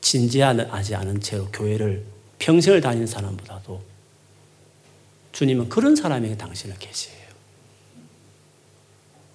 진지하지 0.00 0.94
않은 0.94 1.20
채로 1.20 1.48
교회를 1.52 2.06
평생을 2.38 2.80
다니는 2.80 3.06
사람보다도 3.06 3.95
주님은 5.36 5.68
그런 5.68 5.94
사람에게 5.94 6.38
당신을 6.38 6.76
계시해요. 6.78 7.26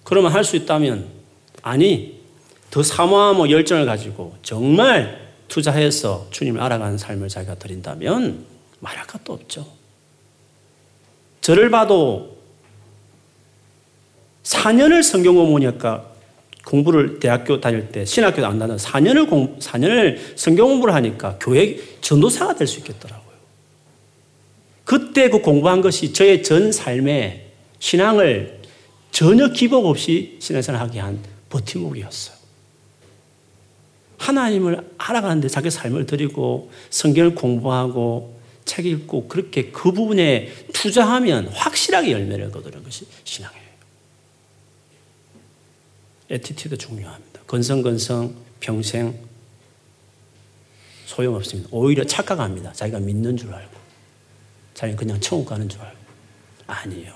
그러면 0.02 0.32
할 0.32 0.42
수 0.42 0.56
있다면 0.56 1.06
아니 1.62 2.20
더 2.72 2.82
사모하고 2.82 3.48
열정을 3.48 3.86
가지고 3.86 4.36
정말 4.42 5.30
투자해서 5.46 6.26
주님을 6.32 6.60
알아가는 6.60 6.98
삶을 6.98 7.28
자기가 7.28 7.54
드린다면 7.54 8.44
말할 8.80 9.06
것도 9.06 9.32
없죠. 9.32 9.64
저를 11.40 11.70
봐도 11.70 12.36
4년을 14.42 15.04
성경 15.04 15.36
공부니까 15.36 16.10
공부를 16.64 17.20
대학교 17.20 17.60
다닐 17.60 17.92
때 17.92 18.04
신학교도 18.04 18.44
안 18.44 18.58
다녀 18.58 18.74
4년을 18.74 19.30
공 19.30 19.56
4년을 19.60 20.36
성경 20.36 20.66
공부를 20.66 20.94
하니까 20.94 21.38
교회 21.40 21.78
전도사가 22.00 22.56
될 22.56 22.66
수 22.66 22.80
있겠더라고요. 22.80 23.21
그때 24.92 25.30
그 25.30 25.40
공부한 25.40 25.80
것이 25.80 26.12
저의 26.12 26.42
전 26.42 26.70
삶의 26.70 27.46
신앙을 27.78 28.60
전혀 29.10 29.48
기복 29.48 29.86
없이 29.86 30.36
신앙생활 30.38 30.82
하게 30.82 31.00
한 31.00 31.18
버팀목이었어요. 31.48 32.36
하나님을 34.18 34.90
알아가는데 34.98 35.48
자기 35.48 35.70
삶을 35.70 36.04
드리고 36.04 36.70
성경을 36.90 37.34
공부하고 37.34 38.38
책 38.66 38.84
읽고 38.84 39.28
그렇게 39.28 39.70
그 39.70 39.92
부분에 39.92 40.52
투자하면 40.74 41.48
확실하게 41.48 42.12
열매를 42.12 42.50
거두는 42.50 42.84
것이 42.84 43.06
신앙이에요. 43.24 43.62
attitude 46.28 46.76
중요합니다. 46.76 47.40
건성건성 47.46 48.34
평생 48.60 49.14
소용없습니다. 51.06 51.70
오히려 51.72 52.04
착각합니다. 52.04 52.74
자기가 52.74 53.00
믿는 53.00 53.38
줄 53.38 53.54
알고. 53.54 53.81
자기는 54.74 54.96
그냥 54.96 55.20
천국 55.20 55.46
가는 55.46 55.68
줄 55.68 55.80
알고. 55.80 55.98
아니에요. 56.66 57.12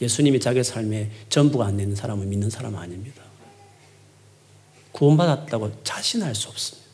예수님이 0.00 0.40
자기 0.40 0.62
삶에 0.62 1.10
전부가 1.28 1.66
안 1.66 1.76
되는 1.76 1.94
사람을 1.94 2.26
믿는 2.26 2.50
사람 2.50 2.76
아닙니다. 2.76 3.22
구원받았다고 4.92 5.82
자신할 5.82 6.34
수 6.34 6.48
없습니다. 6.48 6.84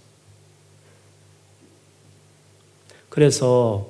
그래서 3.09 3.89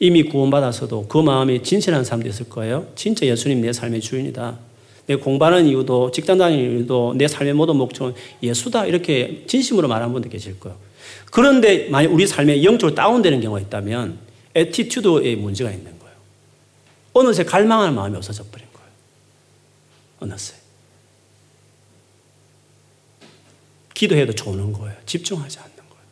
이미 0.00 0.24
구원받아서도 0.24 1.06
그 1.06 1.18
마음이 1.18 1.62
진실한 1.62 2.04
사람도 2.04 2.28
있을 2.28 2.48
거예요. 2.48 2.88
진짜 2.94 3.24
예수님 3.24 3.60
내 3.60 3.72
삶의 3.72 4.00
주인이다. 4.00 4.58
내 5.06 5.16
공부하는 5.16 5.66
이유도 5.66 6.10
직장 6.10 6.38
다니는 6.38 6.78
이유도 6.78 7.14
내 7.16 7.28
삶의 7.28 7.54
모든 7.54 7.76
목적은 7.76 8.14
예수다. 8.42 8.86
이렇게 8.86 9.44
진심으로 9.46 9.88
말하는 9.88 10.12
분도 10.12 10.28
계실 10.28 10.58
거예요. 10.58 10.76
그런데 11.30 11.88
만약 11.88 12.12
우리 12.12 12.26
삶에 12.26 12.62
영적으로 12.64 12.94
다운되는 12.94 13.40
경우가 13.40 13.60
있다면 13.60 14.18
attitude에 14.54 15.36
문제가 15.36 15.70
있는 15.70 15.98
거예요. 15.98 16.14
어느새 17.14 17.44
갈망하는 17.44 17.94
마음이 17.94 18.16
없어져 18.16 18.44
버린 18.44 18.66
거예요. 18.72 18.88
어느새. 20.20 20.54
기도해도 23.94 24.34
조는 24.34 24.72
거예요. 24.72 24.96
집중하지 25.06 25.58
않는 25.60 25.76
거예요. 25.76 26.04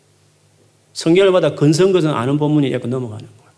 성경을 0.92 1.32
봐도 1.32 1.54
건성건성 1.54 2.16
아는 2.16 2.38
본문이 2.38 2.72
약간 2.72 2.90
넘어가는 2.90 3.26
거예요. 3.26 3.52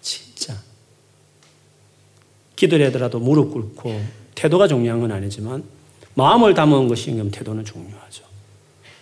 진짜. 0.00 0.58
기도를 2.56 2.86
하더라도 2.86 3.18
무릎 3.18 3.52
꿇고 3.52 4.04
태도가 4.34 4.68
중요한 4.68 5.00
건 5.00 5.12
아니지만 5.12 5.64
마음을 6.14 6.54
담은 6.54 6.88
것이 6.88 7.10
태도는 7.30 7.64
중요하죠. 7.64 8.24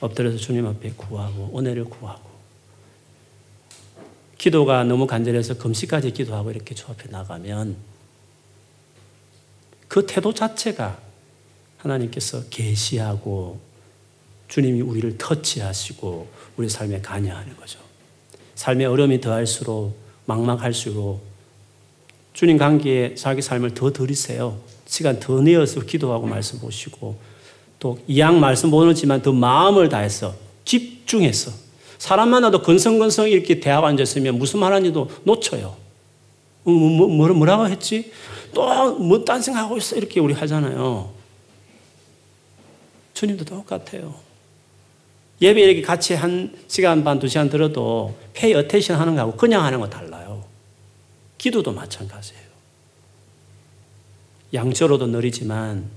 엎드려서 0.01 0.37
주님 0.37 0.67
앞에 0.67 0.93
구하고 0.97 1.57
은혜를 1.57 1.85
구하고 1.85 2.32
기도가 4.43 4.83
너무 4.83 5.07
간절해서 5.07 5.57
금식까지 5.59 6.11
기도하고 6.11 6.51
이렇게 6.51 6.75
주 6.75 6.87
앞에 6.89 7.09
나가면 7.11 7.77
그 9.87 10.05
태도 10.05 10.35
자체가 10.35 10.99
하나님께서 11.77 12.49
계시하고 12.51 13.61
주님이 14.49 14.81
우리를 14.81 15.17
터치하시고 15.17 16.29
우리 16.57 16.69
삶에 16.69 17.01
관여하는 17.03 17.57
거죠. 17.57 17.79
삶의 18.57 18.87
어려움이 18.87 19.21
더할수록 19.21 19.97
막막할수록 20.25 21.25
주님 22.33 22.59
관계에 22.59 23.15
자기 23.15 23.43
삶을 23.43 23.75
더 23.75 23.93
들이세요. 23.93 24.59
시간 24.87 25.21
더 25.21 25.41
내어서 25.41 25.83
기도하고 25.83 26.27
말씀 26.27 26.59
보시고 26.59 27.17
또 27.79 28.01
이양 28.09 28.41
말씀 28.41 28.73
보는지만 28.73 29.23
더 29.23 29.31
마음을 29.33 29.89
다해서 29.89 30.35
집중해서 30.65 31.62
사람 32.03 32.31
만나도 32.31 32.63
건성건성 32.63 33.29
이렇게 33.31 33.61
대화가 33.61 33.87
앉았으면 33.87 34.37
무슨 34.37 34.59
말하는지도 34.59 35.09
놓쳐요. 35.23 35.77
뭐, 36.65 36.75
뭐, 36.75 37.07
뭐, 37.07 37.29
뭐라고 37.29 37.69
했지? 37.69 38.11
또 38.53 38.99
뭐 38.99 39.25
딴 39.25 39.41
생각하고 39.41 39.77
있어 39.77 39.95
이렇게 39.95 40.19
우리 40.19 40.35
하잖아요. 40.35 41.13
주님도 43.15 43.45
똑같아요. 43.45 44.17
예배 45.41 45.61
이렇게 45.61 45.83
같이 45.83 46.15
한 46.15 46.53
시간 46.67 47.05
반, 47.05 47.21
두 47.21 47.29
시간 47.29 47.49
들어도 47.49 48.17
페이 48.33 48.53
어테이션 48.53 48.99
하는 48.99 49.15
거하고 49.15 49.37
그냥 49.37 49.63
하는 49.63 49.79
거 49.79 49.89
달라요. 49.89 50.45
기도도 51.39 51.71
마찬가지예요. 51.71 52.43
양처로도 54.53 55.07
느리지만 55.07 55.89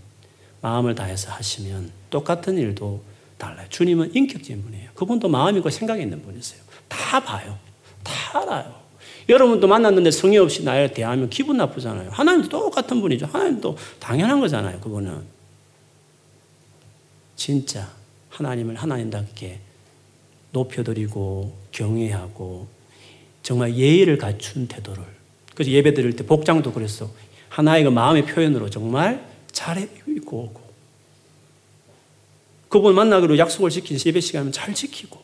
마음을 0.61 0.93
다해서 0.93 1.31
하시면 1.31 1.89
똑같은 2.11 2.59
일도 2.59 3.14
달라요. 3.37 3.67
주님은 3.69 4.15
인격적인 4.15 4.63
분이에요. 4.63 4.89
그분도 4.95 5.27
마음이 5.27 5.61
고 5.61 5.69
생각이 5.69 6.01
있는 6.01 6.21
분이세요. 6.21 6.61
다 6.87 7.23
봐요. 7.23 7.57
다 8.03 8.41
알아요. 8.41 8.85
여러분도 9.27 9.67
만났는데 9.67 10.11
성의 10.11 10.37
없이 10.37 10.63
나를 10.63 10.93
대하면 10.93 11.29
기분 11.29 11.57
나쁘잖아요. 11.57 12.11
하나님도 12.11 12.49
똑같은 12.49 13.01
분이죠. 13.01 13.25
하나님도 13.25 13.77
당연한 13.99 14.39
거잖아요. 14.39 14.79
그거는. 14.79 15.23
진짜 17.35 17.91
하나님을 18.29 18.75
하나님답게 18.75 19.59
높여드리고 20.51 21.55
경외하고 21.71 22.67
정말 23.43 23.75
예의를 23.75 24.17
갖춘 24.17 24.67
태도를 24.67 25.03
그래서 25.53 25.71
예배 25.71 25.93
드릴 25.93 26.15
때 26.15 26.25
복장도 26.25 26.73
그랬어. 26.73 27.09
하나의 27.49 27.83
그 27.83 27.89
마음의 27.89 28.25
표현으로 28.25 28.69
정말 28.69 29.25
잘 29.51 29.87
입고 30.07 30.37
오고 30.37 30.64
그분 32.75 32.93
만나기로 32.93 33.37
약속을 33.37 33.69
지킨 33.69 33.97
예배 34.05 34.19
시간은 34.19 34.51
잘 34.51 34.73
지키고 34.73 35.17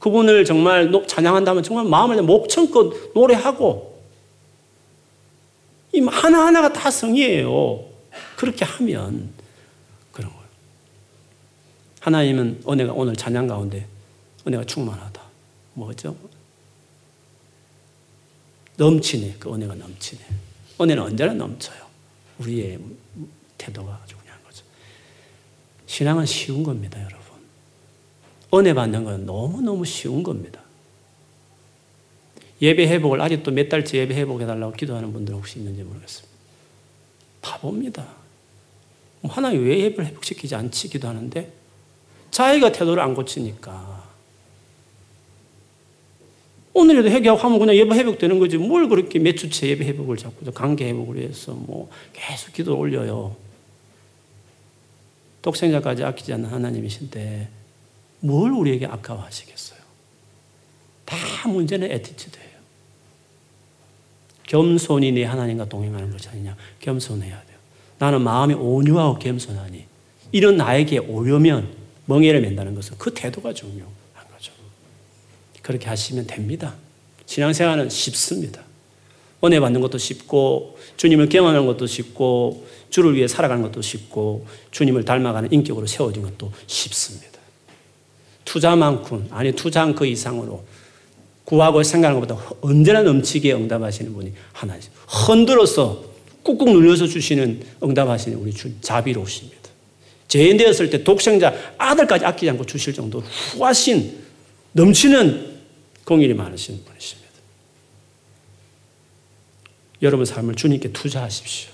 그분을 0.00 0.44
정말 0.44 0.90
찬양한다면 1.06 1.62
정말 1.62 1.84
마음을 1.84 2.20
목청껏 2.22 3.12
노래하고 3.14 4.02
이 5.92 6.00
하나하나가 6.00 6.72
다 6.72 6.90
성이에요. 6.90 7.84
그렇게 8.36 8.64
하면 8.64 9.30
하나님은 12.00 12.62
은혜가 12.68 12.94
오늘 12.94 13.14
찬양 13.14 13.46
가운데 13.46 13.86
은혜가 14.44 14.64
충만하다. 14.64 15.22
뭐죠? 15.74 16.16
넘치네. 18.76 19.36
그 19.38 19.54
은혜가 19.54 19.76
넘치네. 19.76 20.20
은혜는 20.80 21.00
언제나 21.00 21.32
넘쳐요. 21.34 21.78
우리의 22.40 22.80
태도가 23.56 23.98
거죠. 23.98 24.17
신앙은 25.88 26.26
쉬운 26.26 26.62
겁니다, 26.62 27.00
여러분. 27.00 27.18
은혜 28.54 28.74
받는 28.74 29.04
건 29.04 29.26
너무너무 29.26 29.84
쉬운 29.84 30.22
겁니다. 30.22 30.60
예배 32.60 32.86
회복을 32.86 33.20
아직도 33.20 33.50
몇 33.50 33.68
달째 33.68 33.98
예배 33.98 34.14
회복해달라고 34.14 34.74
기도하는 34.74 35.12
분들 35.12 35.34
혹시 35.34 35.58
있는지 35.58 35.82
모르겠습니다. 35.82 36.36
바보입니다. 37.40 38.06
하나님 39.24 39.66
왜 39.66 39.78
예배를 39.80 40.06
회복시키지 40.10 40.54
않지 40.54 40.90
기도하는데 40.90 41.52
자기가 42.30 42.70
태도를 42.70 43.02
안 43.02 43.14
고치니까. 43.14 44.06
오늘에도 46.74 47.08
회개하고 47.08 47.40
하면 47.40 47.58
그냥 47.58 47.74
예배 47.76 47.94
회복되는 47.94 48.38
거지. 48.38 48.58
뭘 48.58 48.88
그렇게 48.88 49.18
몇 49.18 49.36
주째 49.36 49.68
예배 49.68 49.86
회복을 49.86 50.18
자꾸 50.18 50.52
관계 50.52 50.86
회복을 50.88 51.16
위해서 51.16 51.52
뭐 51.54 51.88
계속 52.12 52.52
기도 52.52 52.78
올려요. 52.78 53.47
독생자까지 55.42 56.04
아끼지 56.04 56.32
않는 56.34 56.48
하나님이신데 56.48 57.48
뭘 58.20 58.52
우리에게 58.52 58.86
아까워하시겠어요? 58.86 59.78
다 61.04 61.48
문제는 61.48 61.90
attitude예요. 61.90 62.48
겸손히 64.46 65.12
네 65.12 65.24
하나님과 65.24 65.68
동행하는 65.68 66.10
것이 66.10 66.28
아니냐. 66.28 66.56
겸손해야 66.80 67.42
돼요. 67.44 67.58
나는 67.98 68.22
마음이 68.22 68.54
온유하고 68.54 69.18
겸손하니 69.18 69.84
이런 70.32 70.56
나에게 70.56 70.98
오려면 70.98 71.74
멍에를 72.06 72.40
맨다는 72.40 72.74
것은 72.74 72.96
그 72.98 73.12
태도가 73.12 73.52
중요한 73.52 73.92
거죠. 74.32 74.52
그렇게 75.62 75.88
하시면 75.88 76.26
됩니다. 76.26 76.74
신앙생활은 77.26 77.90
쉽습니다. 77.90 78.62
은혜 79.44 79.60
받는 79.60 79.80
것도 79.80 79.98
쉽고 79.98 80.78
주님을 80.96 81.28
경험하는 81.28 81.66
것도 81.66 81.86
쉽고 81.86 82.66
주를 82.90 83.14
위해 83.14 83.28
살아가는 83.28 83.62
것도 83.62 83.82
쉽고 83.82 84.46
주님을 84.70 85.04
닮아가는 85.04 85.52
인격으로 85.52 85.86
세워진 85.86 86.22
것도 86.22 86.52
쉽습니다. 86.66 87.38
투자만큼 88.44 89.28
아니 89.30 89.52
투자한 89.52 89.94
그 89.94 90.06
이상으로 90.06 90.64
구하고 91.44 91.82
생각하는 91.82 92.20
것보다 92.20 92.56
언제나 92.60 93.02
넘치게 93.02 93.52
응답하시는 93.54 94.12
분이 94.12 94.32
하나님. 94.52 94.82
흔들어서 95.06 96.04
꾹꾹 96.42 96.70
눌려서 96.72 97.06
주시는 97.06 97.62
응답하시는 97.82 98.36
우리 98.38 98.52
주 98.52 98.70
자비로우십니다. 98.80 99.56
죄인 100.28 100.56
되었을 100.56 100.90
때 100.90 101.02
독생자 101.02 101.54
아들까지 101.78 102.24
아끼지 102.26 102.50
않고 102.50 102.64
주실 102.66 102.92
정도로 102.92 103.24
후하신 103.24 104.18
넘치는 104.72 105.58
공일이 106.04 106.34
많으신 106.34 106.84
분이십니다. 106.84 107.17
여러분 110.02 110.24
삶을 110.24 110.54
주님께 110.54 110.92
투자하십시오. 110.92 111.70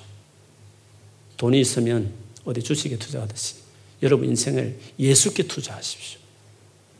돈이 1.36 1.60
있으면 1.60 2.12
어디 2.44 2.62
주식에 2.62 2.96
투자하듯이 2.96 3.56
여러분 4.02 4.28
인생을 4.28 4.78
예수께 4.98 5.44
투자하십시오. 5.44 6.20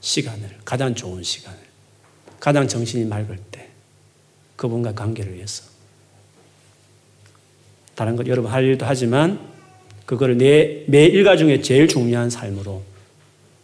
시간을, 0.00 0.58
가장 0.64 0.94
좋은 0.94 1.22
시간을, 1.22 1.58
가장 2.38 2.68
정신이 2.68 3.04
맑을 3.06 3.38
때 3.50 3.68
그분과 4.56 4.94
관계를 4.94 5.34
위해서. 5.34 5.64
다른 7.94 8.16
것 8.16 8.26
여러분 8.26 8.50
할 8.50 8.64
일도 8.64 8.84
하지만 8.84 9.54
그거를 10.04 10.36
내, 10.36 10.84
매 10.88 11.06
일과 11.06 11.36
중에 11.36 11.62
제일 11.62 11.88
중요한 11.88 12.28
삶으로 12.28 12.82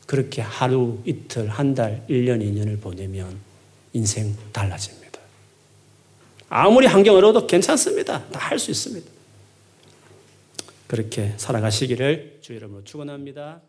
그렇게 0.07 0.41
하루, 0.41 0.99
이틀, 1.05 1.49
한 1.49 1.75
달, 1.75 2.05
1년, 2.09 2.41
2년을 2.41 2.81
보내면 2.81 3.39
인생 3.93 4.35
달라집니다. 4.53 5.00
아무리 6.51 6.87
환경 6.87 7.15
어려워도 7.17 7.47
괜찮습니다. 7.47 8.25
다 8.27 8.39
할 8.51 8.59
수 8.59 8.71
있습니다. 8.71 9.11
그렇게 10.87 11.33
살아가시기를 11.37 12.39
주 12.43 12.55
여러분으로 12.57 12.85
축원합니다. 12.85 13.63